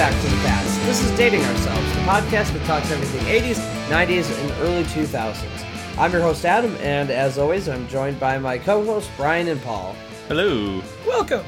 [0.00, 0.80] back to the past.
[0.86, 3.58] This is Dating Ourselves, the podcast that talks everything 80s,
[3.90, 5.98] 90s, and early 2000s.
[5.98, 9.60] I'm your host, Adam, and as always, I'm joined by my co hosts, Brian and
[9.60, 9.94] Paul.
[10.26, 10.82] Hello.
[11.06, 11.44] Welcome.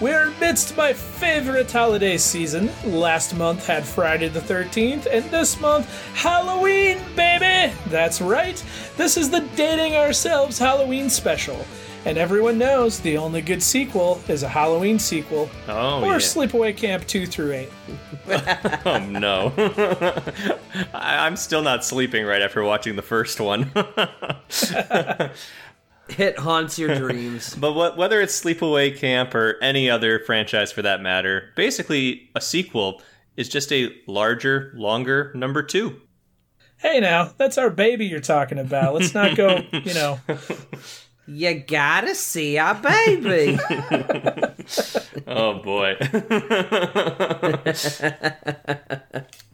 [0.00, 2.68] We're amidst my favorite holiday season.
[2.84, 7.72] Last month had Friday the 13th, and this month, Halloween, baby!
[7.86, 8.60] That's right,
[8.96, 11.64] this is the Dating Ourselves Halloween special.
[12.08, 15.50] And everyone knows the only good sequel is a Halloween sequel.
[15.68, 16.16] Oh, or yeah.
[16.16, 17.68] Sleepaway Camp 2 through 8.
[18.86, 19.52] Oh no.
[20.94, 23.70] I- I'm still not sleeping right after watching the first one.
[26.16, 27.54] It haunts your dreams.
[27.54, 32.40] but what, whether it's Sleepaway Camp or any other franchise for that matter, basically a
[32.40, 33.02] sequel
[33.36, 36.00] is just a larger, longer number two.
[36.78, 38.94] Hey now, that's our baby you're talking about.
[38.94, 40.18] Let's not go, you know.
[41.28, 43.58] You gotta see our baby.
[45.26, 45.96] Oh boy.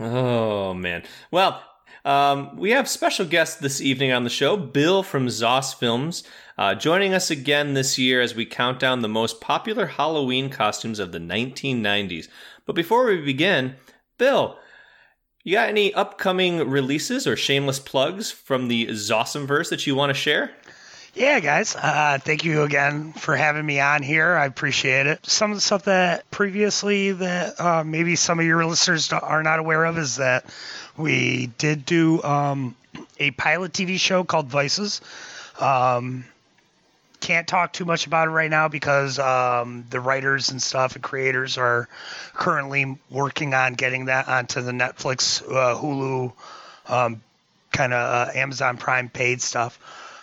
[0.00, 1.02] oh man.
[1.30, 1.62] Well,
[2.04, 6.24] um, we have special guests this evening on the show, Bill from Zoss Films,
[6.58, 10.98] uh, joining us again this year as we count down the most popular Halloween costumes
[10.98, 12.28] of the 1990s.
[12.66, 13.76] But before we begin,
[14.18, 14.58] Bill,
[15.44, 20.14] you got any upcoming releases or shameless plugs from the Zossumverse that you want to
[20.14, 20.52] share?
[21.14, 21.76] Yeah, guys.
[21.76, 24.34] Uh, thank you again for having me on here.
[24.34, 25.24] I appreciate it.
[25.24, 29.60] Some of the stuff that previously that uh, maybe some of your listeners are not
[29.60, 30.44] aware of is that
[30.96, 32.74] we did do um,
[33.20, 35.00] a pilot TV show called Vices.
[35.60, 36.24] Um,
[37.20, 41.04] can't talk too much about it right now because um, the writers and stuff and
[41.04, 41.88] creators are
[42.32, 46.32] currently working on getting that onto the Netflix, uh, Hulu,
[46.88, 47.22] um,
[47.70, 49.78] kind of uh, Amazon Prime paid stuff.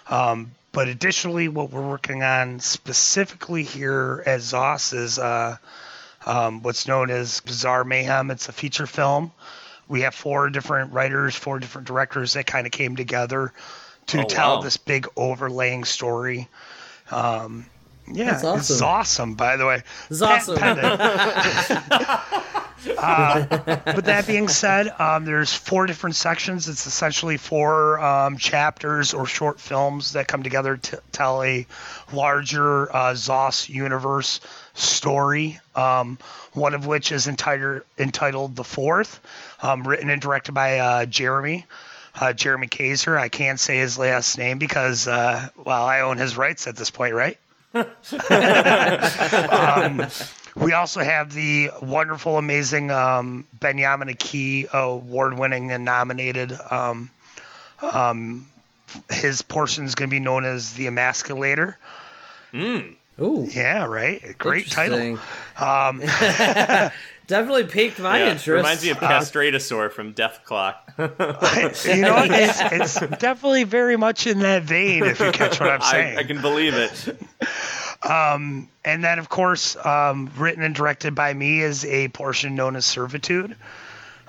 [0.10, 5.58] Um, but additionally, what we're working on specifically here at Zoss is uh,
[6.26, 8.32] um, what's known as Bizarre Mayhem.
[8.32, 9.32] It's a feature film.
[9.88, 13.52] We have four different writers, four different directors that kind of came together
[14.08, 14.62] to Oh, tell wow.
[14.62, 16.48] this big overlaying story.
[17.12, 17.66] Um,
[18.12, 18.74] yeah, That's awesome.
[18.76, 19.84] it's awesome, by the way.
[20.10, 20.56] It's awesome.
[22.98, 23.46] Uh,
[23.86, 26.70] But that being said, um, there's four different sections.
[26.70, 31.68] It's essentially four um, chapters or short films that come together to tell a
[32.14, 34.40] larger uh, Zoss universe
[34.74, 35.60] story.
[35.76, 36.18] Um,
[36.54, 39.20] one of which is entitled entitled The Fourth,
[39.62, 41.66] um, written and directed by uh, Jeremy.
[42.14, 43.18] Uh, Jeremy Kaiser.
[43.18, 46.92] I can't say his last name because, uh, well, I own his rights at this
[46.92, 47.38] point, right?
[47.74, 47.86] um,
[50.56, 56.54] we also have the wonderful, amazing um, Benjamin Akey, award-winning and nominated.
[56.70, 57.10] Um,
[57.82, 58.48] um,
[59.10, 61.76] his portion is going to be known as the Emasculator.
[62.54, 64.38] Ooh, Yeah, right.
[64.38, 65.20] Great title.
[65.58, 66.00] Um,
[67.28, 68.48] Definitely piqued my Yeah, interest.
[68.48, 70.76] reminds me of Castratosaur from Dethklok.
[71.96, 72.30] you know, what?
[72.32, 72.60] it's,
[73.00, 75.06] it's definitely very much in that vein.
[75.06, 76.18] If you catch what I'm saying.
[76.18, 77.18] I, I can believe it.
[78.04, 82.76] Um, and then, of course, um, written and directed by me is a portion known
[82.76, 83.56] as Servitude.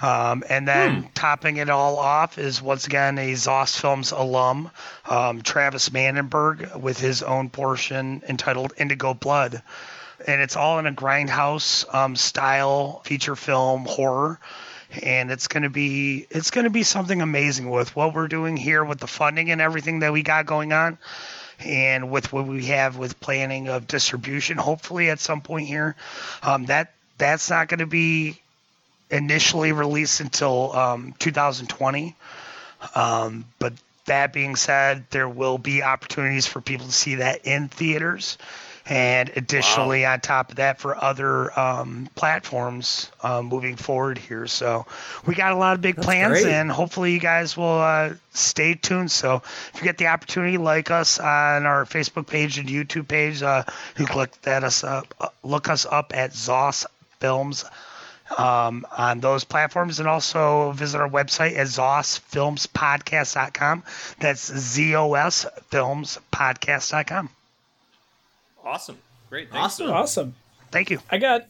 [0.00, 4.70] Um, and then topping it all off is once again a Zoss Films alum,
[5.08, 9.62] um, Travis Mandenberg, with his own portion entitled Indigo Blood.
[10.26, 14.40] And it's all in a grindhouse um, style feature film horror.
[15.02, 18.98] And it's gonna be it's gonna be something amazing with what we're doing here with
[18.98, 20.98] the funding and everything that we got going on
[21.64, 25.96] and with what we have with planning of distribution, hopefully at some point here,
[26.42, 28.40] um, that that's not going to be
[29.10, 32.16] initially released until um, 2020.
[32.94, 33.72] Um, but
[34.06, 38.38] that being said, there will be opportunities for people to see that in theaters.
[38.86, 44.48] And additionally, on top of that, for other um, platforms um, moving forward here.
[44.48, 44.86] So
[45.24, 46.52] we got a lot of big plans, great.
[46.52, 49.12] and hopefully, you guys will uh, stay tuned.
[49.12, 49.42] So
[49.72, 53.62] if you get the opportunity, like us on our Facebook page and YouTube page, uh,
[53.98, 56.84] you can look at us up, uh, look us up at Zoss
[57.20, 57.64] Films
[58.36, 63.84] um, on those platforms and also visit our website at zossfilmspodcast.com.
[64.18, 67.30] That's Z-O-S filmspodcast.com.
[68.64, 68.98] Awesome.
[69.28, 69.50] Great.
[69.50, 69.64] Thanks.
[69.64, 69.90] Awesome.
[69.90, 70.34] Awesome.
[70.70, 71.00] Thank you.
[71.10, 71.46] I got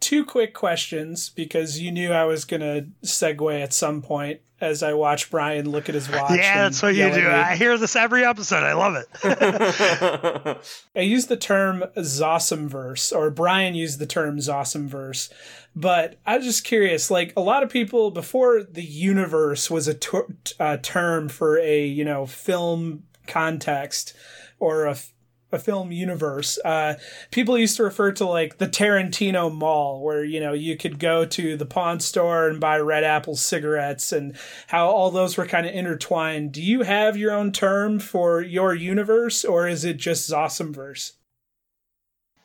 [0.00, 4.82] two quick questions because you knew I was going to segue at some point as
[4.82, 6.30] I watch Brian look at his watch.
[6.38, 7.28] Yeah, that's what you do.
[7.28, 8.62] I hear this every episode.
[8.62, 10.58] I love it.
[10.96, 15.30] I use the term Zossumverse, or Brian used the term Zossumverse,
[15.74, 17.10] but I was just curious.
[17.10, 21.84] Like a lot of people before the universe was a ter- uh, term for a
[21.84, 24.14] you know film context
[24.58, 25.12] or a, f-
[25.56, 26.58] a film universe.
[26.64, 26.94] Uh,
[27.32, 31.24] people used to refer to like the Tarantino Mall, where you know you could go
[31.24, 34.36] to the pawn store and buy Red Apple cigarettes, and
[34.68, 36.52] how all those were kind of intertwined.
[36.52, 41.12] Do you have your own term for your universe, or is it just Zossumverse?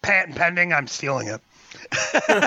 [0.01, 0.73] Patent pending.
[0.73, 1.41] I'm stealing it.
[2.29, 2.37] no,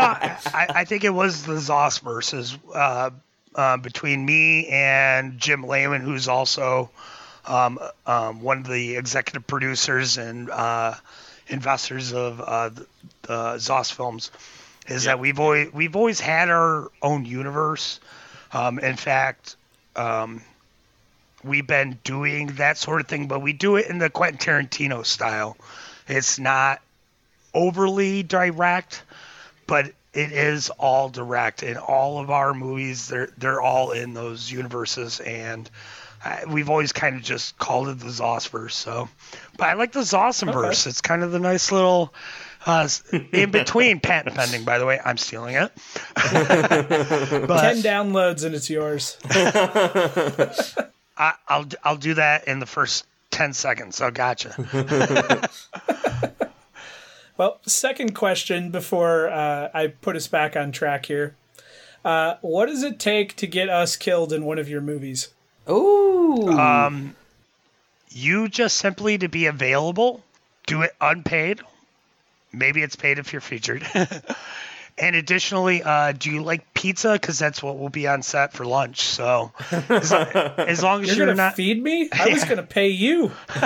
[0.00, 3.10] I, I, think it was the Zoss versus uh,
[3.54, 6.90] uh, between me and Jim Lehman, who's also
[7.46, 10.94] um, um, one of the executive producers and uh,
[11.48, 12.86] investors of uh, the,
[13.22, 14.30] the Zoss films.
[14.86, 18.00] Is that we've always we've always had our own universe.
[18.52, 19.56] Um, in fact,
[19.96, 20.42] um,
[21.42, 25.04] we've been doing that sort of thing, but we do it in the Quentin Tarantino
[25.04, 25.56] style.
[26.06, 26.82] It's not
[27.54, 29.02] overly direct,
[29.66, 31.62] but it is all direct.
[31.62, 35.68] In all of our movies, they're they're all in those universes, and
[36.48, 38.72] we've always kind of just called it the Zossverse.
[38.72, 39.08] So,
[39.56, 40.82] but I like the Zossverse.
[40.82, 40.90] Okay.
[40.90, 42.12] It's kind of the nice little.
[42.66, 42.88] Uh,
[43.32, 45.70] in between patent pending, by the way, I'm stealing it.
[46.14, 49.18] but, Ten downloads and it's yours.
[51.16, 53.96] I, will I'll do that in the first ten seconds.
[53.96, 54.54] So gotcha.
[57.36, 61.34] Well, second question before uh, I put us back on track here.
[62.04, 65.30] Uh, what does it take to get us killed in one of your movies?
[65.68, 66.48] Ooh.
[66.48, 67.16] Um,
[68.10, 70.22] you just simply to be available,
[70.66, 71.60] do it unpaid.
[72.52, 73.84] Maybe it's paid if you're featured.
[74.96, 77.14] And additionally, uh, do you like pizza?
[77.14, 79.00] Because that's what we'll be on set for lunch.
[79.00, 79.50] So
[79.88, 82.32] as, as long as you're, you're gonna not feed me, I yeah.
[82.32, 83.32] was gonna pay you.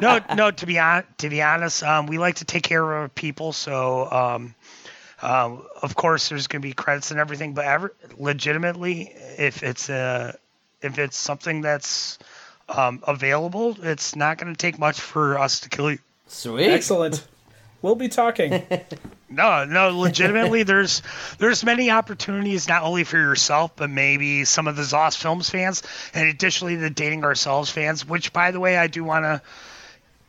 [0.00, 0.50] no, no.
[0.52, 3.52] To be on, to be honest, um, we like to take care of our people.
[3.52, 4.54] So, um,
[5.24, 10.38] um, of course, there's gonna be credits and everything, but ever, legitimately, if it's a
[10.82, 12.18] if it's something that's
[12.68, 15.98] um, available, it's not going to take much for us to kill you.
[16.28, 17.26] Sweet, excellent.
[17.82, 18.62] We'll be talking.
[19.28, 21.02] no, no, legitimately, there's
[21.38, 25.82] there's many opportunities not only for yourself, but maybe some of the Zoss Films fans,
[26.14, 28.06] and additionally the Dating Ourselves fans.
[28.06, 29.42] Which, by the way, I do want to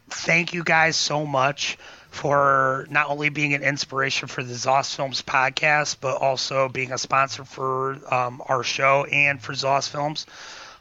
[0.10, 1.78] thank you guys so much
[2.16, 6.98] for not only being an inspiration for the Zoss Films podcast, but also being a
[6.98, 10.26] sponsor for um, our show and for Zoss Films.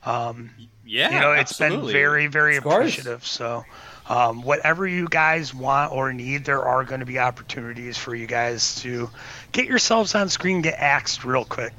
[0.04, 0.50] Um,
[0.86, 1.92] yeah, you know, it's absolutely.
[1.92, 3.26] been very, very appreciative.
[3.26, 3.64] So
[4.08, 8.28] um, whatever you guys want or need, there are going to be opportunities for you
[8.28, 9.10] guys to
[9.50, 11.72] get yourselves on screen, get axed real quick.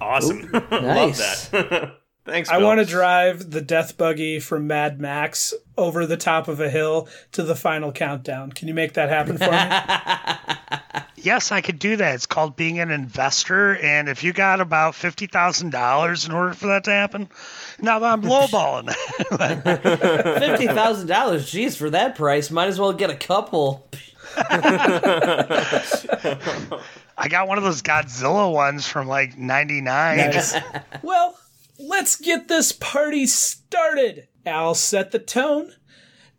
[0.00, 0.50] Awesome.
[0.54, 1.52] Ooh, nice.
[1.52, 1.96] Love that.
[2.26, 2.50] Thanks.
[2.50, 2.58] Bill.
[2.58, 6.68] I want to drive the death buggy from Mad Max over the top of a
[6.68, 8.50] hill to the final countdown.
[8.50, 11.02] Can you make that happen for me?
[11.22, 12.16] yes, I could do that.
[12.16, 16.52] It's called being an investor, and if you got about fifty thousand dollars in order
[16.54, 17.28] for that to happen,
[17.80, 18.92] now I'm lowballing.
[20.40, 23.88] fifty thousand dollars, geez, for that price, might as well get a couple.
[27.18, 30.16] I got one of those Godzilla ones from like '99.
[30.16, 30.56] Nice.
[31.02, 31.38] well
[31.78, 34.28] Let's get this party started.
[34.46, 35.72] Al set the tone.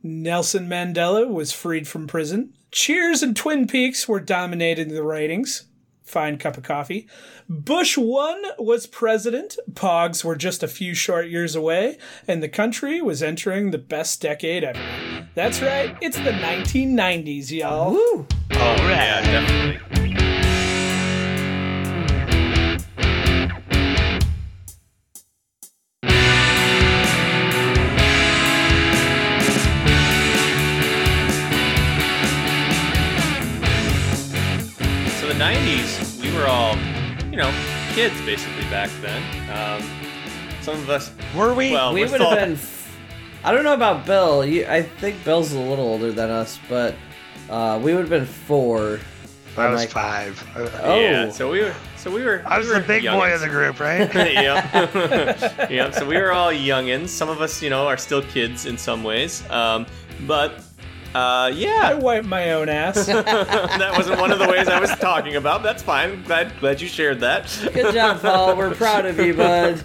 [0.02, 2.54] Nelson Mandela was freed from prison.
[2.72, 5.66] Cheers and Twin Peaks were dominating the ratings.
[6.04, 7.08] Fine cup of coffee.
[7.50, 9.58] Bush 1 was president.
[9.74, 14.22] Pogs were just a few short years away, and the country was entering the best
[14.22, 14.80] decade ever.
[15.36, 17.92] That's right, it's the 1990s, y'all.
[17.92, 18.26] Woo!
[18.54, 20.07] Oh, yeah, definitely.
[37.98, 39.24] Kids basically back then.
[39.50, 39.84] Um,
[40.62, 41.72] some of us were we?
[41.72, 42.54] Well, we would have been.
[42.54, 42.96] F-
[43.44, 44.46] I don't know about Bill.
[44.46, 46.94] You, I think Bill's a little older than us, but
[47.50, 49.00] uh, we would have been four.
[49.58, 50.48] I was like, five.
[50.56, 51.32] Oh, yeah.
[51.32, 51.74] So we were.
[51.96, 52.44] So we were.
[52.46, 53.18] I was we were the big youngins.
[53.18, 54.14] boy of the group, right?
[54.14, 55.68] yeah.
[55.72, 55.90] yeah.
[55.90, 57.08] So we were all youngins.
[57.08, 59.44] Some of us, you know, are still kids in some ways.
[59.50, 59.88] Um,
[60.28, 60.64] but
[61.14, 61.82] uh, yeah.
[61.84, 63.06] I wipe my own ass.
[63.06, 65.64] that wasn't one of the ways I was talking about.
[65.64, 66.24] That's fine.
[66.24, 67.46] Glad, glad you shared that.
[67.74, 68.56] Good job, Paul.
[68.56, 69.78] We're proud of you, bud.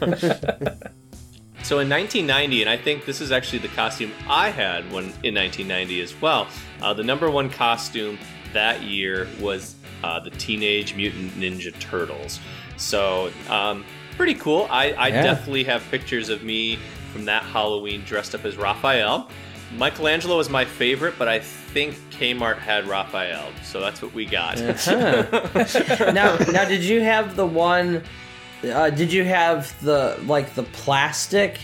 [1.62, 5.34] so in 1990, and I think this is actually the costume I had when in
[5.34, 6.48] 1990 as well.
[6.80, 8.18] Uh, the number one costume
[8.52, 12.40] that year was uh, the Teenage Mutant Ninja Turtles.
[12.76, 13.84] So um,
[14.16, 14.66] pretty cool.
[14.70, 15.22] I, I yeah.
[15.22, 16.78] definitely have pictures of me
[17.12, 19.28] from that Halloween dressed up as Raphael.
[19.76, 24.60] Michelangelo was my favorite, but I think Kmart had Raphael, so that's what we got.
[24.60, 26.12] uh-huh.
[26.12, 28.02] now, now, did you have the one?
[28.62, 31.58] Uh, did you have the like the plastic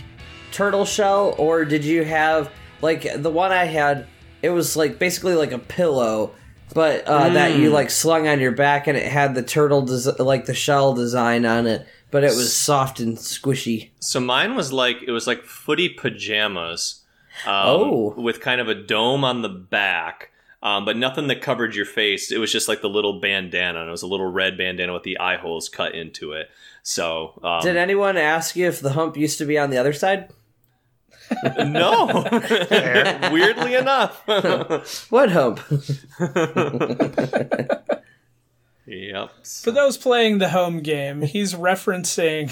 [0.50, 2.50] turtle shell, or did you have
[2.80, 4.06] like the one I had?
[4.42, 6.34] It was like basically like a pillow,
[6.74, 10.22] but uh, that you like slung on your back, and it had the turtle des-
[10.22, 13.90] like the shell design on it, but it was soft and squishy.
[14.00, 16.97] So mine was like it was like footy pajamas.
[17.46, 18.14] Um, Oh.
[18.16, 20.30] with kind of a dome on the back,
[20.62, 22.32] um, but nothing that covered your face.
[22.32, 23.80] It was just like the little bandana.
[23.80, 26.50] And it was a little red bandana with the eye holes cut into it.
[26.82, 29.92] So um, Did anyone ask you if the hump used to be on the other
[29.92, 30.30] side?
[31.58, 32.06] no,
[33.32, 34.22] weirdly enough.
[35.10, 35.60] What hump?
[38.86, 39.30] yep.
[39.44, 42.50] For those playing the home game, he's referencing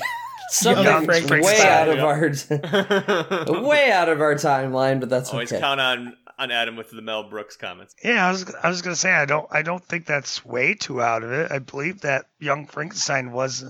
[0.49, 3.49] Something Young way Frankenstein, out of yeah.
[3.49, 5.61] our way out of our timeline, but that's Always okay.
[5.61, 7.95] count on on Adam with the Mel Brooks comments.
[8.05, 11.03] Yeah, I was I was gonna say I don't I don't think that's way too
[11.03, 11.51] out of it.
[11.51, 13.65] I believe that Young Frankenstein was,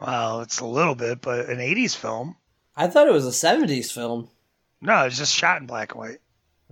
[0.00, 2.36] well, it's a little bit, but an '80s film.
[2.76, 4.28] I thought it was a '70s film.
[4.80, 6.18] No, it's just shot in black and white.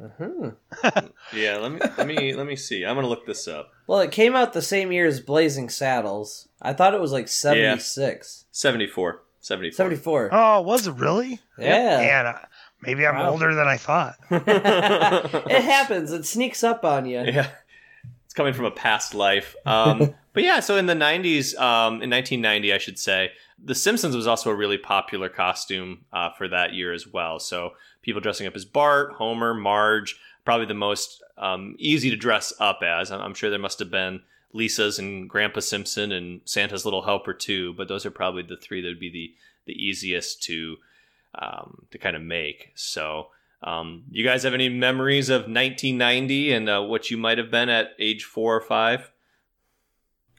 [0.03, 1.03] Uh-huh.
[1.33, 2.85] Yeah, let me let me let me see.
[2.85, 3.71] I'm gonna look this up.
[3.87, 6.49] Well, it came out the same year as Blazing Saddles.
[6.61, 8.40] I thought it was like 76.
[8.53, 9.23] 74.
[9.41, 9.75] 74.
[9.77, 10.29] 74.
[10.33, 11.41] Oh, was it really?
[11.59, 11.99] Yeah.
[11.99, 12.47] Man, I-
[12.83, 13.31] maybe I'm Wow.
[13.31, 14.17] older than I thought.
[14.31, 16.13] it happens.
[16.13, 17.21] It sneaks up on you.
[17.21, 17.51] Yeah.
[18.25, 19.57] It's coming from a past life.
[19.67, 24.15] Um, but yeah, so in the 90s, um, in 1990, I should say, The Simpsons
[24.15, 27.39] was also a really popular costume uh, for that year as well.
[27.41, 32.53] So people dressing up as Bart, Homer, Marge, probably the most um, easy to dress
[32.61, 33.11] up as.
[33.11, 34.21] I'm I'm sure there must have been
[34.53, 38.81] Lisa's and Grandpa Simpson and Santa's Little Helper too, but those are probably the three
[38.81, 39.35] that would be the,
[39.67, 40.77] the easiest to
[41.35, 42.73] um, to kind of make.
[42.75, 43.29] So,
[43.63, 47.69] um, you guys have any memories of 1990 and uh, what you might have been
[47.69, 49.13] at age four or five?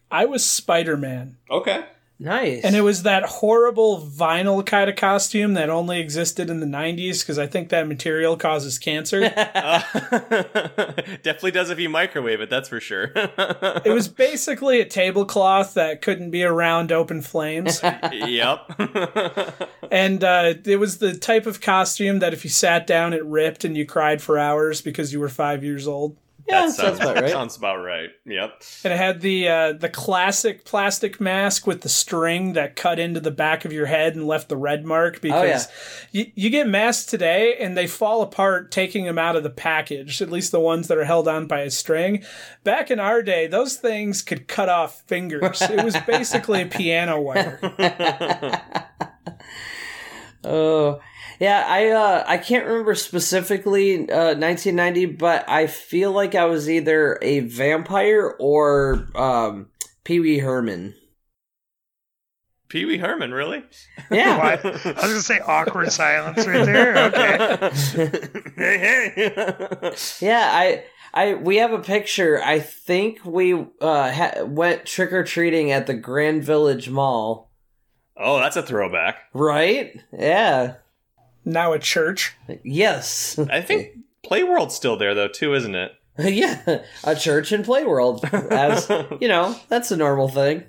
[0.09, 1.37] I was Spider Man.
[1.49, 1.85] Okay.
[2.21, 2.63] Nice.
[2.63, 7.21] And it was that horrible vinyl kind of costume that only existed in the 90s
[7.21, 9.23] because I think that material causes cancer.
[9.23, 9.81] Uh,
[11.23, 13.11] definitely does if you microwave it, that's for sure.
[13.15, 17.81] it was basically a tablecloth that couldn't be around open flames.
[18.11, 18.71] yep.
[19.91, 23.65] and uh, it was the type of costume that if you sat down, it ripped
[23.65, 26.15] and you cried for hours because you were five years old.
[26.51, 27.31] Yeah, that sounds about right.
[27.31, 28.09] Sounds about right.
[28.25, 28.63] Yep.
[28.83, 33.19] And it had the uh, the classic plastic mask with the string that cut into
[33.19, 35.67] the back of your head and left the red mark because
[36.11, 40.21] you, you get masks today and they fall apart taking them out of the package,
[40.21, 42.23] at least the ones that are held on by a string.
[42.63, 45.61] Back in our day, those things could cut off fingers.
[45.61, 47.59] it was basically a piano wire.
[50.43, 50.99] Oh,
[51.41, 51.65] yeah.
[51.67, 57.17] I uh, I can't remember specifically uh, 1990, but I feel like I was either
[57.21, 59.67] a vampire or um,
[60.03, 60.95] Pee Wee Herman.
[62.69, 63.63] Pee Wee Herman, really?
[64.09, 64.37] Yeah.
[64.61, 64.65] What?
[64.65, 66.97] I was gonna say awkward silence right there.
[67.07, 68.19] Okay.
[68.55, 69.93] hey, hey.
[70.21, 70.83] Yeah, I,
[71.13, 72.41] I, we have a picture.
[72.41, 77.51] I think we uh, ha- went trick or treating at the Grand Village Mall.
[78.15, 79.17] oh, that's a throwback.
[79.33, 79.99] Right?
[80.17, 80.75] Yeah.
[81.45, 82.35] Now a church.
[82.63, 83.37] Yes.
[83.39, 85.93] I think Playworld's still there, though, too, isn't it?
[86.19, 88.23] yeah, a church in Playworld.
[88.51, 88.89] As
[89.21, 90.65] you know, that's a normal thing.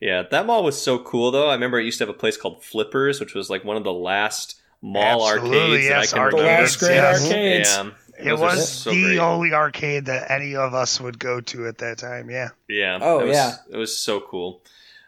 [0.00, 1.48] Yeah, that mall was so cool, though.
[1.48, 3.84] I remember it used to have a place called Flippers, which was like one of
[3.84, 6.62] the last mall Absolutely, arcades yes, that I can arcades, remember.
[6.62, 7.24] last great yes.
[7.24, 7.68] arcades.
[7.76, 7.90] Yeah.
[8.18, 9.18] It Those are was so the great.
[9.18, 12.30] only arcade that any of us would go to at that time.
[12.30, 12.50] Yeah.
[12.68, 12.98] Yeah.
[13.00, 13.54] Oh, it was, yeah.
[13.70, 14.62] It was so cool.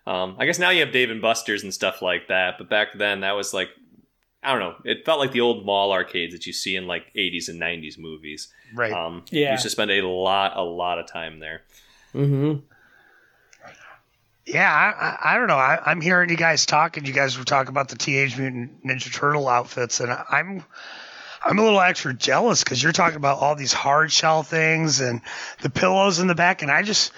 [0.06, 2.88] Um, I guess now you have Dave and Buster's and stuff like that, but back
[2.96, 3.68] then that was like,
[4.42, 4.74] I don't know.
[4.84, 7.98] It felt like the old mall arcades that you see in like 80s and 90s
[7.98, 8.48] movies.
[8.74, 8.92] Right.
[8.92, 9.46] Um, Yeah.
[9.46, 11.62] You used to spend a lot, a lot of time there.
[12.14, 12.60] Mm-hmm.
[14.46, 15.58] Yeah, I, I, I don't know.
[15.58, 17.04] I, I'm hearing you guys talking.
[17.04, 20.64] You guys were talking about the Teenage Mutant Ninja Turtle outfits, and I'm
[21.44, 25.20] I'm a little extra jealous because you're talking about all these hard shell things and
[25.60, 27.12] the pillows in the back, and I just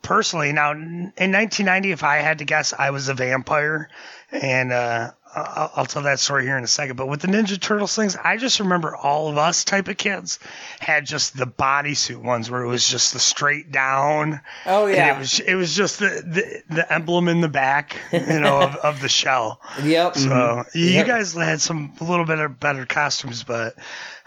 [0.00, 3.90] personally now in 1990, if I had to guess, I was a vampire,
[4.32, 6.96] and uh, I'll, I'll tell that story here in a second.
[6.96, 10.38] But with the Ninja Turtles things, I just remember all of us type of kids
[10.80, 14.40] had just the bodysuit ones where it was just the straight down.
[14.66, 15.16] Oh And yeah.
[15.16, 16.22] it was it was just the,
[16.68, 19.60] the, the emblem in the back, you know, of, of the shell.
[19.82, 20.14] yep.
[20.16, 21.06] So you, you Yep.
[21.06, 23.74] guys had some a little bit of better costumes, but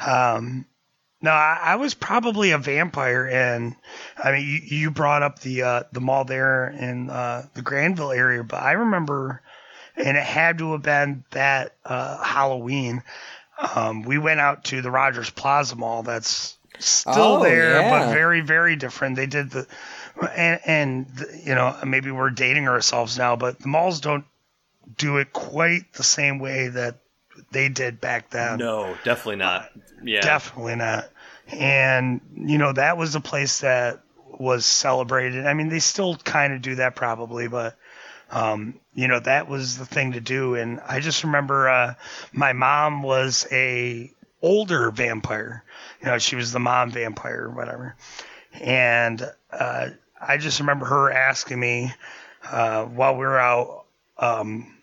[0.06, 0.66] um,
[1.22, 3.26] no, I, I was probably a vampire.
[3.26, 3.76] And
[4.22, 8.12] I mean, you, you brought up the uh, the mall there in uh, the Grandville
[8.12, 9.42] area, but I remember,
[9.98, 13.04] and it had to have been that uh, Halloween.
[13.76, 16.04] Um, we went out to the Rogers Plaza Mall.
[16.04, 17.90] That's still Oh, there, yeah.
[17.90, 19.16] but very very different.
[19.16, 19.68] They did the
[20.36, 24.26] and, and you know maybe we're dating ourselves now, but the malls don't
[24.98, 27.00] do it quite the same way that
[27.52, 28.58] they did back then.
[28.60, 29.70] No, definitely not.
[30.04, 30.22] Yeah.
[30.22, 31.10] Definitely not.
[31.52, 35.46] And, you know, that was a place that was celebrated.
[35.46, 37.78] I mean, they still kind of do that probably, but,
[38.32, 40.56] um, you know, that was the thing to do.
[40.56, 41.94] And I just remember uh,
[42.34, 45.64] my mom was a older vampire.
[46.02, 47.96] You know, she was the mom vampire or whatever.
[48.54, 51.94] And uh, I just remember her asking me
[52.50, 53.86] uh, while we were out
[54.18, 54.74] um,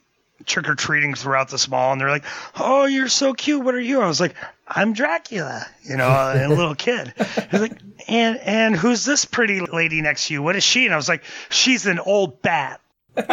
[0.46, 2.24] trick or treating throughout the mall, and they're like,
[2.56, 3.64] "Oh, you're so cute.
[3.64, 4.34] What are you?" I was like,
[4.68, 7.12] "I'm Dracula," you know, a little kid.
[7.50, 10.42] He's like, "And and who's this pretty lady next to you?
[10.42, 12.80] What is she?" And I was like, "She's an old bat."
[13.16, 13.26] And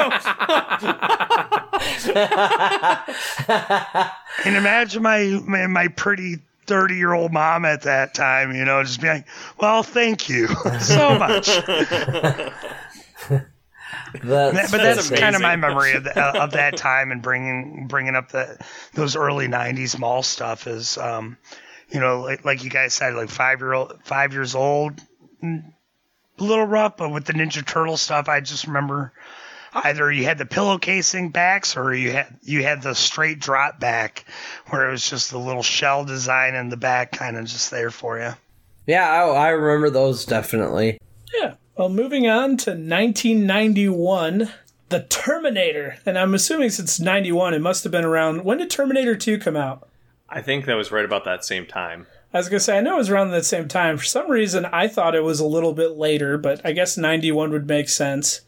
[4.55, 9.01] imagine my, my my pretty 30 year old mom at that time, you know, just
[9.01, 9.27] being like,
[9.59, 10.47] well, thank you
[10.79, 11.49] so much.
[14.23, 15.17] That's but that's amazing.
[15.17, 18.57] kind of my memory of, the, of that time and bringing bringing up the
[18.93, 21.37] those early 90s mall stuff is, um,
[21.89, 25.01] you know, like, like you guys said, like five year old, five years old,
[25.43, 25.63] mm,
[26.39, 29.13] a little rough, but with the Ninja Turtle stuff, I just remember
[29.73, 33.79] either you had the pillow casing backs or you had you had the straight drop
[33.79, 34.25] back
[34.67, 37.91] where it was just the little shell design in the back kind of just there
[37.91, 38.31] for you.
[38.87, 40.97] Yeah, I, I remember those definitely.
[41.33, 41.55] Yeah.
[41.77, 44.51] Well, moving on to 1991,
[44.89, 45.97] The Terminator.
[46.05, 48.43] And I'm assuming since 91, it must have been around.
[48.43, 49.87] When did Terminator 2 come out?
[50.29, 52.07] I think that was right about that same time.
[52.33, 53.97] I was gonna say I know it was around the same time.
[53.97, 57.51] For some reason, I thought it was a little bit later, but I guess '91
[57.51, 58.39] would make sense.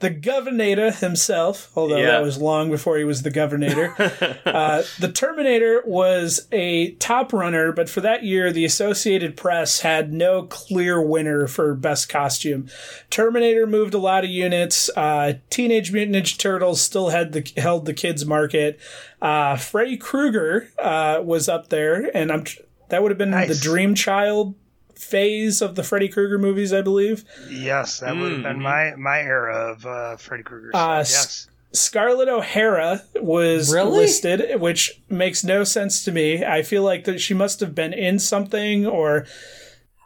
[0.00, 2.06] The Governator himself, although Yeah.
[2.12, 3.94] that was long before he was the Governator.
[4.46, 10.12] uh, the Terminator was a top runner, but for that year, the Associated Press had
[10.12, 12.68] no clear winner for best costume.
[13.08, 14.90] Terminator moved a lot of units.
[14.94, 18.78] Uh, Teenage Mutant Ninja Turtles still had the held the kids market.
[19.22, 22.44] Uh, Freddy Krueger uh, was up there, and I'm
[22.90, 23.48] that would have been Nice.
[23.48, 24.54] the Dream Child
[24.94, 27.24] phase of the Freddy Krueger movies, I believe.
[27.48, 30.70] Yes, that would have been my my era of uh, Freddy Krueger.
[30.74, 31.46] Uh, yes.
[31.72, 33.98] Scarlett O'Hara was Really?
[34.00, 36.44] listed, which makes no sense to me.
[36.44, 39.24] I feel like that she must have been in something or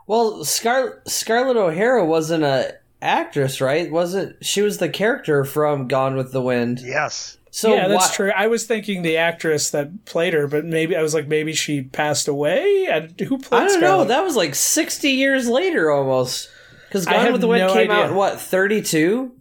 [0.07, 3.91] Well, Scar- Scarlett O'Hara wasn't a actress, right?
[3.91, 6.81] Wasn't she was the character from Gone with the Wind?
[6.85, 7.39] Yes.
[7.57, 8.33] So yeah, that's why- true.
[8.35, 11.83] I was thinking the actress that played her, but maybe I was like, maybe she
[11.83, 12.89] passed away.
[12.91, 13.63] I, who played?
[13.63, 14.03] I don't know.
[14.03, 16.49] That was like sixty years later, almost.
[16.89, 18.11] Because I Gone with the Wind no came out idea.
[18.11, 19.37] in what thirty two?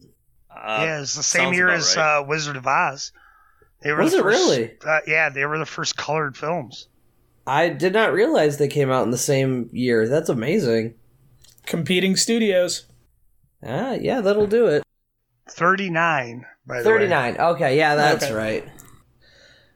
[0.48, 2.20] Uh, yeah, it's the same year as right.
[2.20, 3.12] uh, Wizard of Oz.
[3.82, 4.72] They were Was the it first, really?
[4.86, 6.88] Uh, yeah, they were the first colored films.
[7.48, 10.08] I did not realize they came out in the same year.
[10.08, 10.94] That's amazing.
[11.66, 12.86] competing studios.
[13.66, 14.84] Ah, yeah, that'll do it.
[15.50, 16.96] Thirty nine, by the way.
[16.96, 17.38] Thirty nine.
[17.38, 18.34] Okay, yeah, that's Okay.
[18.34, 18.64] right.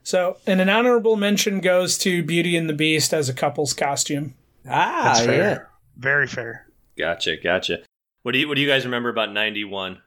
[0.03, 4.35] So, and an honorable mention goes to Beauty and the Beast as a couple's costume.
[4.69, 5.37] Ah, That's fair.
[5.37, 5.59] yeah.
[5.97, 6.67] Very fair.
[6.97, 7.79] Gotcha, gotcha.
[8.23, 10.01] What do you What do you guys remember about '91?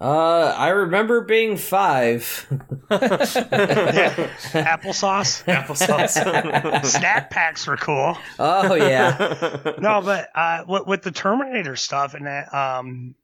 [0.00, 2.46] Uh, I remember being five.
[4.52, 5.44] Applesauce.
[5.46, 6.84] Applesauce.
[6.86, 8.16] Snack packs were cool.
[8.38, 9.74] oh yeah.
[9.78, 13.14] No, but uh, with, with the Terminator stuff and that, um,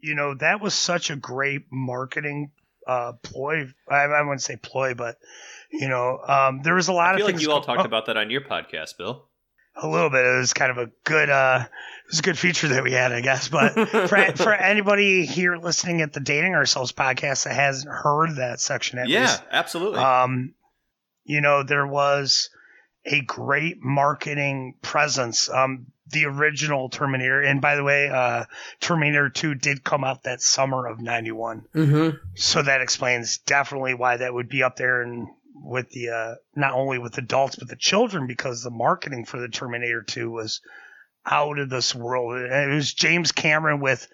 [0.00, 2.50] you know, that was such a great marketing
[2.86, 3.66] uh, ploy.
[3.88, 5.18] I, I wouldn't say ploy, but
[5.70, 7.42] you know, um, there was a lot I feel of like things.
[7.42, 9.26] you all talked oh, about that on your podcast, Bill.
[9.76, 10.24] a little bit.
[10.24, 13.12] It was kind of a good, uh, it was a good feature that we had,
[13.12, 13.48] I guess.
[13.48, 13.74] But
[14.08, 18.98] for for anybody here listening at the Dating Ourselves podcast that hasn't heard that section,
[18.98, 19.98] at yeah, least, absolutely.
[20.00, 20.54] um,
[21.24, 22.50] you know, there was
[23.04, 25.50] a great marketing presence.
[25.50, 28.44] Um, the original Terminator, and by the way, uh,
[28.80, 31.64] Terminator 2 did come out that summer of 91.
[31.74, 32.16] Mm-hmm.
[32.34, 36.72] So that explains definitely why that would be up there and with the, uh, not
[36.72, 40.60] only with adults, but the children, because the marketing for the Terminator 2 was
[41.26, 42.36] out of this world.
[42.36, 44.08] And It was James Cameron with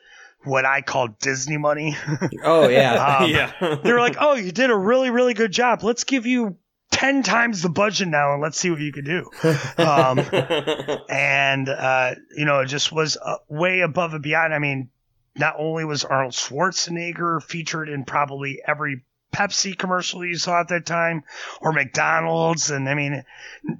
[0.45, 1.97] what I call Disney money.
[2.45, 3.19] Oh yeah.
[3.21, 3.31] Um,
[3.61, 3.79] yeah.
[3.83, 5.83] they were like, "Oh, you did a really, really good job.
[5.83, 6.57] Let's give you
[6.95, 9.31] ten times the budget now, and let's see what you can do."
[9.77, 10.19] Um,
[11.09, 14.55] and uh, you know, it just was uh, way above and beyond.
[14.55, 14.91] I mean,
[15.37, 19.03] not only was Arnold Schwarzenegger featured in probably every
[19.33, 21.25] Pepsi commercial you saw at that time,
[21.61, 23.25] or McDonald's, and I mean,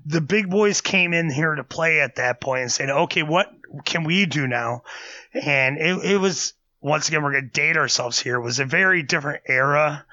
[0.05, 3.53] the big boys came in here to play at that point and said, "Okay, what
[3.85, 4.83] can we do now?"
[5.33, 8.37] And it, it was once again, we're going to date ourselves here.
[8.37, 10.05] It was a very different era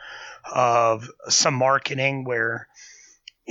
[0.49, 2.69] of some marketing where,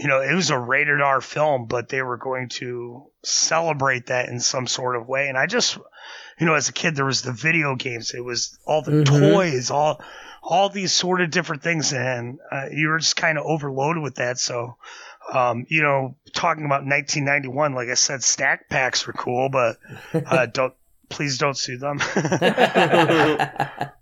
[0.01, 4.29] you know, it was a rated R film, but they were going to celebrate that
[4.31, 5.29] in some sort of way.
[5.29, 5.77] And I just,
[6.39, 8.15] you know, as a kid, there was the video games.
[8.15, 9.05] It was all the Mhm.
[9.05, 10.03] toys, all,
[10.43, 14.15] all these sort of different things, and uh, you were just kind of overloaded with
[14.15, 14.39] that.
[14.39, 14.77] So,
[15.35, 19.77] um, you know, talking about 1991, like I said, snack packs were cool, but
[20.15, 20.73] uh, don't
[21.11, 21.99] please don't sue them.
[22.17, 23.93] but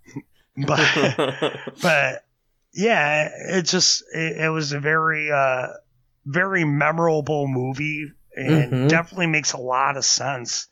[1.81, 2.23] but
[2.73, 5.67] yeah, it just it, it was a very uh,
[6.29, 8.89] very memorable movie, and Mhm.
[8.89, 10.67] definitely makes a lot of sense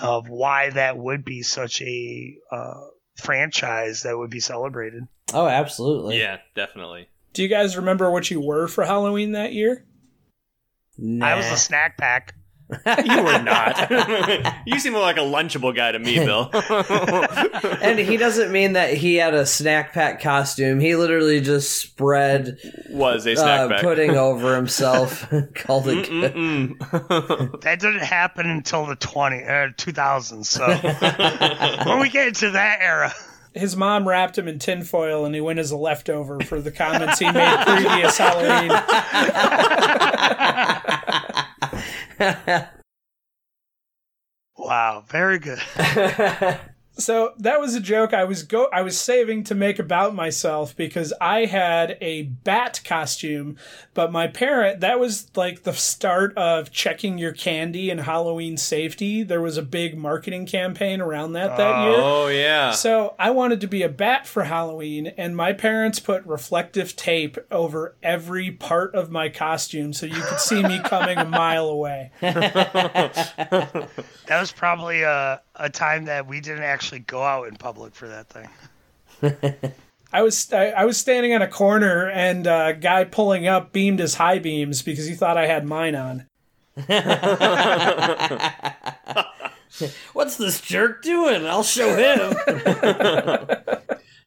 [0.00, 2.84] of why that would be such a uh,
[3.16, 5.04] franchise that would be celebrated.
[5.34, 6.18] oh, absolutely.
[6.18, 7.08] yeah, definitely.
[7.32, 9.84] Do you guys remember what you were for Halloween that year?
[11.22, 11.54] I was Nah.
[11.54, 12.34] a snack pack.
[13.04, 13.90] You were not.
[14.66, 16.50] you seem more like a lunchable guy to me, Bill.
[17.82, 20.80] and he doesn't mean that he had a snack pack costume.
[20.80, 22.58] He literally just spread
[22.90, 23.82] was a snack uh, pack.
[23.82, 25.28] pudding over himself.
[25.54, 26.08] Called it.
[27.62, 30.46] That didn't happen until the 20 uh, 2000s.
[30.46, 30.66] So
[31.88, 33.12] when we get into that era,
[33.54, 37.18] His mom wrapped him in tinfoil and he went as a leftover for the comments
[37.18, 38.70] he made previous Halloween.
[44.56, 45.58] wow, very good.
[46.98, 50.76] So that was a joke I was go I was saving to make about myself
[50.76, 53.56] because I had a bat costume,
[53.94, 59.22] but my parent that was like the start of checking your candy and Halloween safety.
[59.22, 61.96] There was a big marketing campaign around that that year.
[61.98, 62.72] oh yeah.
[62.72, 67.38] So I wanted to be a bat for Halloween, and my parents put reflective tape
[67.50, 72.10] over every part of my costume so you could see me coming a mile away.
[74.26, 78.08] That was probably a, a time that we didn't actually go out in public for
[78.08, 78.48] that thing.
[80.12, 84.00] I was I, I was standing on a corner, and a guy pulling up beamed
[84.00, 86.26] his high beams because he thought I had mine on.
[90.12, 91.46] What's this jerk doing?
[91.46, 92.34] I'll show him.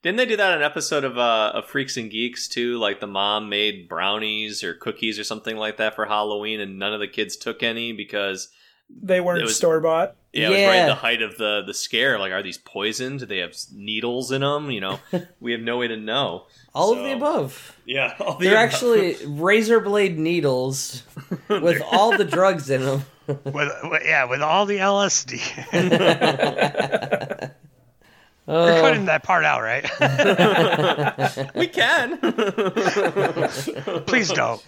[0.01, 2.77] Didn't they do that in an episode of uh, of Freaks and Geeks too?
[2.77, 6.93] Like the mom made brownies or cookies or something like that for Halloween, and none
[6.93, 8.47] of the kids took any because
[8.89, 10.15] They weren't store bought.
[10.33, 12.17] yeah, it was right at the height of the the scare.
[12.19, 13.19] Like, are these poisoned?
[13.19, 14.69] Do they have needles in them?
[14.71, 14.99] You know,
[15.39, 16.45] we have no way to know.
[16.73, 17.75] All of the above.
[17.85, 18.73] Yeah, all the They're above.
[18.73, 21.03] actually razor blade needles
[21.49, 23.05] with all the drugs in them.
[23.27, 23.45] With,
[23.83, 25.41] with- yeah, with all the LSD.
[28.47, 29.83] You're Oh, cutting that part out, right?
[31.55, 32.19] we can.
[34.05, 34.61] Please don't.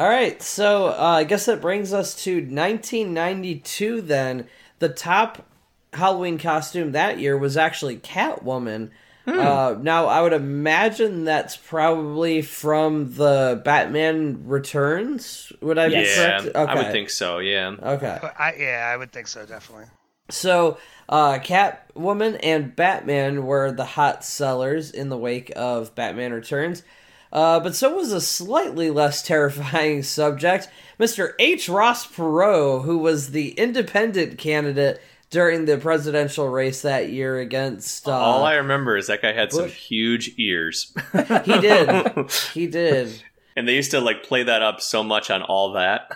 [0.00, 4.00] All right, so uh, I guess that brings us to 1992.
[4.00, 4.46] Then
[4.78, 5.46] the top
[5.92, 8.92] Halloween costume that year was actually Catwoman.
[9.26, 15.52] Uh, now I would imagine that's probably from the Batman Returns.
[15.60, 16.16] Would I be Yes.
[16.16, 16.56] yeah, correct?
[16.56, 17.38] I would think so.
[17.38, 17.76] Yeah.
[17.82, 18.18] Okay.
[18.38, 19.84] I, yeah, I would think so, definitely.
[20.30, 20.78] So,
[21.10, 26.84] uh, Catwoman and Batman were the hot sellers in the wake of Batman Returns.
[27.32, 31.32] Uh, but so was a slightly less terrifying subject, Mr.
[31.38, 31.68] H.
[31.68, 38.08] Ross Perot, who was the independent candidate during the presidential race that year against.
[38.08, 40.92] Uh, All I remember is that guy had some huge ears.
[41.44, 42.30] he did.
[42.52, 43.22] He did.
[43.54, 46.10] and they used to like play that up so much on all that.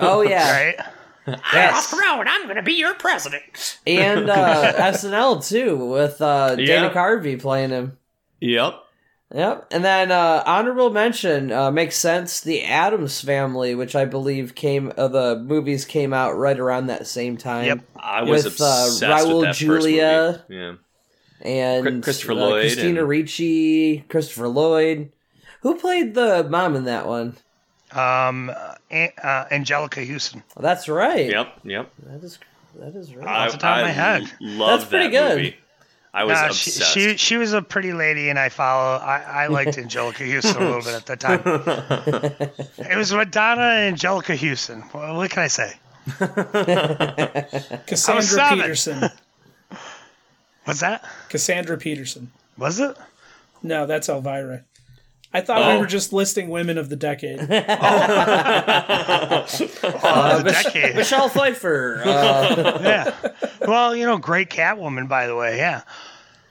[0.00, 0.52] Oh, yeah.
[0.64, 0.76] Right?
[1.52, 1.92] Yes.
[1.92, 3.80] Road, I'm gonna be your president.
[3.84, 6.92] And uh, SNL, too, with uh, Dana Yeah.
[6.92, 7.98] Carvey playing him.
[8.40, 8.74] Yep.
[9.34, 9.66] Yep.
[9.72, 12.40] And then uh, honorable mention uh, makes sense.
[12.40, 17.06] The Addams Family, which I believe came uh, the movies came out right around that
[17.08, 17.64] same time.
[17.66, 17.80] Yep.
[17.96, 20.32] I was With, uh, obsessed Raul with that Julia.
[20.38, 20.60] first movie.
[20.62, 20.74] Yeah.
[21.42, 25.10] And Christopher uh, Lloyd Christina and- Ricci, Christopher Lloyd.
[25.62, 27.36] Who played the mom in that one?
[27.92, 28.50] Um,
[28.90, 30.44] An- uh, Anjelica Huston.
[30.54, 31.28] Well, that's right.
[31.30, 31.60] Yep.
[31.64, 31.92] Yep.
[32.04, 32.38] That is
[32.78, 33.26] that is right.
[33.26, 34.30] I, Off the top of I my head.
[34.40, 35.36] Love That's pretty that good.
[35.38, 35.56] movie.
[36.16, 36.92] I was Nah, she, obsessed.
[36.94, 38.96] she she was a pretty lady, and I follow.
[38.96, 41.42] I, I liked Anjelica Huston a little bit at the time.
[42.90, 44.82] It was Madonna and Anjelica Huston.
[44.94, 45.74] Well, what can I say?
[47.86, 48.60] Cassandra seven.
[48.60, 49.10] Peterson.
[50.64, 51.04] What's that?
[51.28, 52.30] Cassandra Peterson.
[52.56, 52.96] Was it?
[53.62, 54.62] No, that's Elvira.
[55.32, 55.74] I thought Oh.
[55.74, 57.40] we were just listing women of the decade.
[59.82, 60.96] Oh, the Mich- decade.
[60.96, 62.02] Michelle Pfeiffer.
[62.04, 63.32] Uh, yeah.
[63.66, 65.56] Well, you know, great Catwoman, by the way.
[65.58, 65.82] Yeah.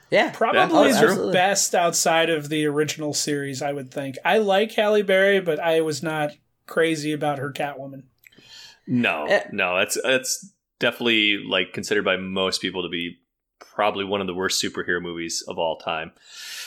[0.09, 0.31] yeah.
[0.31, 4.17] Probably that's the best outside of the original series, I would think.
[4.23, 6.31] I like Halle Berry, but I was not
[6.67, 8.03] crazy about her Catwoman.
[8.88, 9.43] no, Eh.
[9.51, 13.17] no, that's that's definitely like considered by most people to be
[13.75, 16.11] probably one of the worst superhero movies of all time.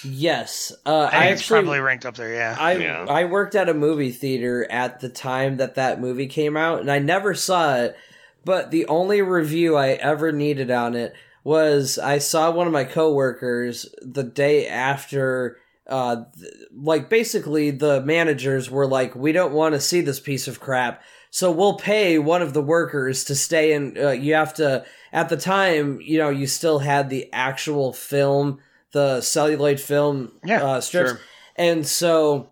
[0.05, 0.73] Yes.
[0.87, 2.33] Uh, I I, it's actually probably ranked up there.
[2.33, 2.57] Yeah.
[2.59, 3.07] I Yeah.
[3.09, 6.91] I worked at a movie theater at the time that that movie came out, and
[6.91, 7.97] I never saw it.
[8.45, 12.85] But the only review I ever needed on it was I saw one of my
[12.85, 15.57] coworkers the day after.
[15.87, 20.47] Uh, th- like basically, the managers were like, "We don't want to see this piece
[20.47, 23.97] of crap." So we'll pay one of the workers to stay in.
[23.99, 28.59] Uh, you have to, at the time, you know, you still had the actual film,
[28.93, 31.11] the celluloid film Yeah, uh, strips.
[31.11, 31.21] sure.
[31.57, 32.51] And so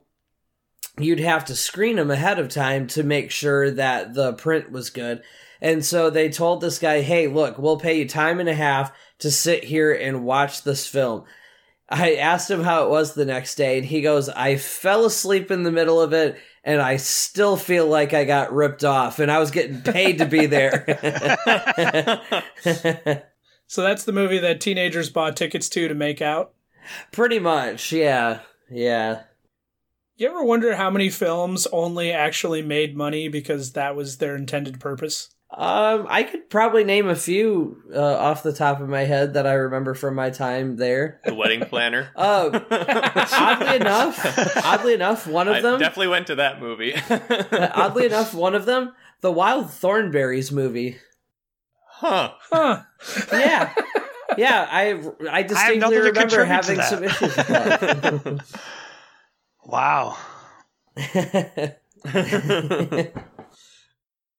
[0.98, 4.90] you'd have to screen them ahead of time to make sure that the print was
[4.90, 5.22] good.
[5.60, 8.92] And so they told this guy, hey, look, we'll pay you time and a half
[9.20, 11.24] to sit here and watch this film.
[11.88, 15.50] I asked him how it was the next day, and he goes, I fell asleep
[15.50, 16.36] in the middle of it,
[16.66, 20.26] and I still feel like I got ripped off, and I was getting paid to
[20.26, 20.84] be there.
[23.68, 26.52] So that's the movie that teenagers bought tickets to to make out.
[27.10, 28.40] Pretty much, yeah.
[28.70, 29.22] Yeah.
[30.16, 34.78] You ever wonder how many films only actually made money because that was their intended
[34.80, 35.30] purpose?
[35.56, 39.46] Um, I could probably name a few uh, off the top of my head that
[39.46, 41.18] I remember from my time there.
[41.24, 42.10] The Wedding Planner.
[42.14, 46.94] Oh, oddly enough, oddly enough, one I of them, definitely went to that movie.
[47.72, 48.92] oddly enough, one of them,
[49.22, 50.98] the Wild Thornberrys movie.
[51.88, 52.32] huh.
[52.52, 52.82] Huh.
[53.32, 53.72] Yeah,
[54.36, 58.44] yeah, I I distinctly nothing to remember having some issues with that.
[59.64, 60.18] Wow.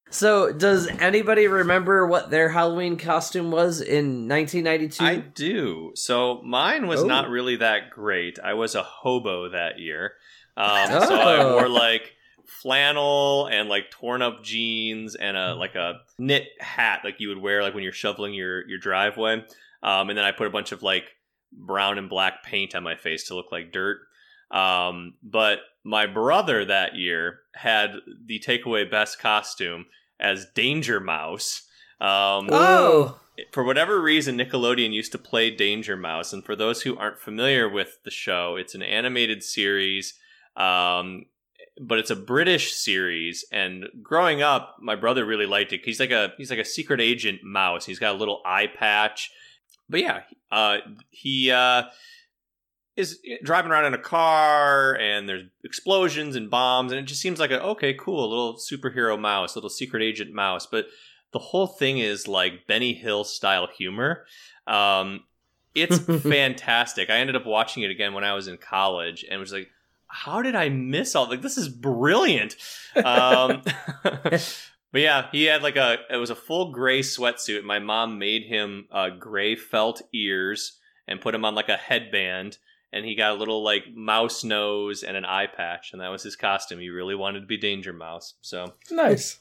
[0.10, 5.04] So, does anybody remember what their Halloween costume was in 1992?
[5.04, 5.92] I do.
[5.96, 7.08] So mine was Oh.
[7.08, 8.40] not really that great.
[8.44, 10.14] I was a hobo that year.
[10.56, 11.54] Um, So I Oh.
[11.54, 12.14] wore like
[12.46, 17.38] flannel and like torn up jeans and a like a knit hat like you would
[17.38, 19.44] wear like when you're shoveling your your driveway.
[19.84, 21.04] Um, and then I put a bunch of like
[21.52, 24.00] brown and black paint on my face to look like dirt.
[24.52, 27.96] Um, but my brother that year had
[28.26, 29.86] the takeaway best costume
[30.20, 31.64] as Danger Mouse.
[32.02, 33.18] Um, oh,
[33.54, 37.70] for whatever reason, Nickelodeon used to play Danger Mouse, and for those who aren't familiar
[37.70, 40.14] with the show, it's an animated series,
[40.58, 41.26] um,
[41.80, 43.46] but it's a British series.
[43.50, 45.82] And growing up, my brother really liked it.
[45.86, 47.86] He's like a he's like a secret agent mouse.
[47.86, 49.32] He's got a little eye patch,
[49.90, 50.80] but yeah, uh,
[51.12, 51.84] he uh,
[52.98, 57.40] is driving around in a car, and there's explosions and bombs, and it just seems
[57.40, 60.88] like a okay, cool, a little superhero mouse, little secret agent mouse, but
[61.32, 64.26] the whole thing is like Benny Hill style humor.
[64.66, 65.26] Um,
[65.76, 67.10] it's fantastic.
[67.10, 69.70] I ended up watching it again when I was in college and was like,
[70.08, 72.56] how did I miss all like this is brilliant.
[72.96, 73.62] Um,
[74.04, 74.42] but
[74.94, 77.64] yeah, he had like a it was a full gray sweatsuit.
[77.64, 82.58] My mom made him uh, gray felt ears and put him on like a headband.
[82.94, 86.24] And he got a little like mouse nose and an eye patch, and that was
[86.24, 86.80] his costume.
[86.80, 88.36] He really wanted to be Danger Mouse.
[88.42, 89.40] So Nice.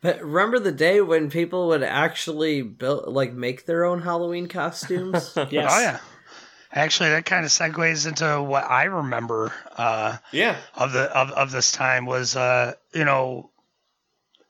[0.00, 5.36] but remember the day when people would actually build like make their own Halloween costumes?
[5.50, 5.70] Yes.
[5.70, 5.98] Oh yeah.
[6.74, 11.50] Actually, that kind of segues into what I remember uh, yeah, of the of, of
[11.52, 13.50] this time was uh, you know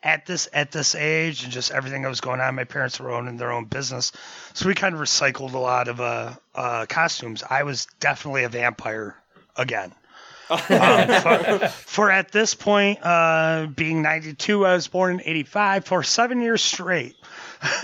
[0.03, 2.55] at this at this age and just everything that was going on.
[2.55, 4.13] My parents were owning their own business,
[4.53, 7.43] so we kind of recycled a lot of uh, uh, costumes.
[7.49, 9.17] I was definitely a vampire
[9.57, 9.93] again.
[10.51, 16.03] um, for, for at this point, uh, being 92, I was born in 85 for
[16.03, 17.17] seven years straight.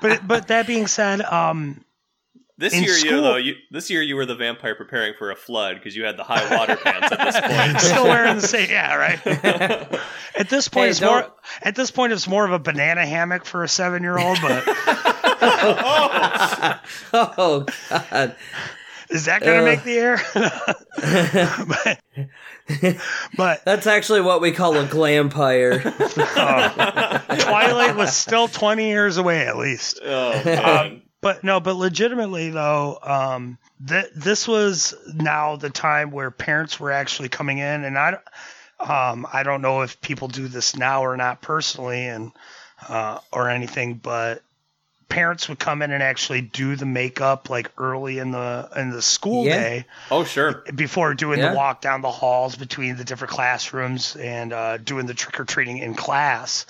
[0.00, 1.84] but but that being said, um,
[2.58, 5.30] This In year, you school- though, you this year you were the vampire preparing for
[5.30, 7.38] a flood because you had the high water pants at this
[7.72, 7.78] point.
[7.80, 9.20] still wearing the same, yeah, right.
[10.38, 11.32] At this point, Hey, it's don't- more.
[11.62, 14.38] At this point, it's more of a banana hammock for a seven-year-old.
[14.40, 14.72] But oh
[17.12, 18.34] oh god.
[19.10, 19.66] is that going to Uh.
[19.66, 20.18] make the air?
[21.76, 21.98] but,
[23.36, 25.84] but That's actually what we call a glampire.
[26.36, 30.00] uh, Twilight was still twenty years away, at least.
[30.02, 36.30] oh man, But no, but legitimately though, um, th- this was now the time where
[36.30, 38.18] parents were actually coming in, and I,
[38.78, 42.30] um, I don't know if people do this now or not personally, and
[42.88, 44.44] uh, or anything, but
[45.08, 49.02] parents would come in and actually do the makeup like early in the in the
[49.02, 49.56] school Yeah.
[49.56, 50.62] day oh sure.
[50.76, 51.50] before doing Yeah.
[51.50, 55.44] the walk down the halls between the different classrooms and uh, doing the trick or
[55.44, 56.66] treating in class.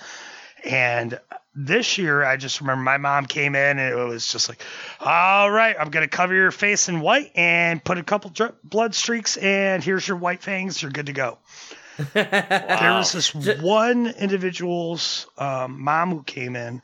[0.63, 1.19] And
[1.59, 4.61] this year, I just remember my mom came in and it was just like,
[4.99, 8.55] all right, I'm going to cover your face in white and put a couple dr-
[8.63, 10.81] blood streaks, and here's your white fangs.
[10.81, 11.39] You're good to go.
[12.13, 16.83] There was this one individual's um, mom who came in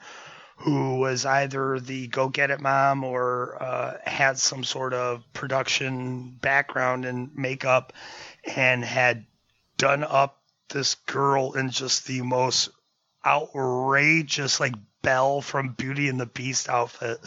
[0.56, 6.32] who was either the go get it mom or uh, had some sort of production
[6.42, 7.92] background in makeup
[8.56, 9.26] and had
[9.78, 12.70] done up this girl in just the most
[13.26, 17.20] outrageous like Belle from Beauty and the Beast outfit.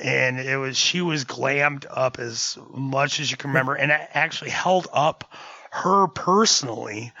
[0.00, 4.08] And it was she was glammed up as much as you can remember, and I
[4.14, 5.30] actually held up
[5.74, 7.12] her personally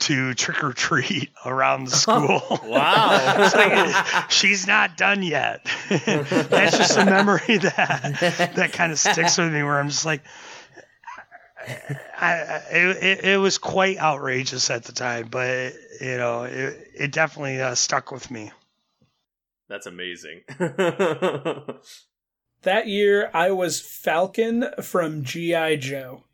[0.00, 2.68] to trick or treat around the oh, school.
[2.68, 3.36] Wow.
[3.44, 5.64] It's like, she's not done yet.
[5.88, 10.22] That's just a memory that that kind of sticks with me, where I'm just like,
[12.20, 17.12] I, I, it, it was quite outrageous at the time, but you know, it, it
[17.12, 18.52] definitely uh, stuck with me.
[19.68, 20.42] That's amazing.
[22.62, 25.76] That year, I was Falcon from G.I.
[25.76, 26.24] Joe.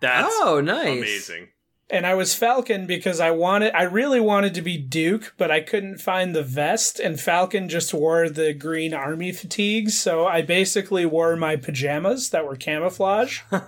[0.00, 0.98] That's oh, nice.
[0.98, 1.48] amazing.
[1.90, 5.60] And I was Falcon because I wanted, I really wanted to be Duke, but I
[5.60, 11.04] couldn't find the vest, and Falcon just wore the green army fatigues, so I basically
[11.04, 13.40] wore my pajamas that were camouflage.
[13.50, 13.66] and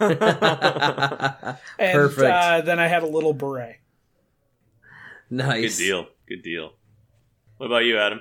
[1.78, 2.22] Perfect.
[2.22, 3.81] Uh, then I had a little beret.
[5.78, 6.06] Good deal.
[6.28, 6.72] Good deal.
[7.56, 8.20] What about you, Adam?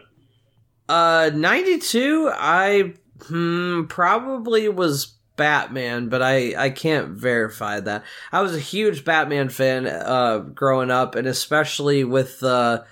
[0.87, 2.93] Uh, 92, I
[3.23, 8.03] hmm, probably was Batman, but I, I can't verify that.
[8.31, 12.85] I was a huge Batman fan uh, growing up, and especially with the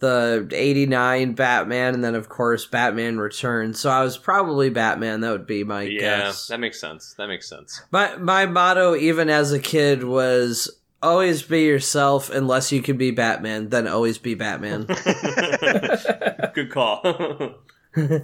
[0.00, 3.80] the 89 Batman, and then, of course, Batman Returns.
[3.80, 5.20] So I was probably Batman.
[5.20, 6.48] That would be my yeah, guess.
[6.48, 7.14] that makes sense.
[7.16, 7.80] That makes sense.
[7.90, 10.70] My, my motto, even as a kid, was
[11.04, 14.86] always be yourself unless you can be Batman, then always be Batman.
[16.54, 17.54] Good call.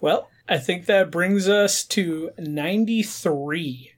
[0.00, 3.92] Well, I think that brings us to 93.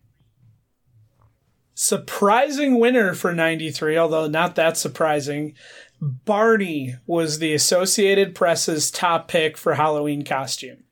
[1.74, 5.54] Surprising winner for 93, although not that surprising.
[6.00, 10.84] Barney was the Associated Press's top pick for Halloween costume.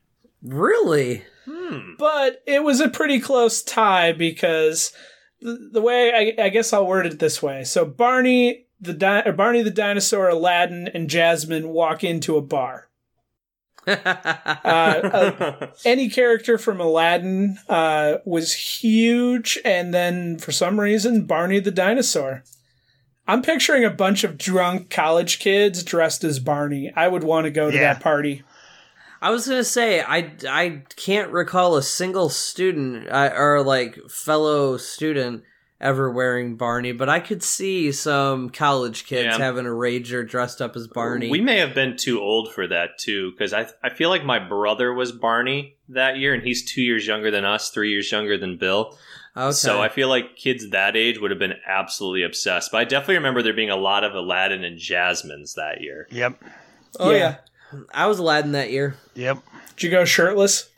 [0.43, 1.23] really?
[1.45, 1.93] Hmm.
[1.97, 4.91] But it was a pretty close tie because
[5.41, 7.63] the, the way I, I guess I'll word it this way.
[7.63, 12.87] So Barney the di- or Barney the dinosaur, Aladdin, and Jasmine walk into a bar.
[13.87, 21.59] Uh, uh, any character from Aladdin uh, was huge, and then for some reason, Barney
[21.59, 22.43] the dinosaur.
[23.27, 26.91] I'm picturing a bunch of drunk college kids dressed as Barney.
[26.95, 27.93] I would want to go to Yeah.
[27.93, 28.43] that party.
[29.21, 34.77] I was gonna say I, I can't recall a single student uh, or like fellow
[34.77, 35.43] student
[35.79, 39.37] ever wearing Barney, but I could see some college kids Yeah.
[39.37, 41.29] having a rager dressed up as Barney.
[41.29, 44.39] We may have been too old for that too, because I I feel like my
[44.39, 48.37] brother was Barney that year, and he's two years younger than us, three years younger
[48.37, 48.97] than Bill.
[49.35, 49.51] okay.
[49.51, 52.71] So I feel like kids that age would have been absolutely obsessed.
[52.71, 56.07] But I definitely remember there being a lot of Aladdin and Jasmine's that year.
[56.11, 56.43] Yep.
[56.99, 57.17] Oh Yeah.
[57.17, 57.35] yeah.
[57.93, 58.95] I was Aladdin that year.
[59.15, 59.39] Yep.
[59.75, 60.69] Did you go shirtless?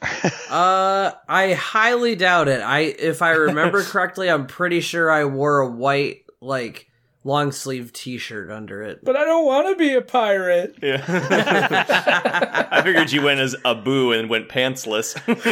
[0.48, 2.62] Uh, I highly doubt it.
[2.62, 6.88] I if I remember correctly, I'm pretty sure I wore a white like
[7.24, 9.04] long sleeve T-shirt under it.
[9.04, 10.76] But I don't want to be a pirate.
[10.80, 11.04] Yeah.
[12.70, 15.18] I figured you went as Abu and went pantsless.
[15.18, 15.44] Have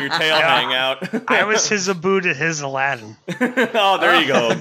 [0.00, 1.30] your tail hang out.
[1.30, 3.16] I was his Abu to his Aladdin.
[3.38, 4.56] oh, there you go.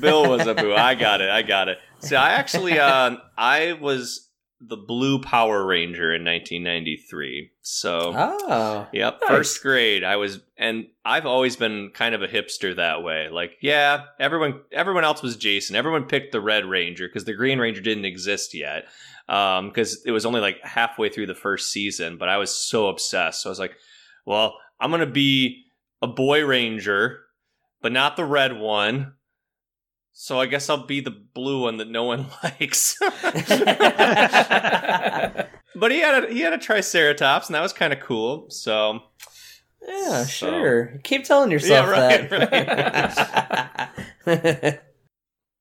[0.00, 0.74] Bill was Abu.
[0.74, 1.30] I got it.
[1.30, 1.78] I got it.
[2.02, 4.28] See, I actually, uh, I was
[4.60, 7.50] the Blue Power Ranger in 1993.
[7.62, 9.28] So, oh, yep, Nice.
[9.28, 10.04] first grade.
[10.04, 13.28] I was, and I've always been kind of a hipster that way.
[13.28, 15.74] Like, yeah, everyone, everyone else was Jason.
[15.74, 18.84] Everyone picked the Red Ranger because the Green Ranger didn't exist yet.
[19.28, 22.88] Um, because it was only like halfway through the first season, but I was so
[22.88, 23.42] obsessed.
[23.42, 23.76] So I was like,
[24.26, 25.64] well, I'm gonna be
[26.02, 27.20] a boy ranger,
[27.80, 29.14] but not the red one.
[30.12, 32.96] So I guess I'll be the blue one that no one likes.
[33.00, 33.10] but
[35.90, 38.50] he had a he had a triceratops, and that was kind of cool.
[38.50, 39.00] So
[39.86, 41.00] yeah, So- sure.
[41.02, 42.30] Keep telling yourself Yeah, right,
[44.26, 44.82] that.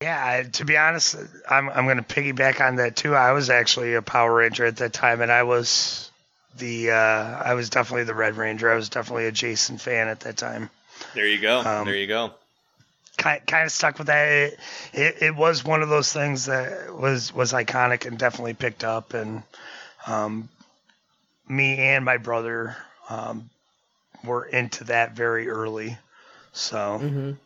[0.01, 1.15] Yeah, to be honest,
[1.47, 3.13] I'm I'm going to piggyback on that too.
[3.15, 6.09] I was actually a Power Ranger at that time, and I was
[6.57, 8.71] the uh, I was definitely the Red Ranger.
[8.71, 10.71] I was definitely a Jason fan at that time.
[11.13, 11.59] there you go.
[11.59, 12.33] Um, there you go.
[13.21, 14.27] Kind kind of stuck with that.
[14.27, 14.59] It,
[14.93, 19.13] it it was one of those things that was was iconic and definitely picked up.
[19.13, 19.43] And
[20.07, 20.49] um,
[21.47, 22.75] me and my brother
[23.09, 23.51] um,
[24.23, 25.99] were into that very early.
[26.51, 27.37] So Mhm.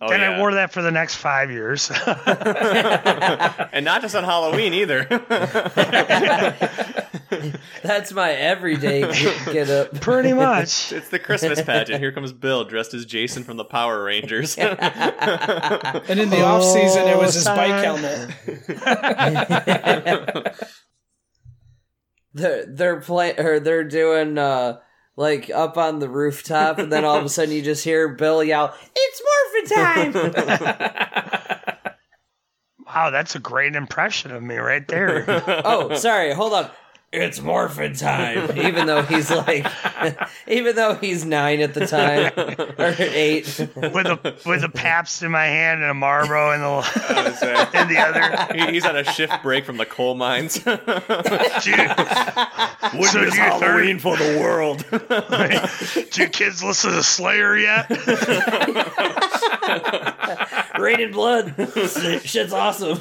[0.00, 0.32] Oh, then yeah.
[0.32, 1.90] I wore that for the next five years.
[2.06, 5.04] and not just on Halloween either.
[7.82, 10.00] That's my everyday get, get up.
[10.00, 10.92] Pretty much.
[10.92, 12.00] it's the Christmas pageant.
[12.00, 14.56] Here comes Bill dressed as Jason from the Power Rangers.
[14.58, 14.70] And
[16.20, 18.30] in the off season, it was his Oh, bike helmet.
[22.34, 24.78] they're they're play or they're doing uh
[25.16, 28.42] like up on the rooftop, and then all of a sudden you just hear Bill
[28.42, 31.64] yell, "It's Morphin time!"
[32.86, 35.24] Wow, that's a great impression of me right there.
[35.64, 36.32] Oh, sorry.
[36.32, 36.70] Hold on.
[37.16, 38.58] It's morphin time.
[38.66, 39.64] Even though he's like,
[40.48, 42.32] even though he's nine at the time
[42.76, 43.46] or eight.
[43.76, 47.98] with a with a Pabst in my hand and a Marlboro in the in the
[47.98, 48.54] other.
[48.66, 50.54] He- He's on a shift break from the coal mines.
[50.54, 50.80] Dude, so
[51.62, 51.76] do
[53.20, 54.84] you Halloween for the world.
[56.10, 57.86] do you kids listen to Slayer yet?
[60.78, 61.54] Rated blood.
[62.24, 62.98] Shit's awesome.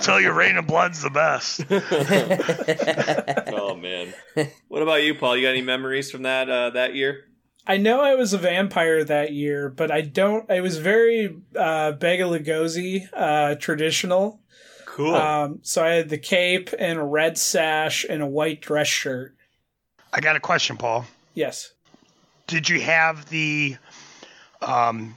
[0.00, 1.64] Tell you Rain of Blood's the best.
[3.52, 4.14] oh man.
[4.68, 5.36] What about you, Paul?
[5.36, 7.24] You got any memories from that uh, that year?
[7.66, 10.50] I know I was a vampire that year, but I don't.
[10.50, 14.40] I was very uh, Bela Lugosi uh, traditional.
[14.84, 15.14] Cool.
[15.14, 19.34] Um, so I had the cape and a red sash and a white dress shirt.
[20.12, 21.06] I got a question, Paul.
[21.34, 21.72] Yes.
[22.46, 23.76] Did you have the
[24.62, 25.16] um,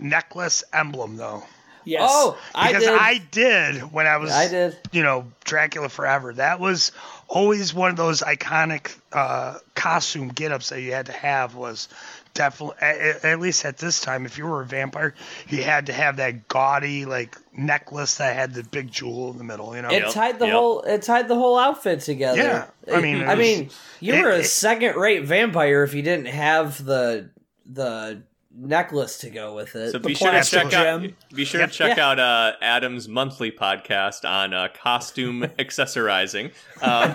[0.00, 1.42] necklace emblem though?
[1.84, 2.02] Yes.
[2.12, 2.98] Oh, I Because did.
[2.98, 4.76] I did when I was I did.
[4.92, 6.34] you know, Dracula Forever.
[6.34, 6.92] That was
[7.28, 11.54] always one of those iconic uh, costume get-ups that you had to have.
[11.54, 11.88] Was
[12.34, 15.14] definitely at, at least at this time, if you were a vampire,
[15.48, 19.44] you had to have that gaudy like necklace that had the big jewel in the
[19.44, 19.74] middle.
[19.74, 20.54] You know, It Yep, tied the yep.
[20.54, 20.82] whole.
[20.82, 22.38] It tied the whole outfit together.
[22.86, 23.70] Yeah, I mean, I was- mean,
[24.00, 27.30] you it- were a it- second-rate vampire if you didn't have the
[27.64, 28.20] the
[28.60, 29.92] necklace to go with it.
[29.92, 31.02] so the be sure to plastic check out
[31.34, 31.70] be sure Yep.
[31.70, 32.08] to check Yeah.
[32.10, 36.52] out uh, Adam's monthly podcast on uh, costume accessorizing.
[36.82, 37.14] Um,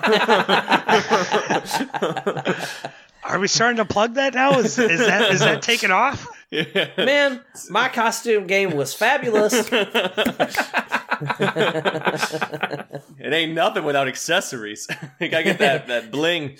[3.24, 4.58] are we starting to plug that now?
[4.58, 6.26] Is, is that is that taken off?
[6.52, 7.40] Man,
[7.70, 9.54] my costume game was fabulous.
[9.72, 9.72] it
[13.32, 14.86] ain't nothing without accessories.
[15.20, 16.58] you gotta get that that bling.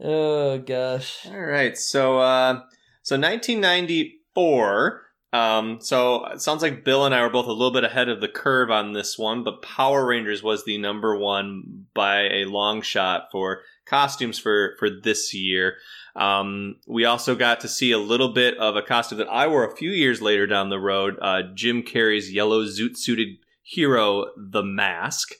[0.00, 1.26] Oh gosh.
[1.26, 2.62] All right, so uh,
[3.02, 5.02] so 1994.
[5.30, 8.22] Um, so it sounds like Bill and I were both a little bit ahead of
[8.22, 12.80] the curve on this one, but Power Rangers was the number one by a long
[12.80, 15.76] shot for costumes for for this year.
[16.16, 19.64] Um, we also got to see a little bit of a costume that I wore
[19.64, 21.16] a few years later down the road.
[21.20, 25.32] Uh, Jim Carrey's yellow zoot suited hero, The Mask.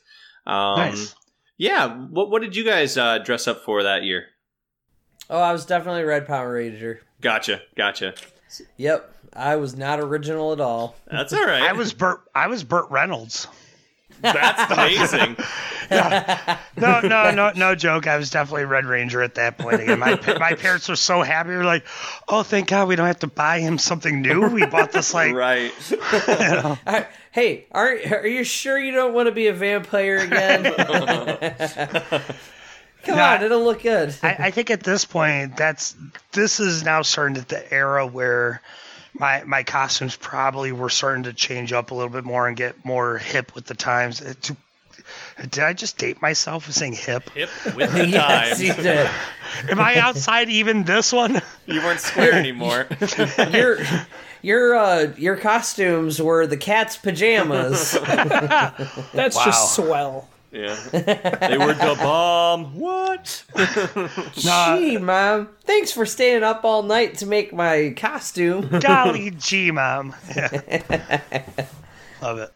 [0.46, 1.14] Um, Nice.
[1.56, 4.26] Yeah, what what did you guys uh, dress up for that year?
[5.30, 7.00] Oh, I was definitely Red Power Ranger.
[7.20, 8.14] Gotcha, gotcha.
[8.76, 10.96] Yep, I was not original at all.
[11.10, 11.62] That's all right.
[11.62, 12.22] I was Burt.
[12.34, 13.46] I was Burt Reynolds.
[14.20, 14.72] That's
[15.12, 15.36] amazing.
[16.76, 18.06] No, no, no, no joke.
[18.06, 19.80] I was definitely Red Ranger at that point.
[19.82, 21.50] Again, my my parents were so happy.
[21.50, 21.84] They're like,
[22.28, 24.48] "Oh, thank God, we don't have to buy him something new.
[24.48, 25.72] We bought this like right.
[26.86, 30.64] I- hey, are are you sure you don't want to be a vampire again?
[33.08, 33.34] Come Nah.
[33.34, 34.14] on, it'll look good.
[34.22, 35.96] I, I think at this point, that's
[36.32, 38.60] this is now starting to the era where
[39.14, 42.84] my my costumes probably were starting to change up a little bit more and get
[42.84, 44.20] more hip with the times.
[44.20, 44.56] Uh, to-
[45.40, 47.30] did I just date myself with saying hip?
[47.30, 49.70] Hip with the yes, times.
[49.70, 51.40] Am I outside even this one?
[51.66, 52.86] You weren't square anymore.
[53.52, 53.78] Your
[54.42, 57.92] your uh your costumes were the cat's pajamas.
[57.92, 59.44] That's Wow.
[59.44, 60.28] just swell.
[60.52, 60.76] Yeah.
[60.92, 62.78] They were the bomb.
[62.78, 63.44] What?
[64.34, 68.68] Gee, mom, thanks for staying up all night to make my costume.
[68.80, 70.14] Golly gee, mom.
[70.36, 71.44] Yeah.
[72.22, 72.52] Love it.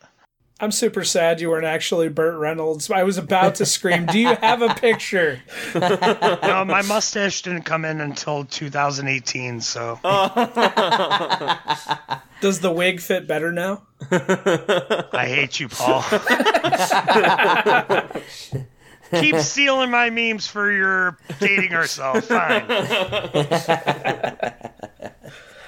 [0.63, 2.89] I'm super sad you weren't actually Burt Reynolds.
[2.89, 5.41] I was about to scream, Do you have a picture?
[5.75, 9.99] No, my mustache didn't come in until 2018, so
[12.41, 13.83] Does the wig fit better now?
[14.13, 16.05] I hate you, Paul.
[19.11, 22.25] Keep stealing my memes for your dating herself.
[22.27, 22.69] Fine.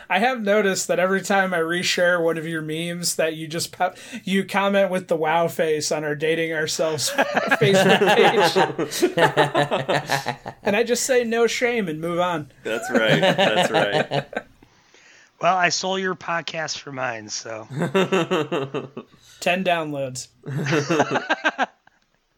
[0.09, 3.73] I have noticed that every time I reshare one of your memes, that you just
[3.73, 7.11] pop, you comment with the wow face on our dating ourselves
[7.61, 9.17] Facebook page,
[10.63, 12.53] and I just say no shame and move on.
[12.63, 13.21] That's right.
[13.21, 14.25] That's right.
[15.41, 17.67] Well, I stole your podcast for mine, so
[19.41, 20.29] Ten downloads.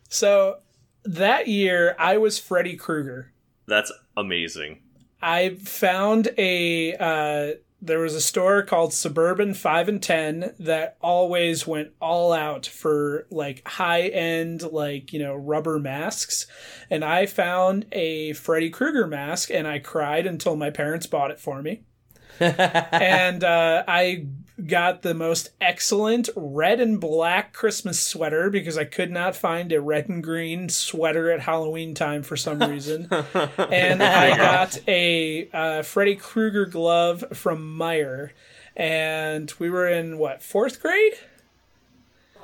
[0.09, 0.59] so
[1.05, 3.31] that year, I was Freddy Krueger.
[3.69, 4.81] That's amazing.
[5.23, 11.67] I found a uh, there was a store called Suburban Five and Ten that always
[11.67, 16.47] went all out for like high end like you know rubber masks,
[16.91, 21.41] and I found a Freddy Krueger mask and I cried until my parents bought it
[21.41, 21.83] for me.
[22.41, 24.27] and uh, I
[24.65, 29.81] got the most excellent red and black Christmas sweater because I could not find a
[29.81, 33.09] red and green sweater at Halloween time for some reason.
[33.11, 38.31] and I got a uh, Freddy Krueger glove from Meijer.
[38.75, 41.15] and we were in what fourth grade?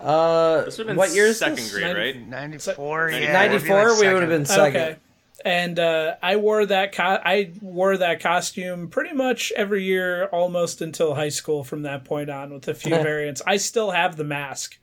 [0.00, 1.72] Uh, This would have been what year is second this?
[1.72, 2.28] grade, right?
[2.28, 3.32] 94, yeah.
[3.32, 4.00] Ninety- it'd be 94.
[4.06, 4.80] we would have been second.
[4.80, 4.96] Okay.
[5.44, 10.80] And uh, I wore that co- I wore that costume pretty much every year, almost
[10.80, 11.64] until high school.
[11.64, 14.78] From that point on, with a few variants, I still have the mask.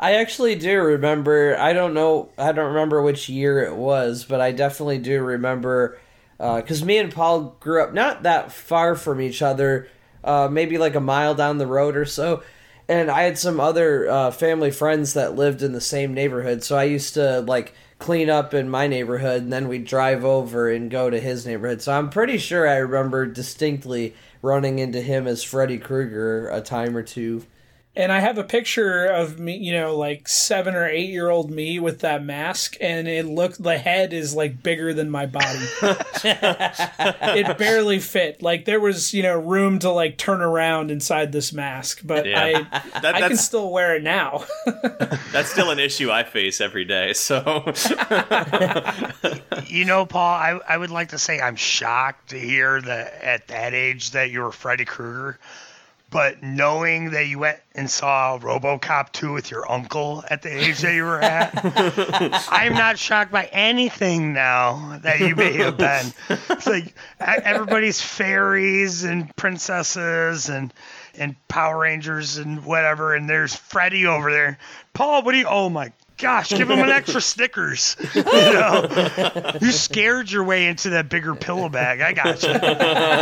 [0.00, 1.56] I actually do remember.
[1.58, 2.30] I don't know.
[2.38, 5.98] I don't remember which year it was, but I definitely do remember
[6.38, 9.88] because me and Paul grew up not that far from each other,
[10.22, 12.42] uh, maybe like a mile down the road or so.
[12.88, 16.78] And I had some other uh, family friends that lived in the same neighborhood, so
[16.78, 20.90] I used to like clean up in my neighborhood, and then we'd drive over and
[20.90, 21.82] go to his neighborhood.
[21.82, 26.96] So I'm pretty sure I remember distinctly running into him as Freddy Krueger a time
[26.96, 27.44] or two.
[27.98, 31.50] And I have a picture of me, you know, like seven or eight year old
[31.50, 35.58] me with that mask, and it looked the head is like bigger than my body.
[36.22, 38.40] it barely fit.
[38.40, 42.68] Like there was, you know, room to like turn around inside this mask, but Yeah.
[42.72, 44.44] I That, I can still wear it now.
[45.32, 47.14] that's still an issue I face every day.
[47.14, 47.64] So
[49.66, 53.48] You know, Paul, I, I would like to say I'm shocked to hear that at
[53.48, 55.38] that age that you were Freddy Krueger.
[56.10, 60.78] But knowing that you went and saw RoboCop 2 with your uncle at the age
[60.78, 61.52] that you were at,
[62.50, 66.12] I'm not shocked by anything now that you may have been.
[66.30, 70.72] It's like everybody's fairies and princesses and
[71.18, 74.58] and Power Rangers and whatever, and there's Freddy over there.
[74.94, 75.46] Paul, what do you?
[75.46, 77.96] Oh my gosh, give him an extra Snickers.
[78.14, 78.88] You know,
[79.60, 82.00] you scared your way into that bigger pillow bag.
[82.00, 82.52] I got you.
[82.58, 83.18] that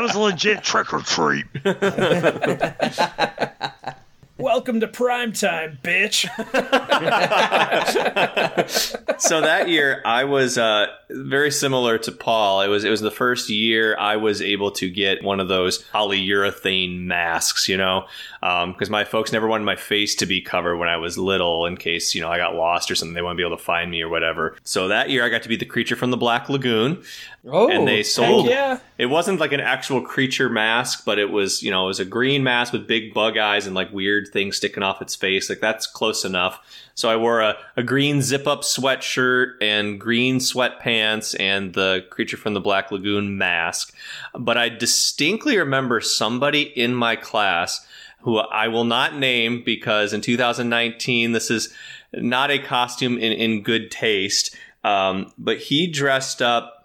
[0.00, 1.46] was a legit trick or treat.
[4.40, 6.24] Welcome to prime time, bitch.
[9.20, 12.62] so that year I was uh, very similar to Paul.
[12.62, 15.82] It was it was the first year I was able to get one of those
[15.84, 18.06] polyurethane masks, you know,
[18.40, 21.76] because my folks never wanted my face to be covered when I was little, in
[21.76, 23.14] case you know I got lost or something.
[23.14, 24.56] They wouldn't be able to find me or whatever.
[24.64, 27.02] So that year I got to be the creature from the Black Lagoon,
[27.46, 28.46] Oh, and they sold.
[28.46, 28.78] yeah.
[28.98, 32.04] It wasn't like an actual creature mask, but it was, you know, it was a
[32.04, 35.48] green mask with big bug eyes and like weird things sticking off its face.
[35.48, 36.60] Like that's close enough.
[36.94, 42.36] So I wore a, a green zip up sweatshirt and green sweatpants and the creature
[42.36, 43.94] from the Black Lagoon mask.
[44.38, 47.86] But I distinctly remember somebody in my class
[48.22, 51.74] who I will not name because in 2019, this is
[52.12, 54.54] not a costume in, in good taste.
[54.84, 56.80] Um, but he dressed up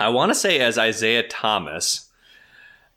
[0.00, 2.08] I want to say as Isaiah Thomas,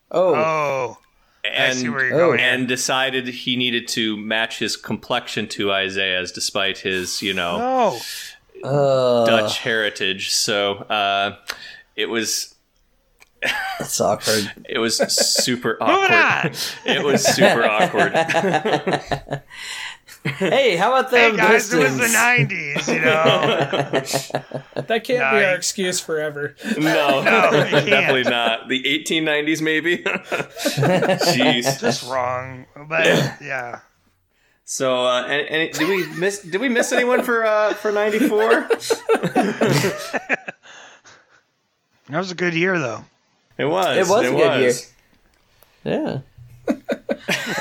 [0.09, 1.03] Oh, Oh, I
[1.44, 2.39] and see where you're oh, going.
[2.39, 8.00] and And decided he needed to match his complexion to Isaiah's, despite his you know
[8.64, 10.32] oh, uh, Dutch heritage.
[10.32, 11.38] So uh,
[11.96, 12.56] it was
[13.80, 14.52] That's awkward.
[14.70, 16.56] it was super awkward.
[16.86, 18.14] It was super awkward.
[20.38, 23.01] hey, how about Hey them guys, it was the '90s, you
[24.76, 24.82] know.
[24.82, 26.55] That can't be our excuse forever.
[26.78, 27.86] No, No, can't.
[27.86, 28.69] definitely not.
[28.69, 29.97] The 1890s, maybe.
[29.97, 31.80] Jeez.
[31.80, 33.05] Just wrong, but
[33.41, 33.80] yeah.
[34.65, 36.41] So, uh, and, and did we miss?
[36.41, 38.69] Did we miss anyone for uh, for '94?
[42.09, 43.03] That was a good year, though.
[43.57, 43.97] It was.
[43.97, 44.74] It was a good year.
[45.84, 46.19] Yeah.
[46.68, 46.76] All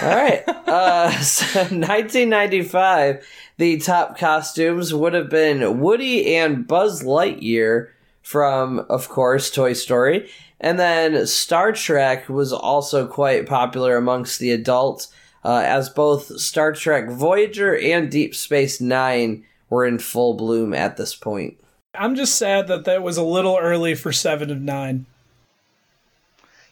[0.03, 0.42] right.
[0.48, 3.26] Uh, so 1995,
[3.59, 7.90] the top costumes would have been Woody and Buzz Lightyear
[8.22, 10.30] from, of course, Toy Story.
[10.61, 15.12] And then Star Trek was also quite popular amongst the adults,
[15.44, 20.96] uh, as both Star Trek Voyager and Deep Space Nine were in full bloom at
[20.96, 21.59] this point.
[21.94, 25.07] I'm just sad that that was a little early for Seven of Nine.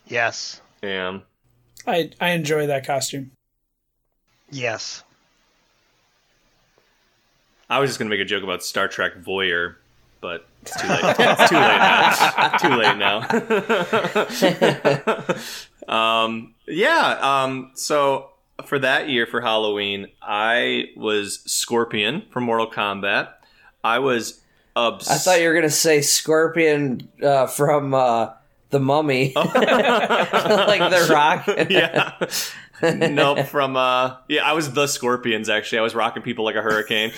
[0.06, 0.60] Yes.
[0.82, 1.18] Yeah.
[1.90, 3.32] I I enjoy that costume.
[4.50, 5.02] Yes.
[7.68, 9.76] I was just gonna make a joke about Star Trek Voyeur,
[10.20, 11.00] but it's too late.
[11.18, 13.20] it's too late now.
[14.28, 14.84] too late
[15.88, 15.94] now.
[16.24, 17.18] um, yeah.
[17.20, 18.30] Um, so
[18.66, 23.28] for that year for Halloween, I was Scorpion from Mortal Kombat.
[23.84, 24.40] I was
[24.74, 28.30] obs- I thought you were gonna say Scorpion uh, from uh,
[28.70, 31.46] the Mummy, like the Rock.
[31.70, 32.12] yeah.
[32.82, 33.46] nope.
[33.46, 35.48] From uh, yeah, I was the Scorpions.
[35.48, 37.12] Actually, I was rocking people like a hurricane.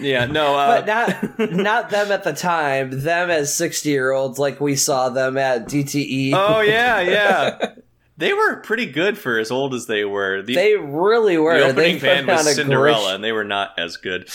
[0.00, 0.26] yeah.
[0.30, 0.56] No.
[0.56, 3.00] Uh, but not not them at the time.
[3.02, 6.32] Them as sixty year olds, like we saw them at DTE.
[6.34, 7.72] oh yeah, yeah.
[8.16, 10.42] They were pretty good for as old as they were.
[10.42, 11.58] The, they really were.
[11.58, 14.28] the opening put band was Cinderella, great- and they were not as good.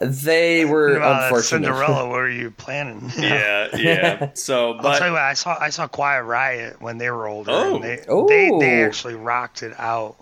[0.00, 1.44] They were Uh, unfortunate.
[1.66, 3.10] Cinderella, what are you planning?
[3.18, 4.30] Yeah, yeah.
[4.34, 7.26] So, I'll tell you but what, I saw I saw Quiet Riot when they were
[7.26, 7.50] older.
[7.52, 7.74] Oh.
[7.76, 8.86] and they, they they Oh.
[8.86, 10.16] actually rocked it out.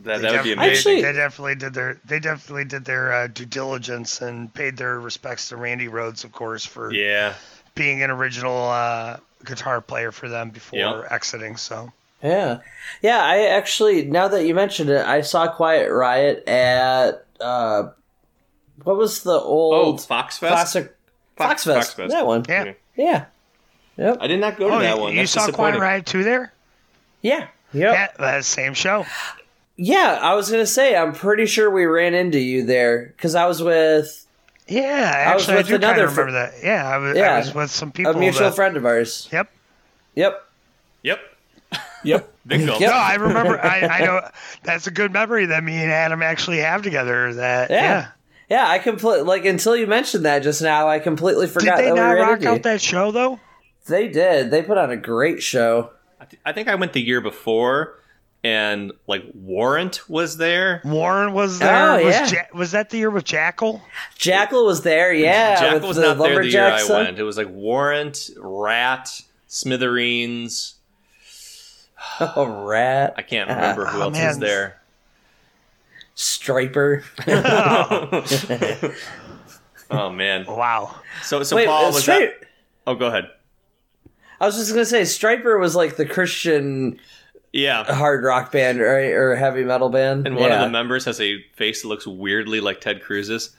[0.00, 0.72] that, They that would be amazing.
[0.98, 4.98] Actually- they definitely did their they definitely did their uh, due diligence and paid their
[5.00, 7.34] respects to Randy Rhoads, of course, for yeah.
[7.74, 11.12] being an original uh, guitar player for them before Yep.
[11.12, 11.56] exiting.
[11.56, 11.92] So
[12.22, 12.58] Yeah,
[13.02, 13.22] yeah.
[13.22, 17.90] I actually, now that you mentioned it, I saw Quiet Riot at uh,
[18.84, 20.52] what was the Oh, old Fox Fest.
[20.52, 20.88] classic uh,
[21.36, 21.76] Fox- Fox Fest?
[21.88, 22.10] Fox Fest.
[22.12, 22.44] That one.
[22.48, 22.72] Yeah.
[22.96, 23.24] Yeah.
[23.96, 24.18] Yep.
[24.20, 25.12] I did not go to oh, that you, one.
[25.12, 25.80] you That's saw Quiet disappointing.
[25.80, 26.52] Riot too there?
[27.22, 27.48] Yeah.
[27.72, 27.94] Yep.
[27.94, 29.04] Yeah, that same show.
[29.76, 33.46] Yeah, I was gonna say I'm pretty sure we ran into you there because I
[33.46, 34.26] was with
[34.68, 34.82] Yeah,
[35.14, 36.54] actually, I, with do kind another of remember that.
[36.62, 38.12] Yeah, I was, Yeah, I was with some people.
[38.12, 39.28] a mutual that, friend of ours.
[39.32, 39.50] Yep.
[40.14, 40.42] Yep.
[41.02, 41.20] Yep.
[42.04, 42.32] Yep.
[42.46, 42.72] Bingo.
[42.78, 42.90] Yep.
[42.90, 43.58] No, I remember.
[43.62, 44.28] I, I know
[44.62, 47.34] that's a good memory that me and Adam actually have together.
[47.34, 47.82] That Yeah.
[47.82, 48.06] yeah.
[48.48, 50.88] Yeah, I completely like until you mentioned that just now.
[50.88, 51.78] I completely forgot.
[51.78, 53.40] Did forgot they that not we ran rock out that show though?
[53.86, 54.50] They did.
[54.50, 55.90] They put on a great show.
[56.20, 57.98] I, th- I think I went the year before,
[58.44, 60.80] and like Warrant was there.
[60.84, 61.90] Warrant was oh, there.
[61.90, 62.30] Oh, was, yeah.
[62.30, 63.80] ja- was that the year with Jackyl?
[64.18, 65.12] Jackyl was there.
[65.12, 67.18] Yeah, Jackyl with was the not there the year I went.
[67.18, 70.74] It was like Warrant, Ratt, Smithereens.
[72.20, 73.14] Oh, rat.
[73.16, 74.28] I can't remember who oh, else man.
[74.28, 74.80] was there.
[76.16, 77.02] Stryper.
[79.90, 80.44] Oh man.
[80.46, 80.96] Wow.
[81.22, 82.48] So so Wait, Paul was Stri- that?
[82.86, 83.30] Oh, go ahead.
[84.40, 86.98] I was just gonna say Stryper was like the Christian
[87.52, 87.84] Yeah.
[87.84, 90.26] hard rock band, right, or heavy metal band.
[90.26, 90.56] And one yeah.
[90.56, 93.54] of the members has a face that looks weirdly like Ted Cruz's.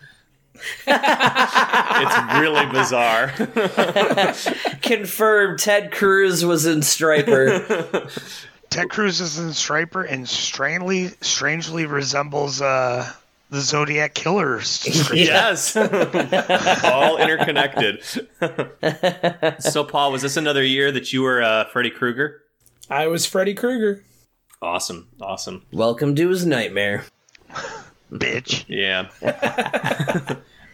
[0.87, 3.27] it's really bizarre.
[4.81, 8.09] confirmed Ted Cruz was in Stryper.
[8.69, 13.11] Ted Cruz is in Stryper and strangely strangely resembles uh,
[13.49, 15.09] the Zodiac Killers.
[15.13, 15.75] yes.
[16.83, 18.03] All interconnected.
[19.59, 22.43] so Paul, was this another year that you were uh, Freddy Krueger?
[22.89, 24.03] I was Freddy Krueger.
[24.61, 25.07] Awesome.
[25.21, 25.63] Awesome.
[25.71, 27.05] Welcome to his nightmare.
[28.11, 28.65] Bitch.
[28.67, 29.09] Yeah.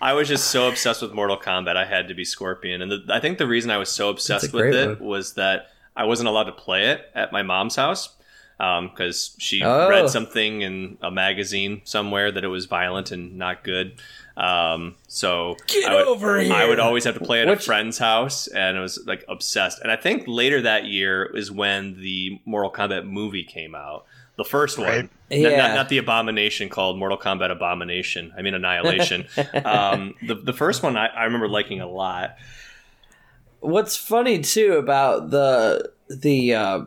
[0.02, 1.78] I was just so obsessed with Mortal Kombat.
[1.78, 4.52] I had to be Scorpion, and the, I think the reason I was so obsessed
[4.52, 5.08] with it one.
[5.08, 8.10] was that I wasn't allowed to play it at my mom's house
[8.58, 9.90] because she Oh.
[9.90, 13.94] read something in a magazine somewhere that it was violent and not good.
[14.38, 16.54] Um, so Get I would, over here.
[16.54, 19.24] I would always have to play at Which- a friend's house, and I was like
[19.28, 19.80] obsessed.
[19.82, 24.44] And I think later that year is when the Mortal Kombat movie came out, the
[24.44, 24.88] first one.
[24.88, 25.10] Right.
[25.30, 25.76] N- Not, Yeah.
[25.76, 28.34] not the abomination called Mortal Kombat Abomination.
[28.38, 29.26] I mean Annihilation.
[29.66, 32.36] um, the the first one I, I remember liking a lot.
[33.64, 36.82] What's funny too about the the uh,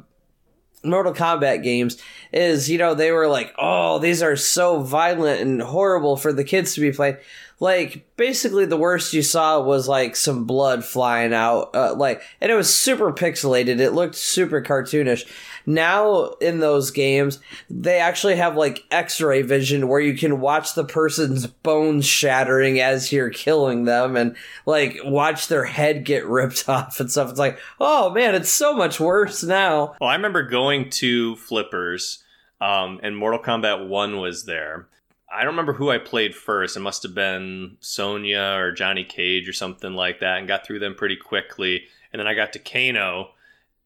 [0.85, 2.01] Mortal Kombat games
[2.33, 6.45] is you know they were like, oh, these are so violent and horrible for the
[6.45, 7.17] kids to be playing.
[7.59, 12.53] Like basically, the worst you saw was like some blood flying out, uh, like, and
[12.53, 13.81] it was super pixelated.
[13.81, 15.27] It looked super cartoonish.
[15.65, 17.41] Now in those games,
[17.71, 23.11] they actually have like X-ray vision where you can watch the person's bones shattering as
[23.11, 24.37] you're killing them, and
[24.67, 27.31] like watch their head get ripped off and stuff.
[27.31, 29.97] It's like, oh man, it's so much worse now.
[29.99, 32.23] Well, I remember going to Flippers,
[32.61, 34.89] um, and Mortal Kombat One was there.
[35.33, 36.77] I don't remember who I played first.
[36.77, 40.79] It must have been Sonya or Johnny Cage or something like that, and got through
[40.79, 41.85] them pretty quickly.
[42.13, 43.31] And then I got to Kano,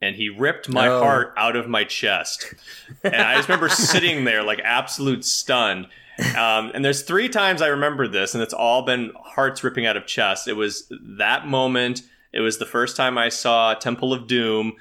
[0.02, 1.00] and he ripped my Oh.
[1.00, 2.52] heart out of my chest.
[3.02, 5.86] And I just remember sitting there like absolute stunned.
[6.36, 9.96] Um, and there's three times I remember this, and it's all been hearts ripping out
[9.96, 10.46] of chest.
[10.46, 12.02] It was that moment.
[12.32, 14.74] It was the first time I saw Temple of Doom,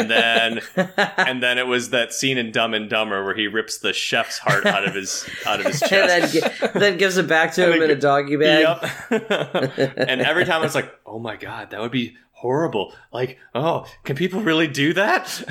[0.00, 0.60] and then
[1.16, 4.38] and then it was that scene in Dumb and Dumber where he rips the chef's
[4.38, 6.32] heart out of his out of his and chest.
[6.60, 8.62] then, then gives it back to And him in a doggy bag.
[9.10, 9.92] Yep.
[9.96, 13.86] and every time I was like, "Oh my god, that would be horrible!" Like, oh,
[14.04, 15.42] can people really do that?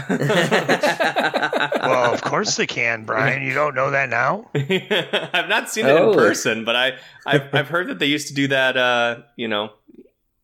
[1.81, 3.43] Well, of course they can, Brian.
[3.43, 4.49] You don't know that now?
[4.53, 6.11] I've not seen it Oh.
[6.11, 6.93] in person, but I
[7.25, 8.77] I've, I've heard that they used to do that.
[8.77, 9.71] Uh, you know,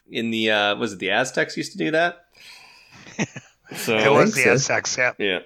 [0.09, 2.25] in the uh, was it the Aztecs used to do that?
[3.75, 4.73] So It was the so.
[4.73, 5.13] Aztek, yeah.
[5.25, 5.39] yeah.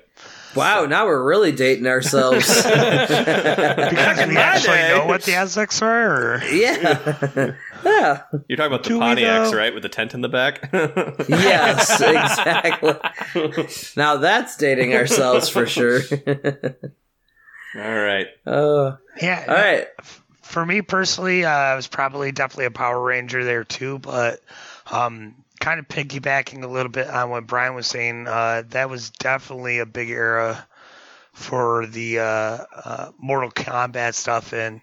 [0.56, 2.46] Wow, now we're really dating ourselves.
[2.64, 6.36] Because we actually day- know what the Aztek are.
[6.36, 6.44] Or...
[6.46, 7.56] yeah.
[7.86, 8.22] yeah.
[8.48, 10.70] You're talking about the Do Pontiacs, right, with the tent in the back?
[11.28, 12.94] Yes, exactly.
[13.98, 16.02] now that's dating ourselves for sure.
[17.76, 18.28] All right.
[18.46, 19.46] uh, Yeah.
[19.48, 19.88] all right.
[20.44, 24.40] For me personally, uh, I was probably definitely a Power Ranger there too, but
[24.92, 29.12] um, kind of piggybacking a little bit on what Brian was saying, uh, that was
[29.12, 30.68] definitely a big era
[31.32, 34.82] for the uh, uh, Mortal Kombat stuff and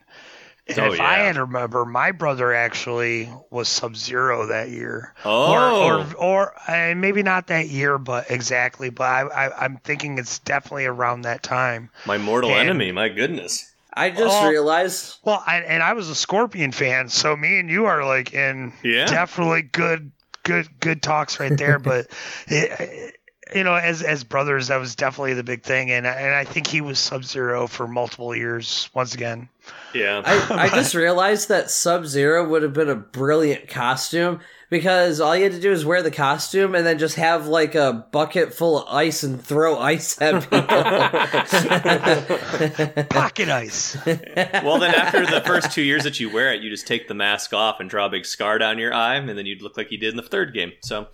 [0.67, 5.13] And Oh, if I had to remember, my brother actually was Sub Zero that year.
[5.25, 5.53] Oh.
[5.53, 8.89] Or, or, or uh, maybe not that year, but exactly.
[8.91, 11.91] But I, I, I'm thinking it's definitely around that time.
[12.07, 12.91] My mortal And- enemy.
[12.93, 13.67] My goodness.
[13.93, 14.49] I just Oh.
[14.49, 15.17] realized.
[15.25, 18.73] Well, I, and I was a Scorpion fan, so me and you are like in
[18.85, 19.07] Yeah.
[19.07, 20.13] definitely good,
[20.43, 21.79] good, good talks right there.
[21.79, 22.09] but
[22.47, 23.17] it,
[23.55, 26.67] you know, as as brothers, that was definitely the big thing, and and I think
[26.67, 28.89] he was Sub Zero for multiple years.
[28.95, 29.49] Once again,
[29.95, 30.23] Yeah.
[30.25, 35.37] I, I just realized that Sub Zero would have been a brilliant costume because all
[35.37, 38.55] you had to do is wear the costume and then just have like a bucket
[38.55, 40.61] full of ice and throw ice at people.
[43.11, 43.97] pocket ice.
[44.07, 47.15] well, then after the first two years that you wear it, you just take the
[47.15, 49.91] mask off and draw a big scar down your eye, and then you'd look like
[49.91, 50.73] you did in the third game.
[50.83, 51.09] So,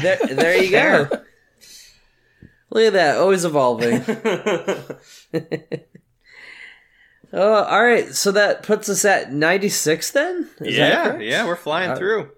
[0.00, 1.08] there, there you go.
[2.70, 4.02] Look at that, always evolving.
[7.32, 8.14] Oh, all right.
[8.14, 10.48] So that puts us at 96 then?
[10.60, 12.30] Is yeah, yeah, we're flying Uh, through.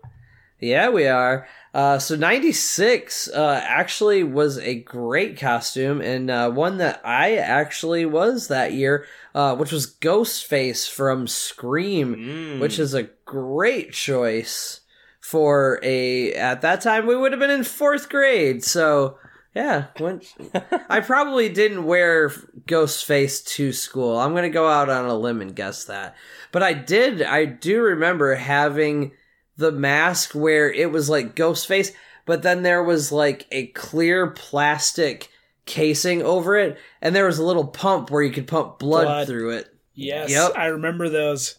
[0.60, 1.46] Yeah, we are.
[1.74, 8.06] Uh, so 96 uh, actually was a great costume and uh, one that I actually
[8.06, 12.60] was that year, uh, which was Ghostface from Scream, Mm.
[12.60, 14.80] which is a great choice
[15.20, 16.32] for a.
[16.34, 18.62] At that time, we would have been in fourth grade.
[18.62, 19.18] So
[19.54, 20.20] yeah, when,
[20.88, 22.30] I probably didn't wear
[22.66, 24.18] Ghostface to school.
[24.18, 26.16] I'm gonna go out on a limb and guess that,
[26.52, 27.22] but I did.
[27.22, 29.12] I do remember having
[29.56, 31.92] the mask where it was like Ghostface,
[32.26, 35.30] but then there was like a clear plastic
[35.66, 39.26] casing over it, and there was a little pump where you could pump blood, Blood.
[39.28, 39.68] through it.
[39.94, 40.52] Yes, Yep.
[40.56, 41.58] I remember those.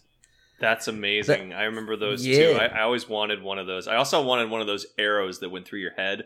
[0.60, 1.52] That's amazing.
[1.52, 2.56] I remember those too.
[2.58, 3.88] I, I always wanted one of those.
[3.88, 6.24] I also wanted one of those arrows that went through your head.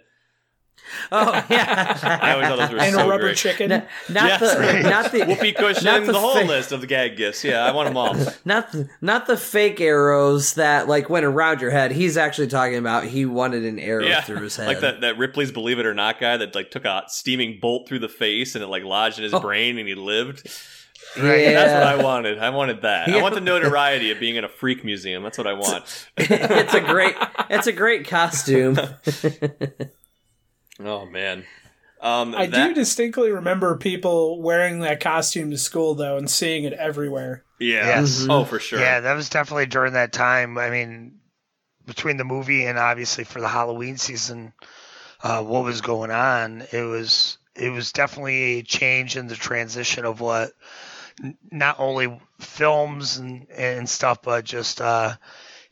[1.12, 3.36] Oh yeah, I always thought those were And so a rubber great.
[3.36, 3.70] chicken.
[3.72, 4.40] N- not Yes.
[4.40, 7.44] the not the Whoopee cushion, not the, whole fa- list of the gag gifts.
[7.44, 8.14] Yeah, I want them all.
[8.44, 11.92] Not the, not the fake arrows that like went around your head.
[11.92, 14.66] He's actually talking about he wanted an arrow yeah, through his head.
[14.66, 17.88] like that, that Ripley's Believe It or Not guy that like took a steaming bolt
[17.88, 19.40] through the face and it like lodged in his Oh.
[19.40, 20.46] brain and he lived.
[21.16, 21.52] Yeah.
[21.52, 22.38] That's what I wanted.
[22.38, 23.08] I wanted that.
[23.08, 25.22] I want the notoriety of being in a freak museum.
[25.22, 25.84] That's what I want.
[26.16, 27.14] it's a great
[27.48, 28.78] it's a great costume.
[30.84, 31.44] Oh man.
[32.00, 36.64] Um, I that- do distinctly remember people wearing that costume to school though and seeing
[36.64, 37.44] it everywhere.
[37.58, 37.86] Yeah.
[37.86, 38.26] Yes.
[38.28, 38.80] Oh, for sure.
[38.80, 40.56] Yeah, that was definitely during that time.
[40.56, 41.20] I mean,
[41.86, 44.54] between the movie and obviously for the Halloween season,
[45.22, 46.62] uh, what was going on?
[46.72, 50.52] It was it was definitely a change in the transition of what
[51.50, 55.14] not only films and and stuff, but just uh,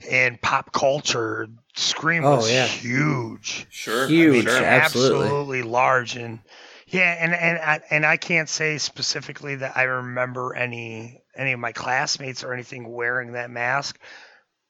[0.06, 1.48] in pop culture.
[1.74, 2.66] Scream Oh, was yeah.
[2.66, 4.06] huge Sure.
[4.08, 4.64] Huge, Sure.
[4.64, 5.26] Absolutely.
[5.26, 6.40] absolutely large and
[6.88, 11.60] yeah and and I, and I can't say specifically that I remember any any of
[11.60, 13.98] my classmates or anything wearing that mask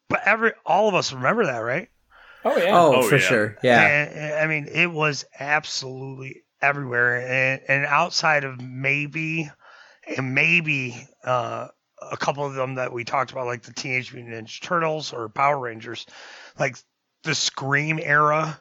[0.08, 1.88] but every all of us remember that right
[2.44, 2.70] Oh yeah.
[2.78, 3.20] Oh, Oh, for yeah.
[3.20, 3.56] sure.
[3.62, 3.80] Yeah.
[3.82, 9.50] And- I mean it was absolutely everywhere and, and outside of maybe
[10.16, 11.68] and maybe uh,
[12.10, 15.28] a couple of them that we talked about like the Teenage Mutant Ninja Turtles or
[15.28, 16.06] Power Rangers
[16.58, 16.76] like
[17.24, 18.60] the Scream era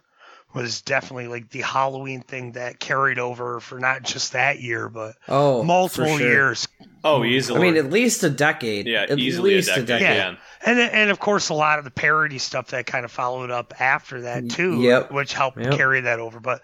[0.54, 5.16] was definitely like the Halloween thing that carried over for not just that year, but
[5.28, 6.28] Oh, multiple sure.
[6.28, 6.68] years.
[7.04, 7.60] Oh, easily.
[7.60, 8.88] I mean, at least a decade.
[8.88, 10.08] yeah, at easily least a decade.
[10.18, 10.36] Yeah.
[10.66, 13.80] And and of course a lot of the parody stuff that kind of followed up
[13.80, 15.12] after that too, Yep.
[15.12, 15.74] which helped Yep.
[15.76, 16.40] carry that over.
[16.40, 16.64] But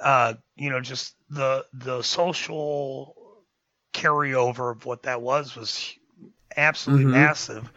[0.00, 3.14] uh, you know, just the the social
[3.92, 5.94] carryover of what that was was
[6.56, 7.10] absolutely Mhm.
[7.12, 7.70] massive.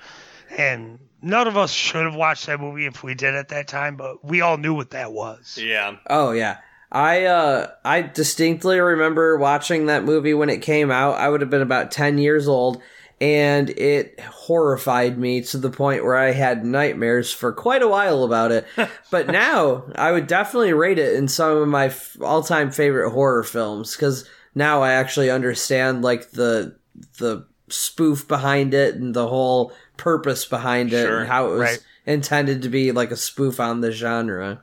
[0.57, 3.95] And none of us should have watched that movie if we did at that time,
[3.95, 5.57] but we all knew what that was.
[5.61, 5.95] Yeah.
[6.09, 6.57] Oh yeah.
[6.91, 11.15] I uh I distinctly remember watching that movie when it came out.
[11.15, 12.81] I would have been about 10 years old
[13.19, 18.23] and it horrified me to the point where I had nightmares for quite a while
[18.23, 18.65] about it.
[19.11, 23.43] but now I would definitely rate it in some of my f- all-time favorite horror
[23.43, 26.77] films cuz now I actually understand like the
[27.19, 31.19] the spoof behind it and the whole purpose behind it Sure.
[31.19, 31.85] and how it was Right.
[32.05, 34.61] intended to be like a spoof on the genre.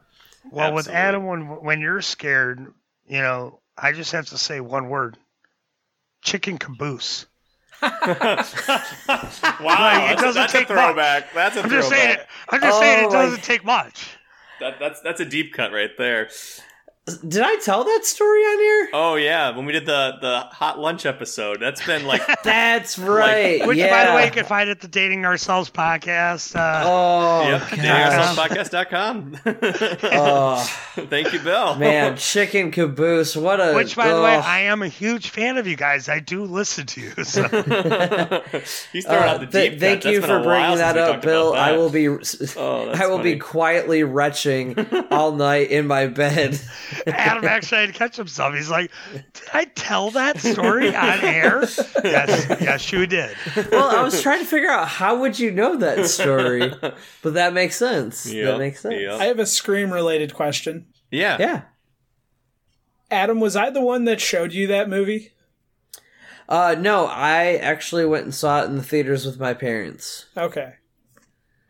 [0.50, 2.72] Well, with Adam, when when you're scared,
[3.06, 5.16] you know, I just have to say one word:
[6.22, 7.26] chicken caboose.
[7.82, 8.62] wow, it that's,
[10.22, 11.32] doesn't that's take a throwback.
[11.34, 12.18] That's a I'm just saying.
[12.18, 14.16] It, I'm just saying Oh, it doesn't my- take much.
[14.60, 16.28] That, that's that's a deep cut right there.
[17.26, 18.88] Did I tell that story on here?
[18.92, 23.66] Oh yeah, when we did the the hot lunch episode, that's been like That's right.
[23.66, 23.90] Which, yeah.
[23.90, 26.54] by the way, you can find at the Dating Ourselves podcast.
[26.54, 27.78] Uh, oh, yep, God.
[27.80, 29.36] datingourselvespodcast.com.
[30.12, 30.78] oh
[31.10, 31.74] Thank you, Bill.
[31.74, 33.34] man, chicken caboose.
[33.36, 33.74] What a.
[33.74, 34.40] which, by the way, oh.
[34.40, 36.08] I am a huge fan of you guys.
[36.08, 37.24] I do listen to you.
[37.24, 37.42] So.
[38.92, 40.12] He's throwing Uh, out the th- deep thank cut.
[40.12, 41.48] you That's for bringing that up, Bill.
[41.54, 43.34] about I will be, Oh, I will funny.
[43.34, 44.78] be quietly retching
[45.10, 46.60] all night in my bed.
[47.06, 48.54] Adam actually had to catch himself.
[48.54, 51.62] He's like, "Did I tell that story on air?"
[52.04, 53.36] Yes, yes, you did.
[53.70, 56.72] well, I was trying to figure out how would you know that story,
[57.22, 58.26] but that makes sense.
[58.32, 58.94] Yep, That makes sense.
[59.00, 59.20] yep.
[59.20, 60.86] I have a Scream related question.
[61.10, 61.36] Yeah.
[61.38, 61.62] Yeah.
[63.10, 65.32] Adam, was I the one that showed you that movie?
[66.48, 70.26] Uh, no, I actually went and saw it in the theaters with my parents.
[70.36, 70.74] Okay.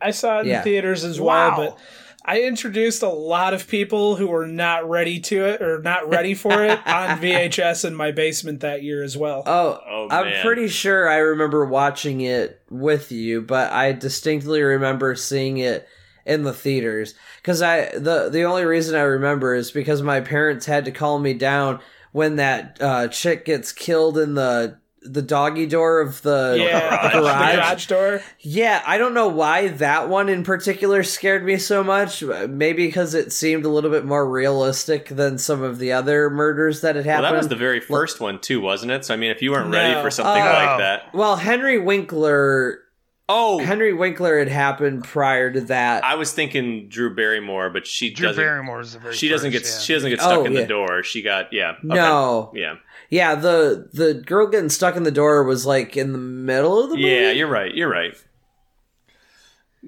[0.00, 0.62] I saw it in Yeah.
[0.62, 1.56] theaters as Wow.
[1.58, 1.78] well, but
[2.24, 6.34] I introduced a lot of people who were not ready to it or not ready
[6.34, 9.42] for it on VHS in my basement that year as well.
[9.46, 10.44] Oh, Oh, I'm man.
[10.44, 15.88] pretty sure I remember watching it with you, but I distinctly remember seeing it
[16.24, 20.66] in the theaters because I the the only reason I remember is because my parents
[20.66, 21.80] had to calm me down
[22.12, 27.20] when that uh, chick gets killed in the the doggy door of the yeah, the
[27.20, 27.54] garage.
[27.54, 28.22] garage door.
[28.40, 32.22] Yeah, I don't know why that one in particular scared me so much.
[32.22, 36.80] Maybe because it seemed a little bit more realistic than some of the other murders
[36.82, 37.22] that had happened.
[37.22, 37.34] Well, happened.
[37.34, 39.04] that was the very first one too, wasn't it?
[39.04, 40.46] So I mean, if you weren't ready for something Oh.
[40.46, 42.80] like that, well, Henry Winkler
[43.28, 46.04] oh, Henry Winkler had happened prior to that.
[46.04, 48.42] I was thinking Drew Barrymore, but she Drew doesn't.
[48.42, 49.62] Barrymore is the very She doesn't get.
[49.64, 49.78] yeah.
[49.78, 50.60] She doesn't get oh, stuck Oh, in yeah.
[50.60, 51.02] the door.
[51.02, 51.52] She got.
[51.52, 51.70] Yeah.
[51.78, 51.78] okay.
[51.82, 52.52] no.
[52.54, 52.74] Yeah.
[53.12, 56.88] Yeah, the the girl getting stuck in the door was like in the middle of
[56.88, 57.08] the movie.
[57.10, 57.30] Yeah.
[57.32, 57.74] You're right.
[57.74, 58.16] You're right.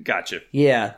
[0.03, 0.41] Gotcha.
[0.53, 0.93] Yeah.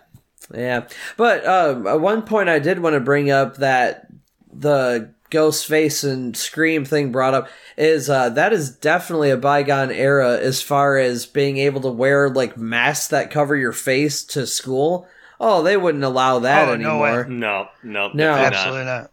[0.53, 0.89] Yeah.
[1.17, 4.09] But um, at one point I did want to bring up that
[4.53, 9.93] the ghost face and scream thing brought up is uh, that is definitely a bygone
[9.93, 14.49] era as far as being able to wear like masks that cover your face to
[14.49, 15.07] school.
[15.39, 17.09] Oh, they wouldn't allow that Oh, no way.
[17.11, 17.27] anymore.
[17.29, 17.69] No.
[17.85, 18.09] No.
[18.13, 18.35] No.
[18.35, 18.55] definitely not.
[18.55, 19.11] Absolutely not.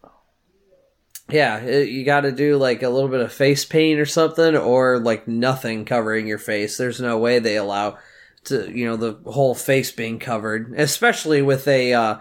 [1.28, 4.56] Yeah, it, you got to do like a little bit of face paint or something,
[4.56, 6.76] or like nothing covering your face.
[6.76, 7.98] There's no way they allow
[8.44, 12.16] to, you know, the whole face being covered, especially with a, uh,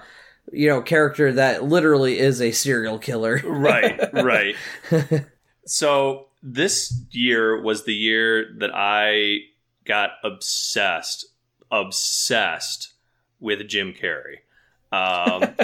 [0.51, 3.41] you know, character that literally is a serial killer.
[3.45, 4.55] right, right.
[5.65, 9.39] so this year was the year that I
[9.85, 11.25] got obsessed,
[11.71, 12.93] obsessed
[13.39, 14.37] with Jim Carrey.
[14.93, 15.55] Um,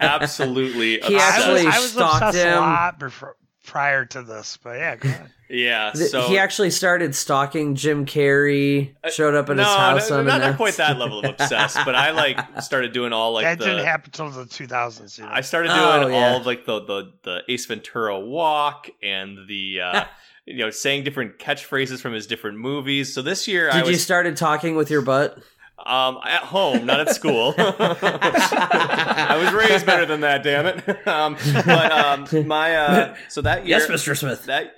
[0.00, 1.14] absolutely He obsessed.
[1.46, 2.56] I was, actually I was stalked obsessed him.
[2.58, 5.30] a lot before, prior to this, but yeah, go ahead.
[5.48, 5.92] yeah.
[5.94, 10.22] Th- So he actually started stalking Jim Carrey, showed up at no, his house no,
[10.22, 13.58] not, not quite that level of obsessed, but I like started doing all like that
[13.58, 13.64] the.
[13.66, 15.18] didn't happen until the 2000s.
[15.18, 15.30] You know?
[15.32, 16.28] I started doing Oh, yeah.
[16.32, 20.04] all of like the, the the Ace Ventura walk and the uh,
[20.46, 23.14] you know saying different catchphrases from his different movies.
[23.14, 25.38] So this year I Did was you started talking with your butt?
[25.86, 27.54] Um, at home, not at school.
[27.58, 30.84] I was raised better than that, damn it.
[31.06, 34.16] Um, but um, my uh, so that year, Yes, Mr.
[34.16, 34.46] Smith.
[34.46, 34.74] that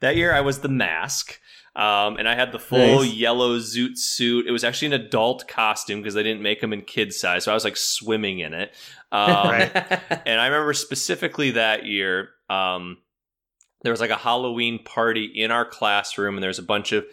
[0.00, 1.40] that year I was the mask.
[1.76, 3.12] Um, and I had the full Nice.
[3.14, 4.46] yellow zoot suit.
[4.46, 7.50] It was actually an adult costume because they didn't make them in kid size, so
[7.50, 8.72] I was like swimming in it.
[9.10, 12.98] Um, and I remember specifically that year, um,
[13.82, 17.04] there was like a Halloween party in our classroom, and there was a bunch of,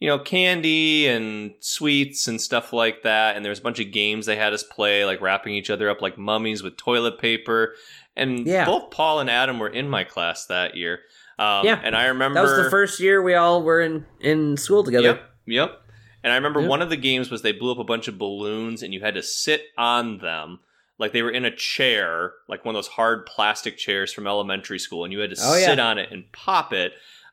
[0.00, 3.36] you know, candy and sweets and stuff like that.
[3.36, 5.88] And there was a bunch of games they had us play, like wrapping each other
[5.90, 7.74] up like mummies with toilet paper.
[8.16, 8.64] And Yeah.
[8.64, 11.00] both Paul and Adam were in my class that year.
[11.38, 11.80] Um, Yeah.
[11.84, 15.06] and I remember That was the first year we all were in in school together.
[15.08, 15.30] Yep.
[15.46, 15.80] Yep.
[16.24, 16.68] And I remember Yep.
[16.70, 19.14] one of the games was they blew up a bunch of balloons and you had
[19.14, 20.60] to sit on them.
[20.98, 24.78] Like they were in a chair, like one of those hard plastic chairs from elementary
[24.78, 25.66] school, and you had to Oh, yeah.
[25.66, 26.92] sit on it and pop it.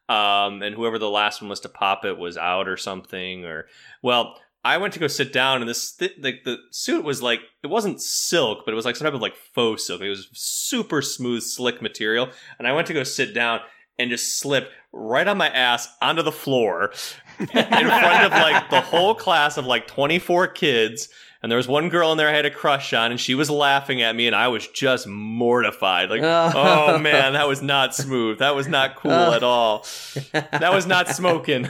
[0.09, 3.43] Um, and whoever the last one was to pop it was out or something.
[3.43, 3.67] Or
[4.01, 7.41] well, I went to go sit down, and this th- like the suit was like
[7.63, 10.01] it wasn't silk, but it was like some type of like faux silk.
[10.01, 12.29] It was super smooth, slick material.
[12.57, 13.61] And I went to go sit down
[13.99, 16.91] and just slipped right on my ass onto the floor
[17.39, 21.09] in front of like the whole class of like 24 kids.
[21.47, 23.49] And there was one girl in there I had a crush on, and she was
[23.49, 26.09] laughing at me, and I was just mortified.
[26.09, 26.51] Like, Oh.
[26.53, 28.39] oh man, that was not smooth.
[28.39, 29.33] That was not cool Oh.
[29.33, 29.85] at all.
[30.33, 31.63] That was not smoking.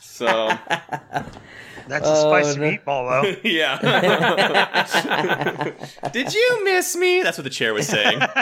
[0.00, 0.46] so,
[1.88, 2.70] That's a Oh, spicy no.
[2.70, 3.34] meatball, though.
[3.48, 3.80] yeah.
[6.12, 7.20] Did you miss me?
[7.22, 8.20] That's what the chair was saying.
[8.22, 8.38] I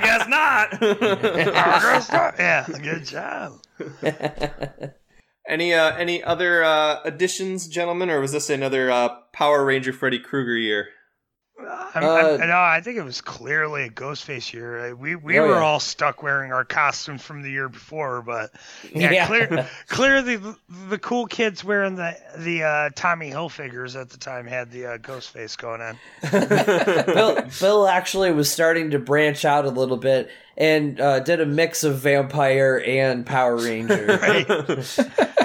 [0.00, 0.80] guess not.
[2.38, 3.60] yeah, good job.
[5.48, 10.18] Any uh, any other uh, additions, gentlemen, or was this another uh, Power Ranger Freddy
[10.18, 10.90] Krueger year?
[11.60, 14.94] I'm, Uh, I'm, no, I think it was clearly a Ghostface year.
[14.94, 15.60] We we Oh, were yeah.
[15.60, 18.52] all stuck wearing our costumes from the year before, but
[18.94, 19.26] yeah, Yeah.
[19.26, 20.56] clear, clearly the,
[20.88, 24.98] the cool kids wearing the the uh, Tommy Hilfigers at the time had the uh,
[24.98, 25.98] Ghostface going on.
[27.14, 31.46] Bill, Bill actually was starting to branch out a little bit and uh, did a
[31.46, 34.06] mix of vampire and Power Ranger.
[34.22, 34.48] Right,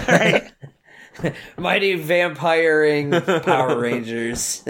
[0.08, 0.52] right.
[1.58, 4.64] Mighty vampiring Power Rangers.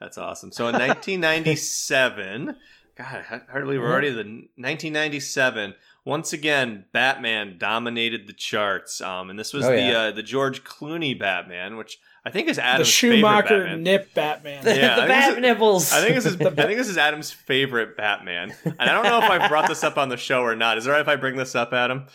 [0.00, 0.50] That's awesome.
[0.52, 2.56] So in 1997,
[2.96, 5.74] God, hard to believe we're already the 1997.
[6.04, 9.98] Once again, Batman dominated the charts, um, and this was Oh, the yeah.
[9.98, 13.82] uh, the George Clooney Batman, which I think is The Adam's favorite Batman.
[13.82, 14.64] nip Batman.
[14.64, 15.92] the Yeah, I bat is- nipples.
[15.92, 19.18] I think this is I think this is Adam's favorite Batman, and I don't know
[19.18, 20.78] if I brought this up on the show or not.
[20.78, 22.06] Is it all right if I bring this up, Adam?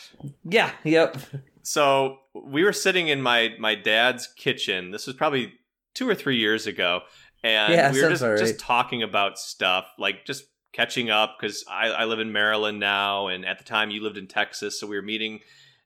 [0.43, 1.17] yeah, yep.
[1.61, 4.89] so we were sitting in my my dad's kitchen.
[4.91, 5.53] This was probably
[5.93, 7.01] two or three years ago,
[7.45, 11.89] and Yeah, we were just just talking about stuff, like just catching up because I,
[11.89, 14.95] I live in Maryland now, and at the time you lived in Texas, so we
[14.95, 15.41] were meeting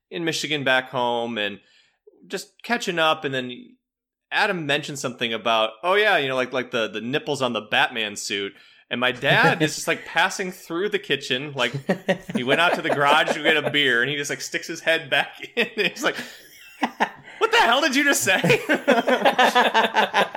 [0.09, 1.59] in Michigan back home, and
[2.27, 3.75] just catching up, and then.
[4.31, 7.61] Adam mentioned something about, oh yeah, you know, like like the the nipples on the
[7.61, 8.53] Batman suit,
[8.91, 11.73] and my dad is just like passing through the kitchen, like
[12.35, 14.67] he went out to the garage to get a beer, and he just like sticks
[14.67, 15.67] his head back in.
[15.75, 16.15] And he's like,
[17.39, 18.39] "What the hell did you just say?"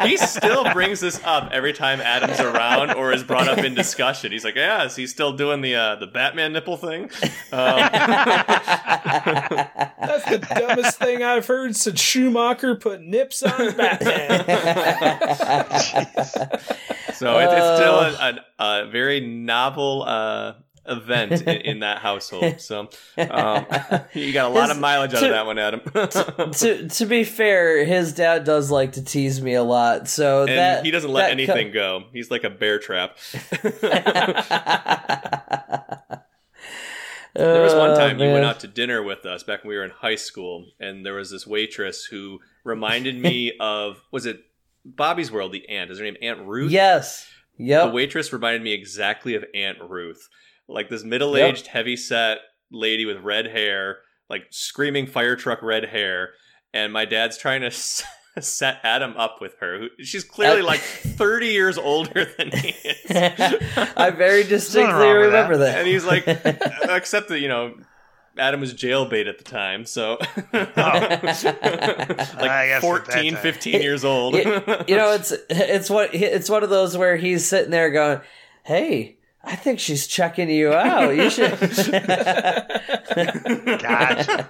[0.09, 4.33] he still brings this up every time Adam's around or is brought up in discussion.
[4.33, 7.11] He's like, "Yeah, is he still doing the uh, the Batman nipple thing?"
[7.53, 7.91] Um,
[10.03, 14.45] That's the dumbest thing I've heard since Schumacher put nips on Batman.
[17.15, 18.17] so it, it's still Oh.
[18.21, 20.55] a, a, a very novel uh,
[20.87, 22.61] event in, in that household.
[22.61, 22.81] So
[23.17, 23.17] um,
[24.15, 25.81] you got a lot of mileage out to- of that one, Adam.
[26.53, 30.51] to to be fair, his dad does like to tease me a lot, so and
[30.51, 32.05] that he doesn't let that co- anything go.
[32.13, 33.17] He's like a bear trap.
[37.35, 39.85] There was one time you went out to dinner with us back when we were
[39.85, 44.45] in high school, and there was this waitress who reminded me of was it
[44.85, 45.53] Bobby's World?
[45.53, 46.71] The aunt is her name Aunt Ruth.
[46.71, 47.27] Yes.
[47.59, 50.29] the waitress reminded me exactly of Aunt Ruth,
[50.73, 52.39] like this middle-aged, heavy-set
[52.71, 53.99] lady with red hair,
[54.29, 56.31] like screaming fire truck red hair,
[56.73, 57.67] and my dad's trying to.
[57.69, 58.05] s-
[58.41, 59.89] Set Adam up with her.
[59.99, 63.11] She's clearly like 30 years older than he is.
[63.95, 65.81] I very distinctly remember that.
[65.81, 66.25] and he's like,
[66.89, 67.75] except that you know,
[68.39, 70.49] Adam was jailbait at the time, so oh.
[70.55, 71.25] like
[72.35, 73.43] guess 14, time.
[73.43, 74.35] 15 years old.
[74.35, 74.45] you,
[74.89, 78.23] you know, it's it's what it's one of those where he's sitting there going,
[78.65, 81.17] "Hey, I think she's checking you out.
[81.17, 81.51] You should."
[83.81, 84.49] Gotcha.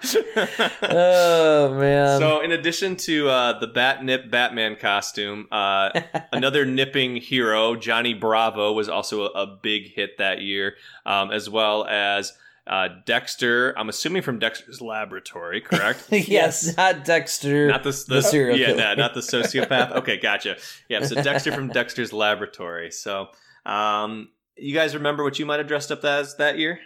[0.83, 2.21] oh man.
[2.21, 5.91] so, in addition to uh, the Bat Nip Batman costume, uh,
[6.33, 10.77] another nipping hero, Johnny Bravo, was also a, a big hit that year,
[11.07, 12.33] um, as well as
[12.67, 13.77] uh, Dexter.
[13.79, 16.07] I'm assuming from Dexter's Laboratory, correct?
[16.11, 17.69] yes, not Dexter.
[17.69, 18.79] Not the, the, the serial yeah, killer.
[18.79, 19.93] nah, not the sociopath.
[19.93, 20.57] Okay, gotcha.
[20.89, 22.91] Yeah, so Dexter from Dexter's Laboratory.
[22.91, 23.29] So,
[23.67, 26.81] um, you guys remember what you might have dressed up as that year?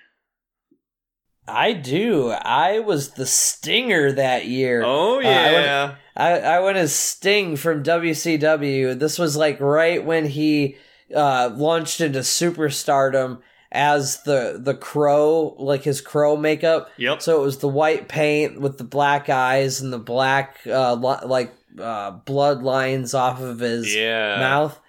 [1.49, 2.31] I do.
[2.31, 4.83] I was the Stinger that year.
[4.85, 8.99] Oh Uh, I yeah, I, I went as Sting from WCW.
[8.99, 10.77] This was like right when he
[11.15, 13.41] uh, launched into superstardom
[13.71, 16.91] as the the crow, like his crow makeup.
[16.97, 17.23] yep.
[17.23, 21.27] So it was the white paint with the black eyes and the black uh, li-
[21.27, 24.41] like uh, blood lines off of his yeah.
[24.41, 24.81] mouth.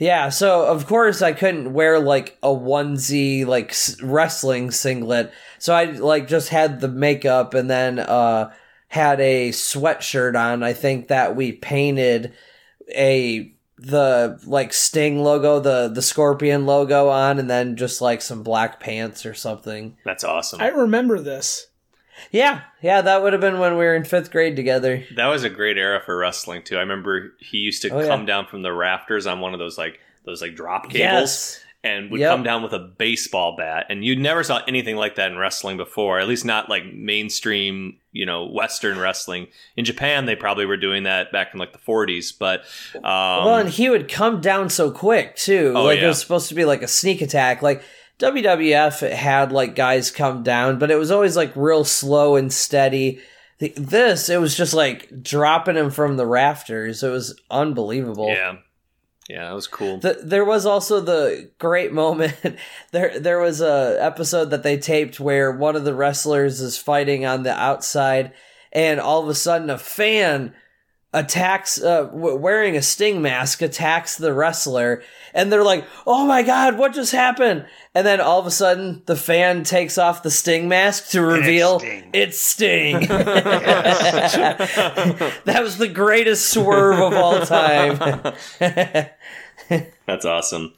[0.00, 5.30] Yeah, so of course I couldn't wear like a onesie like s- wrestling singlet.
[5.58, 8.50] So I like just had the makeup and then uh
[8.88, 10.62] had a sweatshirt on.
[10.62, 12.32] I think that we painted
[12.88, 18.42] a the like Sting logo, the the Scorpion logo on and then just like some
[18.42, 19.98] black pants or something.
[20.06, 20.62] That's awesome.
[20.62, 21.66] I remember this.
[22.30, 25.04] Yeah, yeah, that would have been when we were in 5th grade together.
[25.16, 26.76] that was a great era for wrestling too.
[26.76, 28.06] I remember he used to Oh, yeah.
[28.06, 30.98] come down from the rafters on one of those like those like drop cables.
[30.98, 31.60] Yes.
[31.82, 32.30] and would Yep.
[32.30, 35.78] come down with a baseball bat and you never saw anything like that in wrestling
[35.78, 39.46] before at least not like mainstream you know western wrestling
[39.78, 42.60] in japan they probably were doing that back in like the 40s but
[42.96, 43.02] um
[43.46, 45.72] well, and he would come down so quick too.
[45.74, 47.62] Oh, like it was supposed to be like a sneak attack.
[47.62, 47.82] Like
[48.20, 53.20] WWF had like guys come down, but it was always like real slow and steady.
[53.58, 57.02] This it was just like dropping him from the rafters.
[57.02, 58.28] It was unbelievable.
[58.28, 58.56] yeah
[59.28, 62.34] yeah that was cool The, there was also the great moment.
[62.92, 67.24] there, there was a episode that they taped where one of the wrestlers is fighting
[67.24, 68.32] on the outside,
[68.72, 70.54] and all of a sudden a fan
[71.12, 75.02] attacks uh, w- wearing a sting mask attacks the wrestler
[75.34, 77.64] and they're like oh my god what just happened
[77.94, 81.78] and then all of a sudden the fan takes off the sting mask to reveal
[81.80, 82.10] Sting.
[82.12, 84.68] it's sting that
[85.60, 87.98] was the greatest swerve of all time
[90.06, 90.74] That's awesome.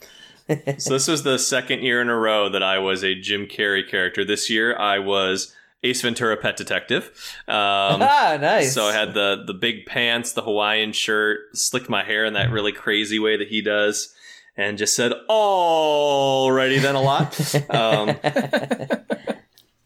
[0.79, 3.89] so this was the second year in a row that I was a Jim Carrey
[3.89, 4.25] character.
[4.25, 7.05] This year I was Ace Ventura Pet Detective.
[7.49, 7.49] Um,
[8.03, 12.25] ah nice So I had the the big pants, the Hawaiian shirt, slicked my hair
[12.25, 14.15] in that really crazy way that he does,
[14.57, 17.39] and just said "alrighty then" a lot.
[17.71, 18.09] Um,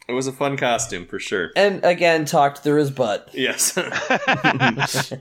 [0.09, 1.51] it was a fun costume for sure.
[1.57, 3.77] and again talked through his butt Yes.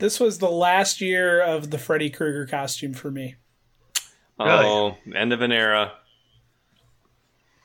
[0.00, 3.36] This was the last year of the Freddy Krueger costume for me.
[4.40, 5.92] oh, end of an era.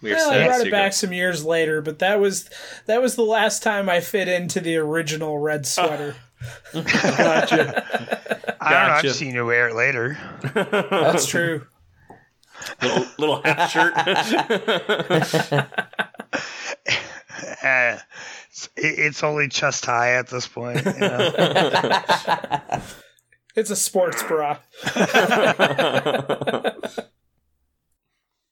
[0.02, 2.50] We are Well, I brought it back some years later, but that was
[2.86, 6.16] that was the last time I fit into the original red sweater.
[6.74, 8.49] Gotcha.
[8.70, 8.94] I don't know.
[8.96, 9.08] Gotcha.
[9.10, 10.18] I've seen you wear it later.
[10.54, 11.66] That's true.
[12.82, 13.94] little, little half shirt.
[17.64, 17.98] Uh,
[18.50, 20.84] it's, it's only chest high at this point.
[20.86, 21.32] You know?
[23.56, 24.60] It's a sports bra.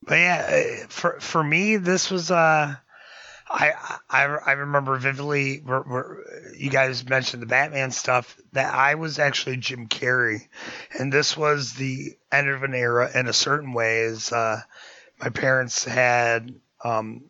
[0.07, 2.76] But yeah, uh, for for me, this was uh,
[3.50, 3.72] I
[4.10, 5.58] I I remember vividly.
[5.58, 6.18] Where,
[6.56, 10.48] you guys mentioned the Batman stuff that I was actually Jim Carrey,
[10.98, 14.00] and this was the end of an era in a certain way.
[14.00, 14.62] Is uh,
[15.20, 17.30] my parents had um,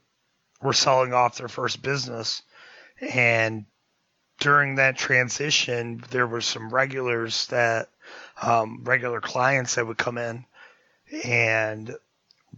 [0.62, 2.42] were selling off their first business,
[3.00, 3.66] and
[4.40, 7.90] during that transition, there were some regulars that
[8.42, 10.46] um, regular clients that would come in,
[11.24, 11.96] and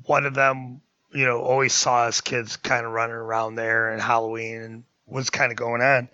[0.06, 0.82] one of them,
[1.12, 5.30] you know, always saw us kids kind of running around there and Halloween and what's
[5.30, 6.10] kind of going on.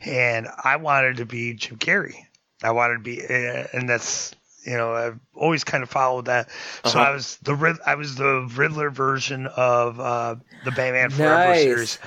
[0.00, 2.14] And I wanted to be Jim Carrey.
[2.62, 4.34] I wanted to be, and that's,
[4.64, 6.48] you know, I've always kind of followed that.
[6.84, 7.00] So Uh-huh.
[7.00, 11.62] I was the I was the Riddler version of uh, the Batman Forever Nice.
[11.62, 11.98] series.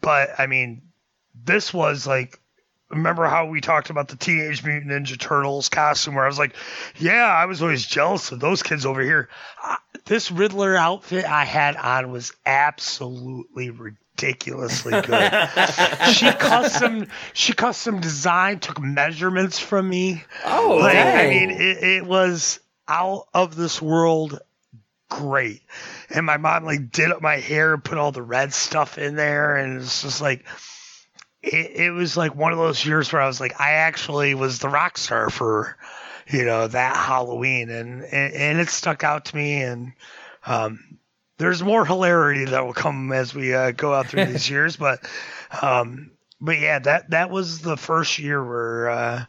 [0.00, 0.82] But I mean,
[1.34, 2.38] this was like
[2.90, 6.54] remember how we talked about the Teenage Mutant Ninja Turtles costume where I was like,
[6.98, 9.28] yeah, I was always jealous of those kids over here.
[9.62, 9.76] Uh,
[10.06, 15.32] this Riddler outfit I had on was absolutely ridiculously good.
[16.12, 20.22] she custom she custom designed, took measurements from me.
[20.44, 24.40] oh Like, I mean, it, it was out of this world
[25.08, 25.62] great.
[26.10, 29.16] And my mom like did up my hair and put all the red stuff in
[29.16, 30.44] there, and it's just like
[31.42, 34.58] it, it was like one of those years where I was like, I actually was
[34.58, 35.76] the rock star for
[36.28, 39.92] you know that Halloween, and and, and it stuck out to me, and
[40.46, 40.98] um,
[41.38, 45.06] there's more hilarity that will come as we uh, go out through these years, but
[45.62, 49.24] um, but yeah, that that was the first year where uh,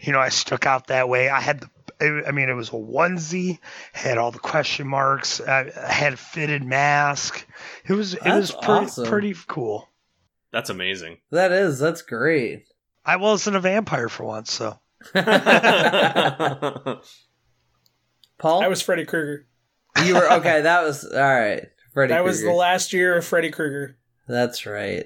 [0.00, 1.28] you know I stuck out that way.
[1.28, 1.70] I had the
[2.00, 3.60] I mean, it was a onesie,
[3.92, 7.46] had all the question marks, I had a fitted mask.
[7.86, 9.06] It was it was That's pretty awesome.
[9.06, 9.88] pretty cool.
[10.50, 11.18] That's amazing.
[11.30, 12.66] that is that's great
[13.04, 14.78] I wasn't a vampire for once, so
[18.38, 19.46] paul I was Freddy Krueger.
[20.04, 23.52] you were okay that was all right Freddy That was the last year of Freddy
[23.52, 23.96] Krueger.
[24.26, 25.04] That's right.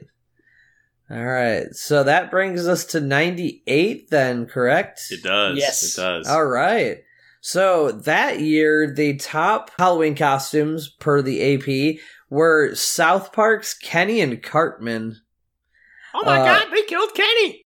[1.10, 1.66] All right.
[1.72, 5.02] So that brings us to 98 then, correct?
[5.10, 5.58] it does.
[5.58, 5.82] Yes.
[5.98, 6.26] It does.
[6.26, 7.02] All right.
[7.42, 14.42] So that year, the top Halloween costumes per the AP were South Park's Kenny and
[14.42, 15.16] Cartman.
[16.14, 17.66] Oh my Uh, god, they killed Kenny!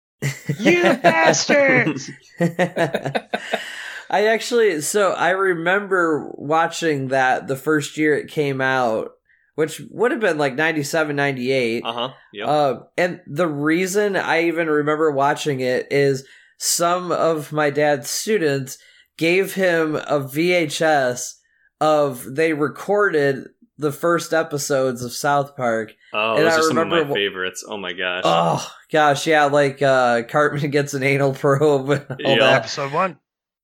[0.60, 2.10] You bastards!
[4.10, 9.12] I actually, so I remember watching that the first year it came out,
[9.56, 11.84] which would have been like 97, 98.
[11.84, 12.14] Uh huh.
[12.32, 12.48] Yep.
[12.48, 16.26] Uh, and the reason I even remember watching it is
[16.58, 18.78] some of my dad's students
[19.18, 21.34] gave him a VHS
[21.82, 25.94] of they recorded the first episodes of South Park.
[26.14, 27.64] oh, and those I are some of my wh- favorites.
[27.68, 28.24] Oh my gosh.
[28.26, 32.40] Oh gosh, yeah, like uh Cartman gets an anal probe and all Yeah.
[32.40, 32.54] that.
[32.62, 33.18] Episode one.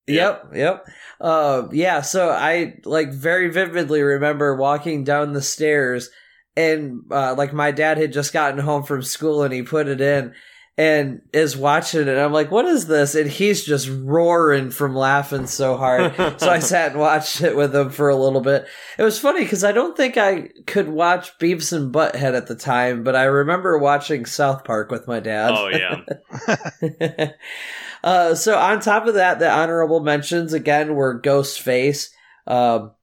[0.05, 0.85] Yep, yep.
[1.21, 6.09] Uh, yeah, so I like very vividly remember walking down the stairs
[6.57, 10.01] and uh, like my dad had just gotten home from school and he put it
[10.01, 10.33] in
[10.77, 12.07] and is watching it.
[12.07, 13.13] And I'm like, what is this?
[13.13, 16.15] And he's just roaring from laughing so hard.
[16.39, 18.65] so I sat and watched it with him for a little bit.
[18.97, 22.55] It was funny because I don't think I could watch Beavis and Butthead at the
[22.55, 25.51] time, but I remember watching South Park with my dad.
[25.53, 27.27] oh yeah.
[28.03, 32.09] uh, so on top of that, the honorable mentions again were Ghostface,
[32.47, 32.93] um,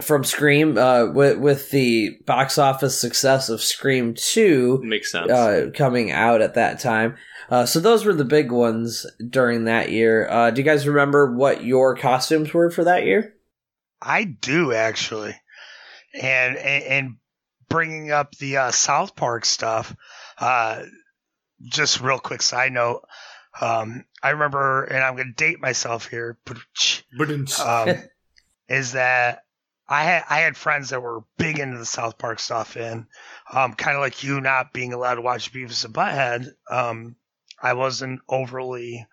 [0.00, 5.30] from Scream uh, with with the box office success of Scream Two Makes sense.
[5.30, 7.16] uh, coming out at that time.
[7.50, 10.28] Uh, so those were the big ones during that year.
[10.28, 13.34] Uh, do you guys remember what your costumes were for that year?
[14.00, 15.34] I do actually,
[16.20, 17.16] and and, and
[17.68, 19.94] bringing up the uh, South Park stuff.
[20.38, 20.82] Uh,
[21.62, 23.02] just real quick side note.
[23.60, 26.36] Um, I remember, and I'm going to date myself here.
[27.60, 27.94] Um,
[28.68, 29.43] is that
[29.88, 33.06] I had I had friends that were big into the South Park stuff, and
[33.52, 36.48] um, kind of like you not being allowed to watch Beavis and Butthead.
[36.70, 37.16] Um,
[37.62, 39.06] I wasn't overly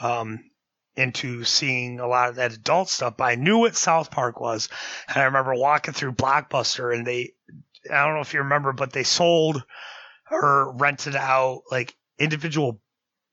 [0.00, 0.50] um,
[0.96, 4.68] into seeing a lot of that adult stuff, but I knew what South Park was,
[5.08, 7.32] and I remember walking through Blockbuster, and they
[7.90, 9.64] I don't know if you remember, but they sold
[10.30, 12.80] or rented out like individual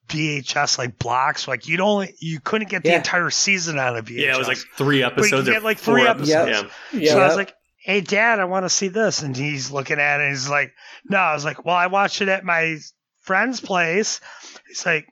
[0.07, 1.47] VHS like blocks.
[1.47, 2.97] Like you'd only you couldn't get the Yeah.
[2.97, 4.21] entire season out of VHS.
[4.25, 6.31] yeah, it was like three But you get like three episodes.
[6.31, 6.73] episodes.
[6.93, 6.99] Yeah.
[6.99, 7.11] Yeah.
[7.13, 10.19] So I was like, "Hey, Dad, I want to see this," and he's looking at
[10.19, 10.23] it.
[10.23, 10.73] and He's like,
[11.09, 12.77] "No." I was like, "Well, I watched it at my
[13.21, 14.21] friend's place."
[14.67, 15.07] He's like,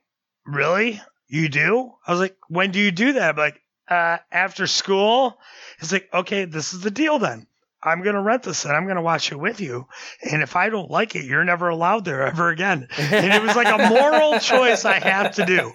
[0.46, 1.02] "Really?
[1.28, 3.60] You do?" I was like, "When do you do that?" I'm like,
[3.90, 5.38] uh, "After school."
[5.80, 7.48] He's like, "Okay, this is the deal then."
[7.86, 9.88] I'm gonna rent this and I'm gonna watch it with you.
[10.24, 12.88] And if I don't like it, you're never allowed there ever again.
[12.98, 15.72] And it was like a moral choice I have to do.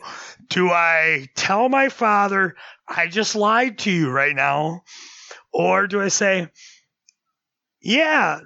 [0.49, 2.57] Do I tell my father
[2.89, 4.83] I just lied to you right now?
[5.53, 6.49] Or do I say,
[7.81, 8.41] yeah,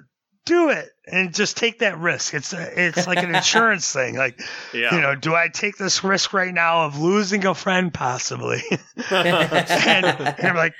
[0.45, 2.33] do it and just take that risk?
[2.33, 4.15] It's a, it's like an insurance thing.
[4.15, 4.39] Like,
[4.73, 4.93] Yeah.
[4.95, 8.61] you know, do I take this risk right now of losing a friend possibly?
[9.11, 10.73] and, and I'm like,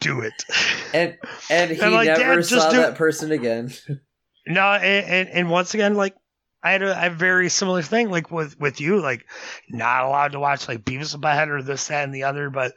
[0.00, 0.44] do it.
[0.92, 1.16] and
[1.50, 3.72] and he And, like, never saw that person again.
[4.48, 6.14] No, and, and, and once again, like
[6.62, 9.26] I had a, a very similar thing, like with with you, like
[9.68, 12.48] not allowed to watch like Beavis and Butthead or this, that, and the other.
[12.48, 12.74] But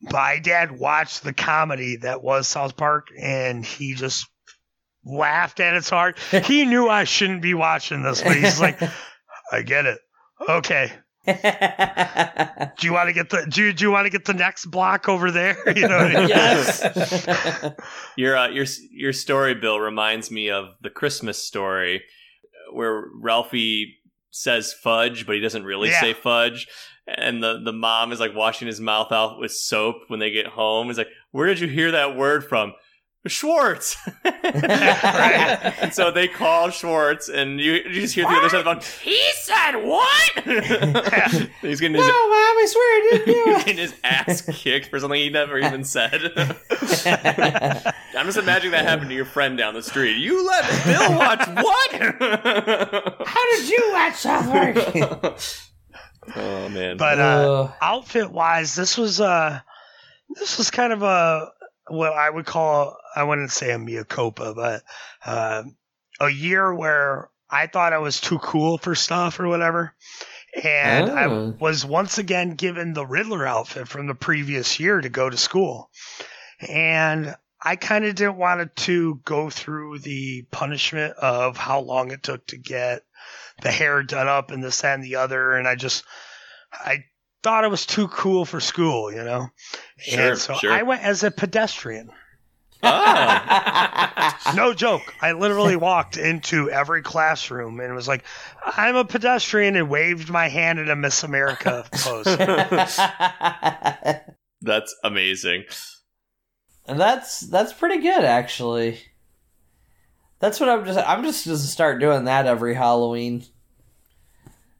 [0.00, 4.28] my dad watched the comedy that was South Park, and he just
[5.04, 6.18] laughed at its heart.
[6.44, 8.80] He knew I shouldn't be watching this, but he's like,
[9.52, 9.98] I get it.
[10.48, 10.92] Okay,
[11.26, 14.66] do you want to get the do you, do you want to get the next
[14.66, 15.56] block over there?
[15.76, 16.28] You know, what I mean?
[16.28, 17.72] yes.
[18.16, 22.02] Your uh, your your story, Bill, reminds me of the Christmas story
[22.72, 23.96] where Ralphie
[24.30, 26.00] says fudge, but he doesn't really Yeah.
[26.00, 26.66] say fudge.
[27.08, 30.46] And the, the mom is like washing his mouth out with soap when they get
[30.48, 30.88] home.
[30.88, 32.72] He's like, Where did you hear that word from?
[33.28, 33.96] Schwartz.
[34.46, 35.74] Right.
[35.80, 38.80] And so they call Schwartz, and you, you just hear the other side of the
[38.86, 39.00] phone.
[39.02, 40.32] He said what?
[41.62, 43.58] He's getting his, no, mom, I swear I didn't do it.
[43.66, 46.32] getting his ass kicked for something he never even said.
[48.16, 50.16] I'm just imagining that happened to your friend down the street.
[50.18, 51.92] You let Bill watch what?
[53.26, 54.76] How did you watch South Park?
[56.36, 56.96] oh man.
[56.96, 59.60] But uh, Uh, outfit wise, this was uh
[60.36, 61.50] this was kind of a
[61.88, 64.82] what I would call I wouldn't say a mea culpa, but
[65.24, 65.64] uh,
[66.20, 69.94] a year where I thought I was too cool for stuff or whatever.
[70.62, 71.54] And I Oh.
[71.58, 75.90] was once again given the Riddler outfit from the previous year to go to school.
[76.60, 82.22] And I kind of didn't want to go through the punishment of how long it
[82.22, 83.02] took to get
[83.62, 85.52] the hair done up and this, that, and the other.
[85.52, 86.04] And I just,
[86.72, 87.04] I
[87.42, 89.48] thought it was too cool for school, you know?
[89.98, 90.72] Sure, and so sure.
[90.72, 92.10] I went as a pedestrian.
[92.82, 94.32] Oh.
[94.54, 95.14] No joke.
[95.20, 98.24] I literally walked into every classroom and was like,
[98.64, 102.24] I'm a pedestrian and waved my hand in a Miss America pose.
[104.62, 105.64] That's amazing.
[106.88, 109.00] And that's that's pretty good actually.
[110.38, 113.44] That's what I'm just I'm just gonna start doing that every Halloween.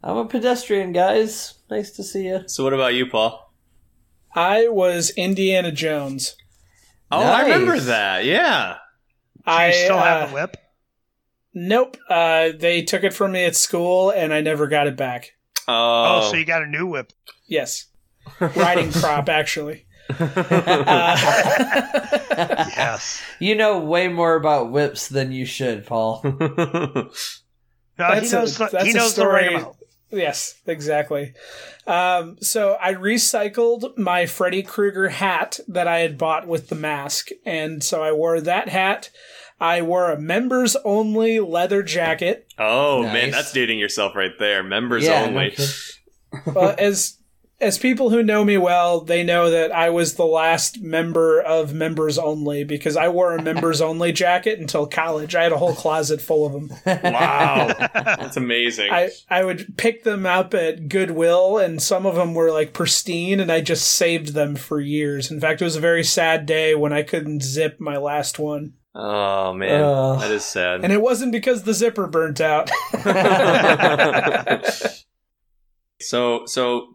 [0.03, 1.55] I'm a pedestrian, guys.
[1.69, 2.45] Nice to see you.
[2.47, 3.53] So what about you, Paul?
[4.35, 6.37] I was Indiana Jones.
[7.11, 8.25] Oh, I remember that.
[8.25, 8.77] Yeah.
[9.39, 10.57] Do I you still uh, have a whip?
[11.55, 11.97] Nope.
[12.09, 15.33] Uh, they took it from me at school, and I never got it back.
[15.69, 17.13] Oh, Oh, so you got a new whip.
[17.47, 17.87] Yes,
[18.41, 19.87] riding crop actually.
[20.19, 21.17] Uh,
[22.77, 23.23] Yes.
[23.41, 26.21] You know way more about whips than you should, Paul.
[27.99, 29.75] No, That's he a- knows, the, that's he a knows the right story.
[30.11, 30.23] Amount.
[30.23, 31.33] Yes, exactly.
[31.87, 37.29] Um, so I recycled my Freddy Krueger hat that I had bought with the mask,
[37.45, 39.11] and so I wore that hat.
[39.59, 42.53] I wore a members only leather jacket.
[42.59, 44.63] oh man, that's dating yourself right there.
[44.63, 45.51] Members yeah, only.
[45.51, 45.67] kidding.
[46.55, 47.16] Well, as
[47.59, 51.73] as people who know me well, they know that I was the last member of
[51.73, 55.35] members only because I wore a members only jacket until college.
[55.35, 56.71] I had a whole closet full of them.
[56.85, 58.91] Wow, that's amazing.
[58.93, 63.41] I, I would pick them up at Goodwill, and some of them were like pristine,
[63.41, 65.31] and I just saved them for years.
[65.31, 68.75] In fact, it was a very sad day when I couldn't zip my last one.
[68.95, 70.21] oh man, Ugh.
[70.21, 70.85] that is sad.
[70.85, 72.71] And it wasn't because the zipper burnt out.
[76.01, 76.89] so so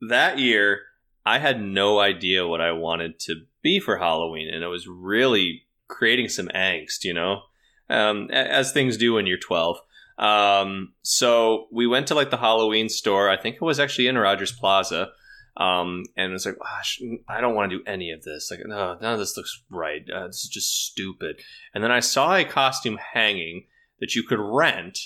[0.00, 0.80] that year
[1.24, 5.62] I had no idea what I wanted to be for Halloween and it was really
[5.88, 7.42] creating some angst, you know.
[7.88, 9.78] Um, as things do when you're 12.
[10.18, 13.30] Um, so we went to like the Halloween store.
[13.30, 15.10] I think it was actually in Rogers Plaza.
[15.56, 18.50] Um, and it's like, gosh, I don't want to do any of this.
[18.50, 20.02] Like, no, none of this looks right.
[20.12, 21.40] Uh, this is just stupid.
[21.74, 23.66] And then I saw a costume hanging
[24.00, 24.98] that you could rent.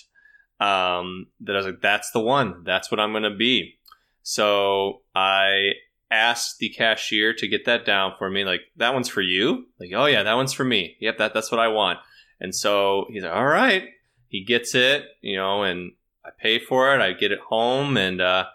[0.59, 2.65] Um, that I was like, that's the one.
[2.65, 3.79] That's what I'm going to be.
[4.23, 5.73] So I
[6.11, 8.45] asked the cashier to get that down for me.
[8.45, 9.67] Like, that one's for you?
[9.79, 10.97] Like, oh yeah, that one's for me.
[11.01, 11.99] Yep, that, that's what I want.
[12.41, 13.85] And so he's like, all right.
[14.29, 15.93] He gets it, you know, and
[16.25, 17.01] I pay for it.
[17.01, 18.47] I get it home and, uh,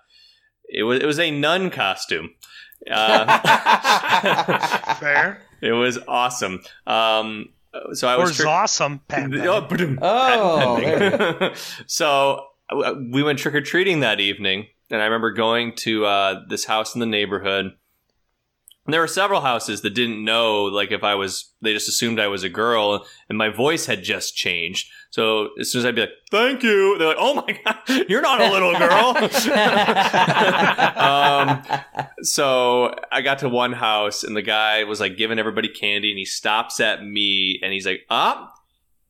[0.68, 2.32] it was, it was a nun costume.
[2.90, 3.40] Uh,
[5.00, 5.42] Fair.
[5.62, 6.62] it was awesome.
[6.88, 7.50] Um,
[7.94, 9.00] so I Or was tri- awesome.
[9.08, 9.68] Pat Oh.
[10.02, 11.54] Oh, there
[11.88, 16.42] so uh, we went trick or treating that evening, and I remember going to uh,
[16.48, 17.74] this house in the neighborhood.
[18.86, 22.20] And there were several houses that didn't know, like if I was, they just assumed
[22.20, 24.92] I was a girl, and my voice had just changed.
[25.10, 27.80] So as soon as I'd be like, "Thank you," they're like, "Oh my god,
[28.10, 29.18] you're not a little girl."
[31.00, 31.64] um,
[32.22, 36.20] so I got to one house, and the guy was like giving everybody candy, and
[36.20, 38.54] he stops at me, and he's like, "Ah,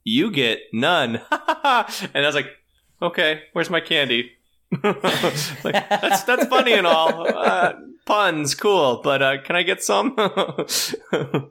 [0.06, 2.48] you get none." and I was like,
[3.02, 4.32] "Okay, where's my candy?"
[4.72, 7.28] Like, that's that's funny and all.
[7.28, 7.74] Uh,
[8.06, 10.16] puns, cool, but uh, can I get some?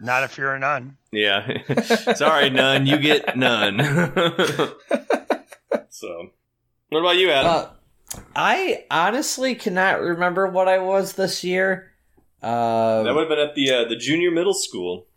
[0.00, 0.96] Not if you're a nun.
[1.10, 1.48] yeah,
[2.14, 3.78] sorry, nun, You get none.
[5.90, 6.30] so,
[6.90, 7.50] what about you, Adam?
[7.50, 7.66] Uh,
[8.36, 11.90] I honestly cannot remember what I was this year.
[12.40, 15.07] Uh, that would have been at the uh, the junior middle school.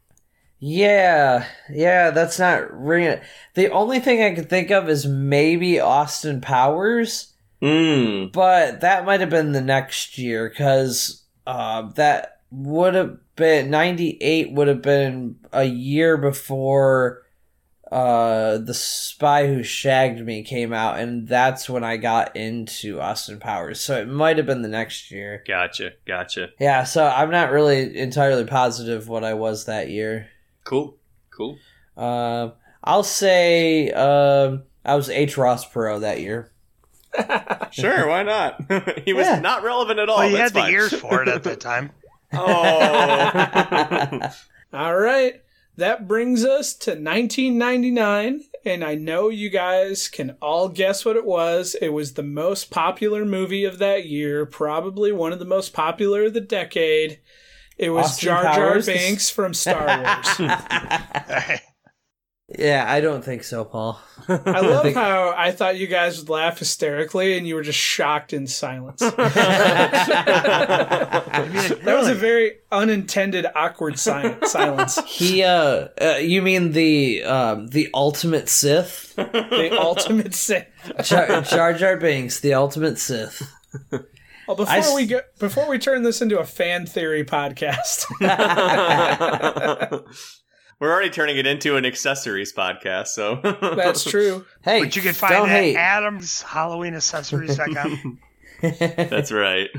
[0.64, 3.20] Yeah, yeah, that's not ringing.
[3.56, 8.32] The only thing I could think of is maybe Austin Powers, Mm.
[8.32, 14.18] but that might have been the next year because uh, that would have been ninety
[14.22, 14.52] eight.
[14.52, 17.24] Would have been a year before
[17.92, 23.38] uh the spy who shagged me came out and that's when i got into austin
[23.38, 26.52] powers so it might have been the next year Gotcha, gotcha.
[26.58, 30.30] yeah so i'm not really entirely positive what i was that year
[30.64, 30.98] Cool,
[31.36, 31.58] cool.
[31.98, 36.52] um i'll say um i was h ross perot that year
[37.72, 38.62] Sure, why not?
[39.06, 39.40] he was Yeah.
[39.40, 40.18] not relevant at all.
[40.20, 41.92] well, you That's had the ears for it at the time.
[42.34, 44.20] Oh,
[44.74, 45.42] All right.
[45.78, 51.26] That brings us to 1999, and I know you guys can all guess what it
[51.26, 51.76] was.
[51.82, 56.26] It was the most popular movie of that year, probably one of the most popular
[56.26, 57.20] of the decade.
[57.82, 58.86] It was Austin Jar Jar Powers?
[58.86, 60.40] Binks from Star Wars.
[62.60, 63.98] yeah i don't think so paul
[64.28, 68.34] I love how I thought you guys would laugh hysterically, and you were just shocked
[68.34, 69.02] in silence.
[70.62, 75.00] That was a very unintended, awkward si- silence.
[75.08, 80.68] he uh, uh you mean the um the ultimate sith The ultimate Sith.
[81.04, 83.42] jar jar, Jar binks the ultimate sith
[84.52, 88.06] Well, before I s- we go, before we turn this into a fan theory podcast,
[90.80, 93.08] we're already turning it into an accessories podcast.
[93.08, 93.40] So
[93.78, 94.46] that's true.
[94.62, 95.78] hey But you can find don't that hate.
[95.78, 98.20] at AdamsHalloweenaccessories.com.
[98.62, 99.70] That's right.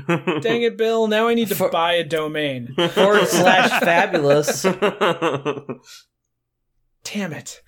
[0.41, 1.05] Dang it, Bill!
[1.07, 2.73] Now I need to For- buy a domain.
[2.93, 4.63] forward slash fabulous
[7.05, 7.61] Damn it!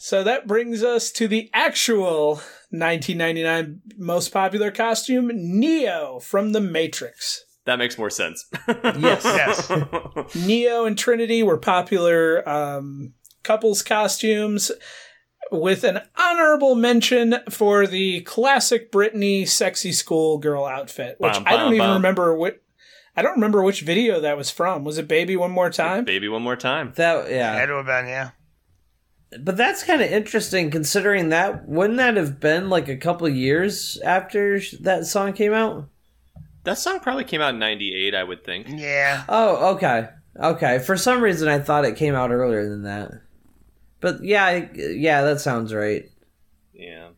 [0.00, 2.40] So that brings us to the actual
[2.70, 7.44] 1999 most popular costume, Neo from The Matrix.
[7.64, 8.46] that makes more sense.
[8.68, 10.34] yes yes.
[10.34, 14.70] Neo and Trinity were popular um, couples costumes,
[15.50, 21.72] with an honorable mention for the classic Britney sexy schoolgirl outfit, which Bum, I don't
[21.74, 21.96] even bum.
[21.96, 22.60] remember what.
[23.16, 24.84] I don't remember which video that was from.
[24.84, 26.04] Was it "Baby One More Time"?
[26.04, 26.92] Baby, one more time.
[26.96, 28.30] that yeah Had to have been, yeah.
[29.40, 33.98] But that's kind of interesting considering that wouldn't that have been like a couple years
[34.04, 35.88] after that song came out?
[36.64, 38.66] That song probably came out in '98, I would think.
[38.70, 39.24] Yeah.
[39.28, 40.08] Oh, okay.
[40.40, 40.78] Okay.
[40.78, 43.10] For some reason I thought it came out earlier than that.
[44.00, 46.10] But yeah, I- yeah, that sounds right.
[46.72, 47.08] Yeah.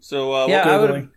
[0.00, 1.10] So uh, Yeah, what- I would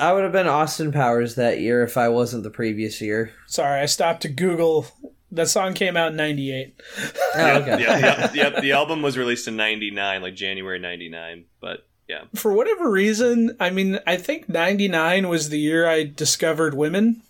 [0.00, 3.32] I would have been Austin Powers that year if I wasn't the previous year.
[3.46, 4.86] Sorry, I stopped to Google.
[5.32, 6.74] That song came out in '98.
[6.98, 7.82] Oh, yeah, okay.
[7.82, 11.44] yeah, yeah, yeah, the album was released in '99, like January '99.
[11.60, 16.72] But yeah, For whatever reason, I mean, I think '99 was the year I discovered
[16.74, 17.22] women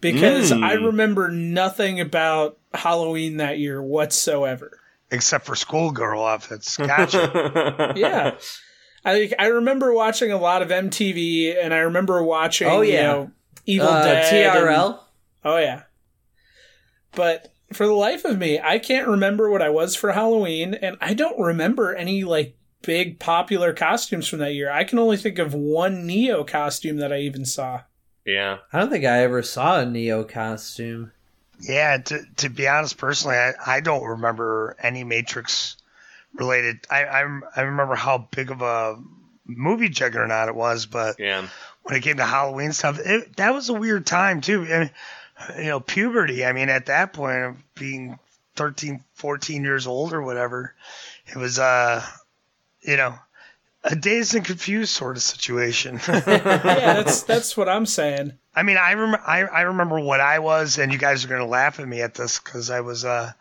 [0.00, 0.62] because Mm.
[0.62, 4.78] I remember nothing about Halloween that year whatsoever.
[5.10, 6.76] Except for schoolgirl outfits.
[6.78, 7.92] Gotcha.
[7.96, 8.36] Yeah.
[9.04, 13.02] I I remember watching a lot of MTV, and I remember watching, Oh, you yeah.
[13.02, 13.30] know,
[13.66, 14.32] Evil Uh, Dead.
[14.32, 15.00] and- TRL.
[15.44, 15.82] oh yeah.
[17.14, 20.96] But for the life of me, I can't remember what I was for Halloween, and
[21.00, 24.70] I don't remember any like big popular costumes from that year.
[24.70, 27.82] I can only think of one Neo costume that I even saw.
[28.26, 28.58] yeah.
[28.72, 31.12] I don't think I ever saw a Neo costume.
[31.60, 35.76] Yeah, to to be honest, personally, I, I don't remember any Matrix
[36.34, 36.80] related.
[36.90, 38.96] I, I I remember how big of a
[39.46, 41.46] movie juggernaut it was, but Yeah.
[41.82, 44.64] when it came to Halloween stuff, it, that was a weird time too.
[44.68, 44.90] And,
[45.56, 46.44] you know, puberty.
[46.44, 48.18] I mean, at that point of being
[48.56, 50.74] 13, 14 years old or whatever,
[51.26, 52.04] it was uh,
[52.82, 53.14] you know,
[53.84, 56.00] a dazed and confused sort of situation.
[56.08, 58.32] Yeah, that's that's what I'm saying.
[58.54, 61.46] I mean, I, rem- I I remember what I was, and you guys are gonna
[61.46, 63.32] laugh at me at this because I was uh,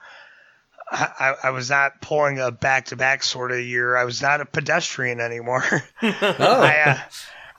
[0.91, 3.95] I, I- I was not pulling a back to back sort of year.
[3.98, 5.64] I was not a pedestrian anymore.
[6.02, 6.98] Oh, I uh,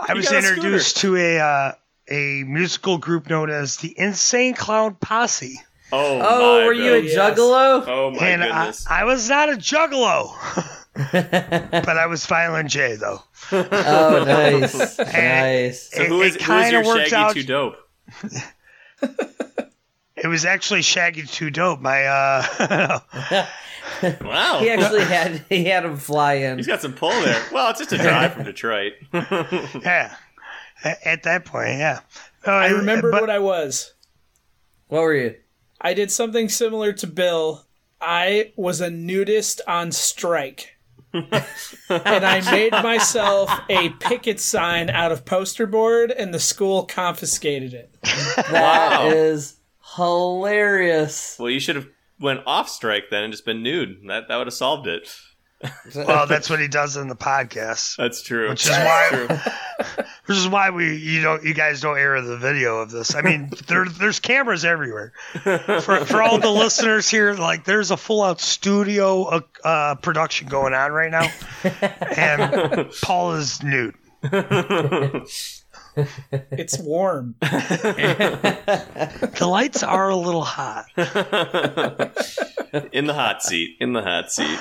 [0.09, 1.73] I was got a introduced to a uh,
[2.13, 5.61] a musical group known as the Insane Clown Posse,
[5.93, 7.15] oh, Oh, my were you a goodness.
[7.15, 7.39] Yes.
[7.39, 7.85] juggalo?
[7.89, 8.87] Oh my and I, goodness.
[8.89, 10.33] I was not a juggalo,
[11.73, 13.21] but I was Violent J though.
[13.53, 15.91] oh, nice, nice.
[15.91, 17.77] so it- who is it who is kinda your worked Shaggy out- Too Dope?
[20.15, 21.81] It was actually Shaggy Too Dope.
[21.81, 23.47] My uh,
[24.21, 24.61] Wow.
[24.61, 26.59] He actually had he had him fly in.
[26.59, 27.43] He's got some pull there.
[27.53, 28.93] Well, it's just a drive from Detroit.
[29.13, 30.17] yeah, A-
[30.85, 32.01] at that point, yeah.
[32.47, 33.95] No, I it- remembered but- what I was.
[34.89, 35.37] What were you?
[35.81, 37.67] I did something similar to Bill.
[38.01, 40.77] I was a nudist on strike.
[41.15, 47.75] and I made myself a picket sign out of poster board, and the school confiscated
[47.75, 47.95] it.
[48.51, 49.57] That is
[49.99, 50.07] Wow.
[50.07, 51.37] hilarious.
[51.39, 51.89] well, you should have
[52.19, 53.99] went off strike then and just been nude.
[54.09, 55.15] That that would have solved it.
[55.95, 58.51] Well, that's what he does in the podcast, That's true.
[58.51, 59.29] which is why, true.
[60.27, 63.15] which is why we you don't you guys don't air the video of this.
[63.15, 65.13] I mean, there there's cameras everywhere.
[65.43, 70.49] For for all the listeners here, like there's a full out studio uh, uh, production
[70.49, 71.29] going on right now,
[72.17, 73.95] and Paul is nude.
[75.95, 77.35] It's warm.
[77.41, 80.87] The lights are a little hot.
[82.93, 83.77] in the hot seat.
[83.79, 84.59] In the hot seat.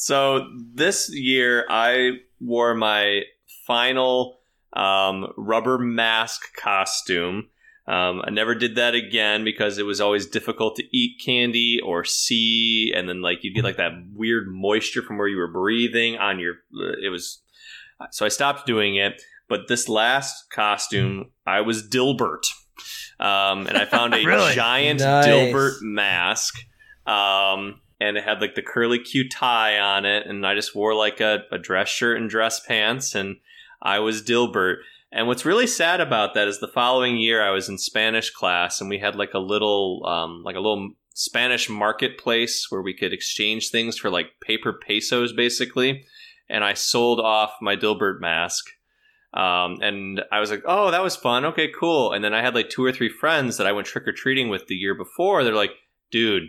[0.00, 3.22] So this year, I wore my
[3.66, 4.38] final
[4.72, 7.48] um, rubber mask costume.
[7.88, 12.04] Um, I never did that again because it was always difficult to eat candy or
[12.04, 16.16] see, and then like you get like that weird moisture from where you were breathing
[16.16, 16.54] on your.
[17.02, 17.42] It was
[18.12, 19.20] so I stopped doing it.
[19.48, 22.42] But this last costume, I was Dilbert,
[23.18, 24.54] um, and I found a Really?
[24.54, 25.26] giant Nice.
[25.26, 26.54] Dilbert mask.
[27.06, 30.94] Um, and it had like the curly Q tie on it, and I just wore
[30.94, 33.36] like a, a dress shirt and dress pants, and
[33.82, 34.76] I was Dilbert.
[35.10, 38.80] And what's really sad about that is the following year I was in Spanish class,
[38.80, 43.12] and we had like a little, um, like a little Spanish marketplace where we could
[43.12, 46.04] exchange things for like paper pesos, basically.
[46.48, 48.66] And I sold off my Dilbert mask.
[49.34, 51.44] Um, and I was like, oh, that was fun.
[51.44, 52.12] Okay, cool.
[52.12, 54.48] And then I had like two or three friends that I went trick or treating
[54.48, 55.44] with the year before.
[55.44, 55.72] They're like,
[56.10, 56.44] dude,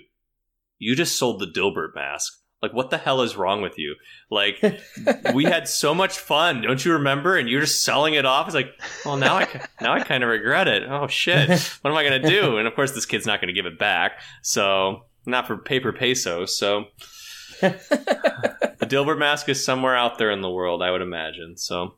[0.79, 2.37] you just sold the Dilbert mask.
[2.61, 3.95] Like, what the hell is wrong with you?
[4.29, 4.61] Like,
[5.33, 7.37] we had so much fun, don't you remember?
[7.37, 8.47] And you're just selling it off.
[8.47, 8.73] It's like,
[9.05, 9.47] well, now I
[9.79, 10.83] now I kind of regret it.
[10.89, 11.49] Oh shit,
[11.81, 12.57] what am I gonna do?
[12.57, 14.19] And of course, this kid's not gonna give it back.
[14.41, 16.57] So not for paper pesos.
[16.57, 16.85] So
[17.61, 21.55] the Dilbert mask is somewhere out there in the world, I would imagine.
[21.55, 21.95] So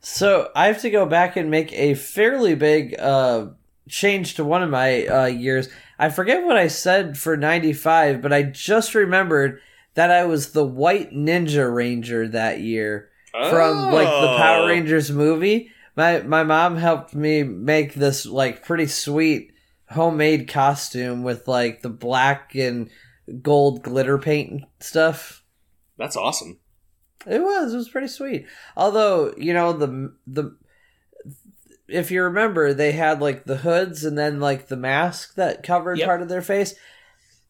[0.00, 3.48] So I have to go back and make a fairly big uh,
[3.88, 5.68] change to one of my uh, years.
[6.02, 9.60] I forget what I said for 95, but I just remembered
[9.94, 14.66] that I was the White Ninja Ranger that year from like the Power Oh.
[14.66, 15.70] Rangers movie.
[15.96, 19.52] My my mom helped me make this like pretty sweet
[19.90, 22.90] homemade costume with like the black and
[23.40, 25.44] gold glitter paint and stuff.
[25.98, 26.58] That's awesome.
[27.26, 27.72] It was.
[27.72, 28.46] It was pretty sweet.
[28.76, 30.56] Although you know the the
[31.92, 35.98] if you remember, they had like the hoods and then like the mask that covered
[35.98, 36.06] Yep.
[36.06, 36.74] part of their face.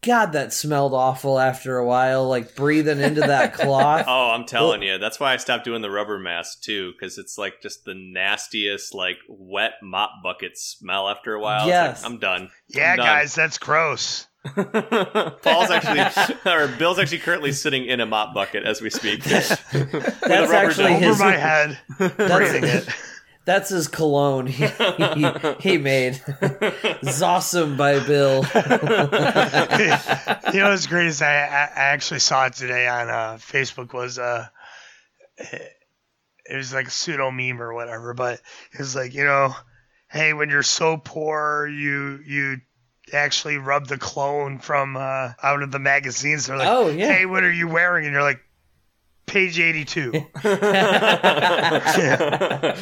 [0.05, 4.05] God, that smelled awful after a while, like breathing into that cloth.
[4.09, 7.39] Oh, I'm telling you, that's why I stopped doing the rubber mask too, because it's
[7.39, 11.61] like just the nastiest, like wet mop bucket smell after a while.
[11.61, 12.03] It's Yes.
[12.03, 12.51] like, I'm done.
[12.69, 13.07] Yeah, I'm done.
[13.07, 14.27] guys, that's gross.
[14.57, 19.23] Paul's actually, or Bill's actually currently sitting in a mop bucket as we speak.
[19.23, 21.05] That's actually dome.
[21.05, 21.79] Over my head,
[22.17, 22.89] breathing it.
[23.45, 25.27] That's his cologne he, he,
[25.61, 26.15] he made.
[27.05, 28.45] Zossum by Bill.
[30.53, 33.93] you know what's great is I, I I actually saw it today on uh, Facebook
[33.93, 34.47] was uh
[35.39, 38.41] it was like a pseudo meme or whatever, but
[38.73, 39.55] it was like you know,
[40.11, 42.57] hey, when you're so poor, you you
[43.13, 46.47] actually rub the clone from uh, out of the magazines.
[46.47, 47.13] They're like, Oh, yeah.
[47.13, 48.05] hey, what are you wearing?
[48.07, 48.41] And you're like,
[49.27, 50.13] page eighty two.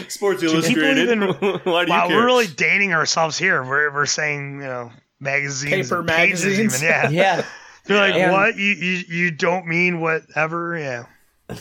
[0.08, 1.08] Sports people Illustrated.
[1.08, 1.20] even-
[1.64, 2.16] Why do you Wow, care?
[2.16, 3.62] we're really dating ourselves here.
[3.62, 4.90] We're we're saying you know
[5.20, 6.82] magazines, Paper magazines.
[6.82, 7.10] even, yeah.
[7.10, 7.44] yeah.
[7.86, 8.56] They're like, And- what?
[8.56, 10.76] You, you you don't mean whatever?
[10.78, 11.06] Yeah.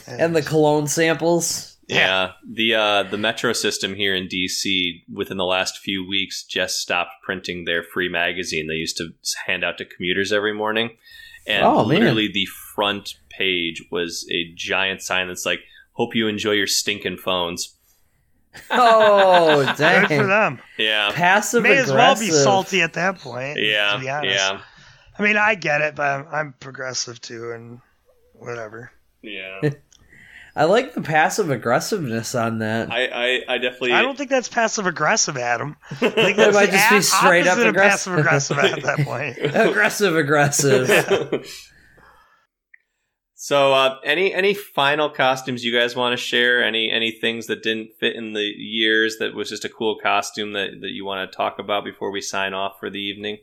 [0.07, 1.77] And the cologne samples.
[1.87, 6.79] Yeah, the uh, the metro system here in DC within the last few weeks just
[6.79, 9.09] stopped printing their free magazine they used to
[9.47, 10.91] hand out to commuters every morning,
[11.47, 11.87] and Oh, man.
[11.87, 12.45] literally the
[12.75, 15.61] front page was a giant sign that's like,
[15.93, 17.75] "Hope you enjoy your stinking phones."
[18.69, 20.27] Oh, Good for dang.
[20.27, 20.59] them.
[20.77, 21.87] Yeah, Passive aggressive.
[21.87, 23.57] May as well be salty at that point.
[23.61, 24.35] yeah, To be honest.
[24.35, 24.61] yeah,
[25.17, 27.81] I mean, I get it, but I'm, I'm progressive too, and
[28.33, 28.91] whatever.
[29.21, 29.61] yeah.
[30.55, 32.91] I like the passive aggressiveness on that.
[32.91, 33.93] I, I, I definitely.
[33.93, 35.77] I don't think that's passive aggressive, Adam.
[35.91, 38.25] I think It that's might just be straight up opposite aggressive.
[38.25, 39.37] passive aggressive at that point.
[39.55, 40.89] aggressive, aggressive.
[43.49, 46.63] So, uh, any any final costumes you guys want to share?
[46.63, 50.53] Any any things that didn't fit in the years that was just a cool costume
[50.53, 53.39] that, that you want to talk about before we sign off for the evening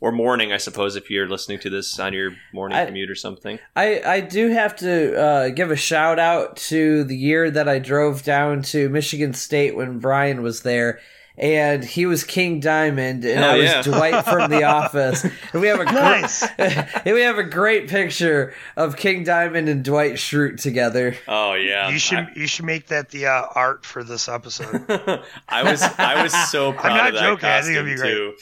[0.00, 0.52] or morning?
[0.52, 3.58] I suppose if you're listening to this on your morning I- commute or something.
[3.74, 7.80] I, I do have to uh, give a shout out to the year that I
[7.80, 11.00] drove down to Michigan State when Brian was there.
[11.40, 13.80] And he was King Diamond, and Hell I was yeah.
[13.82, 15.24] Dwight from The Office.
[15.24, 16.42] And we have a gr- Nice.
[16.58, 21.16] and we have a great picture of King Diamond and Dwight Schrute together.
[21.26, 24.84] Oh yeah, You should you should make that the uh, art for this episode.
[24.90, 27.48] I, I was I was so proud not of that joking.
[27.48, 28.12] I costume think it'd be great.
[28.12, 28.34] too.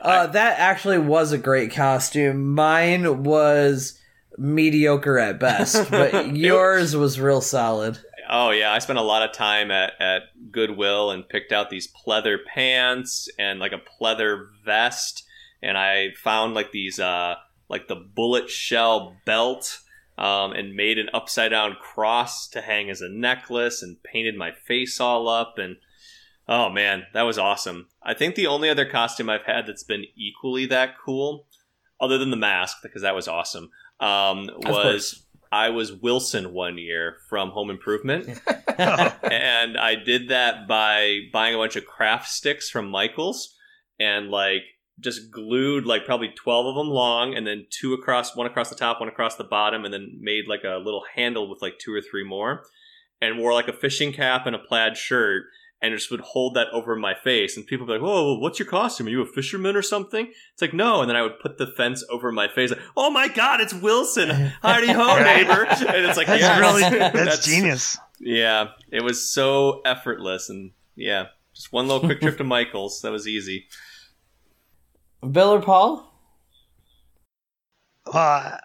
[0.00, 2.54] Uh, that actually was a great costume.
[2.54, 3.98] Mine was
[4.38, 7.98] mediocre at best, but yours was real solid.
[8.28, 11.92] Oh yeah, I spent a lot of time at, at Goodwill and picked out these
[11.92, 15.24] pleather pants and like a pleather vest,
[15.62, 17.36] and I found like these uh
[17.68, 19.80] like the bullet shell belt,
[20.18, 24.52] um, and made an upside down cross to hang as a necklace and painted my
[24.52, 25.76] face all up and
[26.48, 27.88] oh man, that was awesome.
[28.02, 31.46] I think the only other costume I've had that's been equally that cool,
[32.00, 33.70] other than the mask because that was awesome,
[34.00, 35.23] um, was.
[35.54, 38.26] I was Wilson one year from Home Improvement,
[38.76, 43.54] and I did that by buying a bunch of craft sticks from Michaels
[44.00, 44.62] and like
[44.98, 48.74] just glued like probably 12 of them long and then two across one across the
[48.74, 51.94] top one across the bottom and then made like a little handle with like two
[51.94, 52.64] or three more
[53.20, 55.44] and wore like a fishing cap and a plaid shirt
[55.84, 58.58] and just would hold that over my face and people would be like whoa what's
[58.58, 61.38] your costume are you a fisherman or something it's like no and then i would
[61.40, 64.30] put the fence over my face like oh my god it's wilson
[64.62, 66.60] howdy ho neighbor and it's like That's yes.
[66.60, 66.82] really
[67.24, 67.98] that's, genius.
[68.18, 73.02] yeah, it was so effortless, and yeah, just one little quick trip to Michael's.
[73.02, 73.66] That was easy.
[75.28, 76.12] Bill or Paul?
[78.06, 78.58] Uh,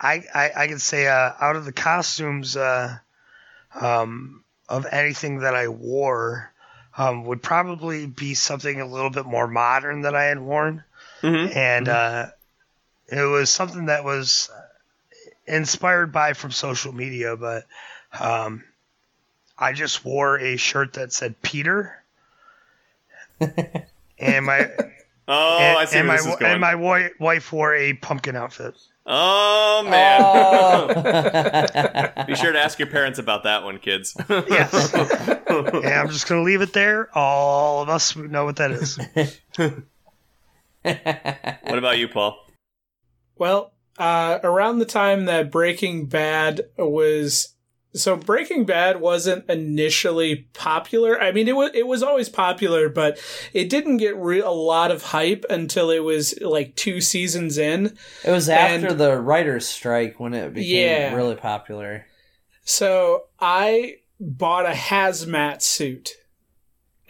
[0.00, 2.98] I, I I can say uh, out of the costumes uh,
[3.74, 6.52] um, of anything that I wore
[6.96, 10.84] um, would probably be something a little bit more modern that I had worn,
[11.22, 11.56] Mm-hmm.
[11.58, 12.26] and uh,
[13.08, 14.50] it was something that was
[15.46, 17.66] inspired by from social media, but
[18.18, 18.62] um,
[19.58, 22.02] I just wore a shirt that said Peter.
[23.40, 24.70] and my
[25.30, 26.74] Oh, and, I see and where my this is and my
[27.20, 28.74] wife wore a pumpkin outfit.
[29.08, 30.20] Oh man!
[30.22, 30.88] Oh.
[32.26, 34.16] Be sure to ask your parents about that one, kids.
[34.28, 34.94] Yes.
[34.94, 37.08] And I'm just going to leave it there.
[37.16, 38.98] All of us know what that is.
[40.82, 42.38] what about you, Paul?
[43.36, 47.54] Well, uh, around the time that Breaking Bad was
[47.94, 51.20] so Breaking Bad wasn't initially popular.
[51.20, 53.18] I mean, it was it was always popular, but
[53.52, 57.96] it didn't get re- a lot of hype until it was like two seasons in.
[58.24, 61.14] It was after And- the writer's strike when it became Yeah.
[61.14, 62.06] really popular.
[62.64, 66.12] So I bought a hazmat suit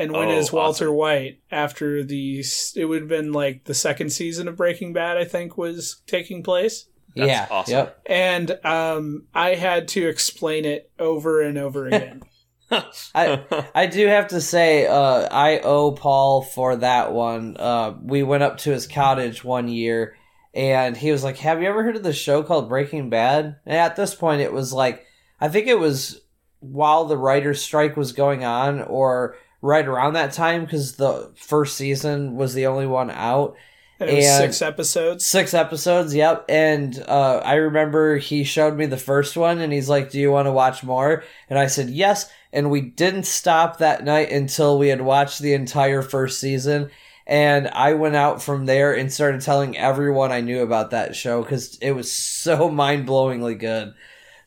[0.00, 0.94] And when Oh, is Walter awesome.
[0.96, 2.44] White after the?
[2.76, 6.44] It would have been like the second season of Breaking Bad, I think, was taking
[6.44, 6.86] place.
[7.16, 7.46] That's yeah.
[7.50, 7.74] awesome.
[7.74, 8.02] Yep.
[8.06, 12.22] And um, I had to explain it over and over again.
[13.14, 17.56] I I do have to say, uh, I owe Paul for that one.
[17.58, 20.16] Uh, we went up to his cottage one year,
[20.52, 23.76] and he was like, "Have you ever heard of the show called Breaking Bad?" And
[23.76, 25.06] at this point, it was like,
[25.40, 26.20] I think it was
[26.60, 31.76] while the writers' strike was going on, or right around that time, because the first
[31.76, 33.56] season was the only one out.
[34.00, 35.26] And it was And- six episodes.
[35.26, 36.44] Six episodes, yep.
[36.48, 40.30] And uh, I remember he showed me the first one and he's like, Do you
[40.30, 41.24] want to watch more?
[41.50, 42.30] And I said, Yes.
[42.52, 46.90] And we didn't stop that night until we had watched the entire first season.
[47.26, 51.42] And I went out from there and started telling everyone I knew about that show
[51.42, 53.92] because it was so mind blowingly good.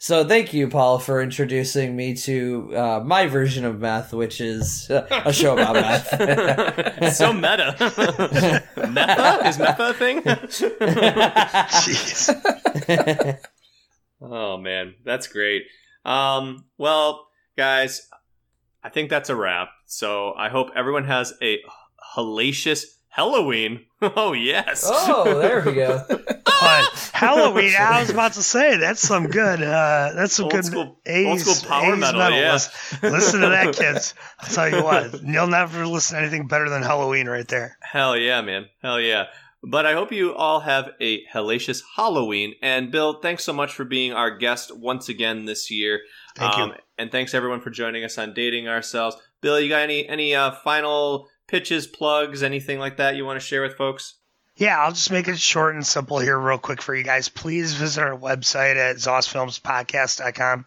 [0.03, 4.89] So thank you, Paul, for introducing me to uh, my version of meth, which is
[4.89, 7.13] uh, a show about meth.
[7.15, 7.75] so meta.
[8.77, 9.45] Metha?
[9.45, 10.23] Is Metha a thing?
[11.77, 13.37] Jeez.
[14.21, 15.65] oh man, that's great.
[16.03, 18.09] Um, well, guys,
[18.83, 19.69] I think that's a wrap.
[19.85, 21.59] So I hope everyone has a
[22.15, 23.85] hellacious Halloween.
[24.03, 24.81] Oh yes.
[24.83, 26.03] oh, there we go.
[26.09, 29.61] But Halloween, I was about to say that's some good.
[29.61, 32.53] Uh, that's some Old good school- 80s, old school power 80s metal, yeah.
[32.53, 34.15] Listen, listen to that, kids.
[34.39, 37.77] I'll tell you what, you'll never listen to anything better than Halloween right there.
[37.81, 38.65] Hell yeah, man.
[38.81, 39.25] Hell yeah.
[39.63, 42.55] But I hope you all have a hellacious Halloween.
[42.63, 46.01] And Bill, thanks so much for being our guest once again this year.
[46.35, 46.63] Thank you.
[46.63, 49.15] Um, And thanks everyone for joining us on Dating Ourselves.
[49.41, 53.45] Bill, you got any any uh, final pitches, plugs, anything like that you want to
[53.45, 54.15] share with folks?
[54.55, 57.29] Yeah, I'll just make it short and simple here, real quick for you guys.
[57.29, 60.65] Please visit our website at ZosFilmsPodcast.com.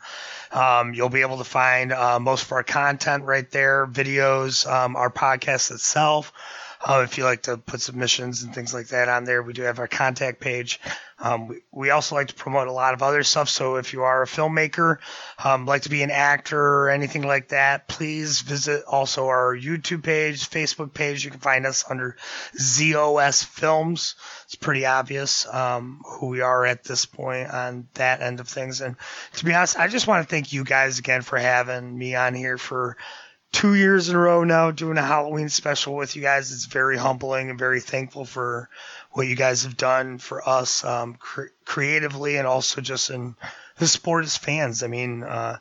[0.53, 4.97] Um, you'll be able to find uh, most of our content right there, videos, um,
[4.97, 6.33] our podcast itself.
[6.87, 9.63] Uh, if you like to put submissions and things like that on there, we do
[9.63, 10.79] have our contact page.
[11.19, 13.49] Um, we, we also like to promote a lot of other stuff.
[13.49, 14.99] So if you are a filmmaker,
[15.43, 20.03] um, like to be an actor or anything like that, please visit also our YouTube
[20.03, 21.25] page, Facebook page.
[21.25, 22.17] You can find us under
[22.59, 24.17] ZOS Films.
[24.45, 28.83] It's pretty obvious um, who we are at this point on that end of things.
[28.83, 28.97] And
[29.37, 32.35] to be honest, I just want to thank you guys again for having me on
[32.35, 32.99] here for
[33.55, 36.51] two years in a row now doing a Halloween special with you guys.
[36.51, 38.69] It's very humbling and very thankful for
[39.13, 43.37] what you guys have done for us um, cre- creatively and also just in
[43.79, 44.83] the sport as fans.
[44.83, 45.59] I mean, uh,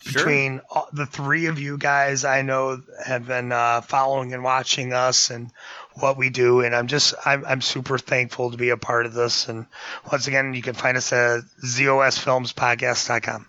[0.00, 0.12] Sure.
[0.12, 4.92] between all, the three of you guys, I know have been uh, following and watching
[4.92, 5.50] us and
[5.94, 9.14] what we do, and I'm just I'm, I'm super thankful to be a part of
[9.14, 9.48] this.
[9.48, 9.66] And
[10.12, 13.46] once again, you can find us at zosfilmspodcast.com.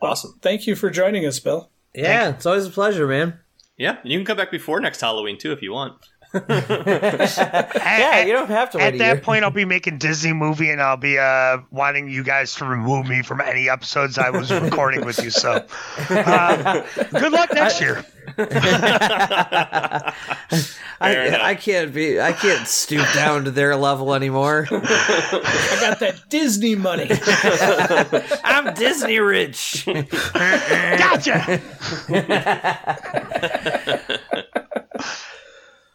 [0.00, 0.38] Awesome.
[0.42, 1.71] Thank you for joining us, Bill.
[1.94, 3.38] Yeah, it's always a pleasure, man.
[3.76, 5.94] Yeah, and you can come back before next Halloween too if you want.
[6.34, 9.20] Yeah, you don't have to At that year.
[9.20, 13.06] point, I'll be making Disney movie, and I'll be uh, wanting you guys to remove
[13.06, 15.28] me from any episodes I was recording with you.
[15.30, 15.66] So,
[16.08, 18.04] uh, good luck next year.
[21.02, 22.20] I, I can't be.
[22.20, 24.66] I can't stoop down to their level anymore.
[24.70, 27.08] I got that Disney money.
[28.44, 29.86] I'm Disney rich.
[29.86, 31.60] Gotcha.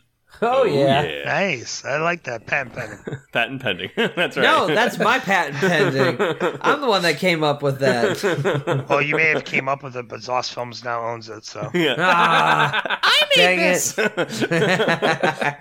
[0.43, 1.25] Oh, yeah.
[1.25, 1.83] nice.
[1.85, 2.99] I like that patent pending.
[3.33, 3.91] Patent pending.
[3.97, 4.43] that's right.
[4.43, 6.21] No, that's my patent pending.
[6.61, 8.87] I'm the one that came up with that.
[8.89, 11.45] Well, you may have came up with it, but Zos Films now owns it.
[11.47, 11.95] So, Yeah.
[11.99, 13.95] Ah, I made dang this.
[13.99, 15.57] it.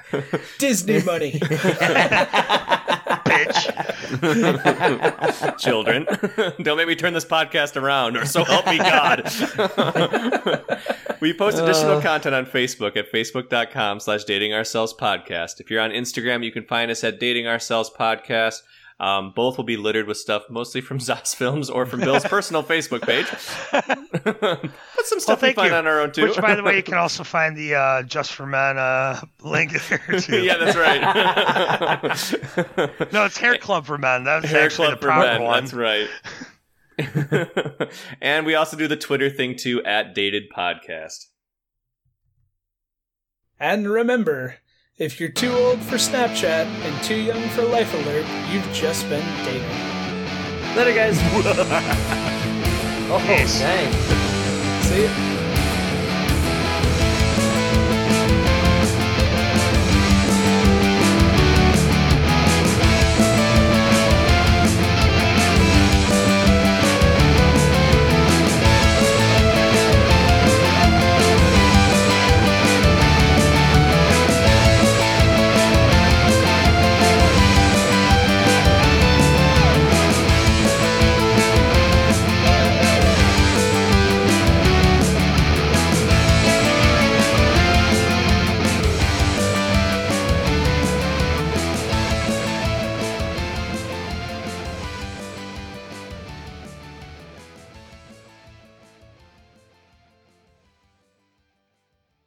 [0.60, 1.40] Disney money.
[3.36, 3.66] Bitch.
[5.60, 6.08] Children,
[6.64, 9.24] don't make me turn this podcast around, or so help me God.
[11.22, 12.02] we post additional uh.
[12.02, 15.60] content on Facebook at facebook.com slash dating ourselves podcast.
[15.60, 18.62] If you're on Instagram, you can find us at dating ourselves podcast.
[18.98, 22.64] Um, both will be littered with stuff mostly from Zos Films or from Bill's personal
[22.72, 23.26] Facebook page.
[23.72, 25.78] but some stuff well, we find you.
[25.78, 26.24] on our own too.
[26.24, 29.74] Which, by the way, you can also find the uh, Just for Men uh, link
[29.90, 30.44] there too.
[30.44, 31.02] yeah, that's right.
[33.12, 34.24] no, it's Hair Club for Men.
[34.24, 35.44] That's Hair actually Club the for proper Men.
[35.44, 35.66] one.
[35.66, 36.08] That's right.
[38.22, 41.26] and we also do the Twitter thing too at Dated Podcast.
[43.60, 44.56] And remember,
[44.98, 49.26] if you're too old for Snapchat and too young for Life Alert, you've just been
[49.44, 49.68] dating.
[50.76, 51.18] Later, guys.
[53.12, 53.62] oh, Peace.
[54.88, 55.35] See ya.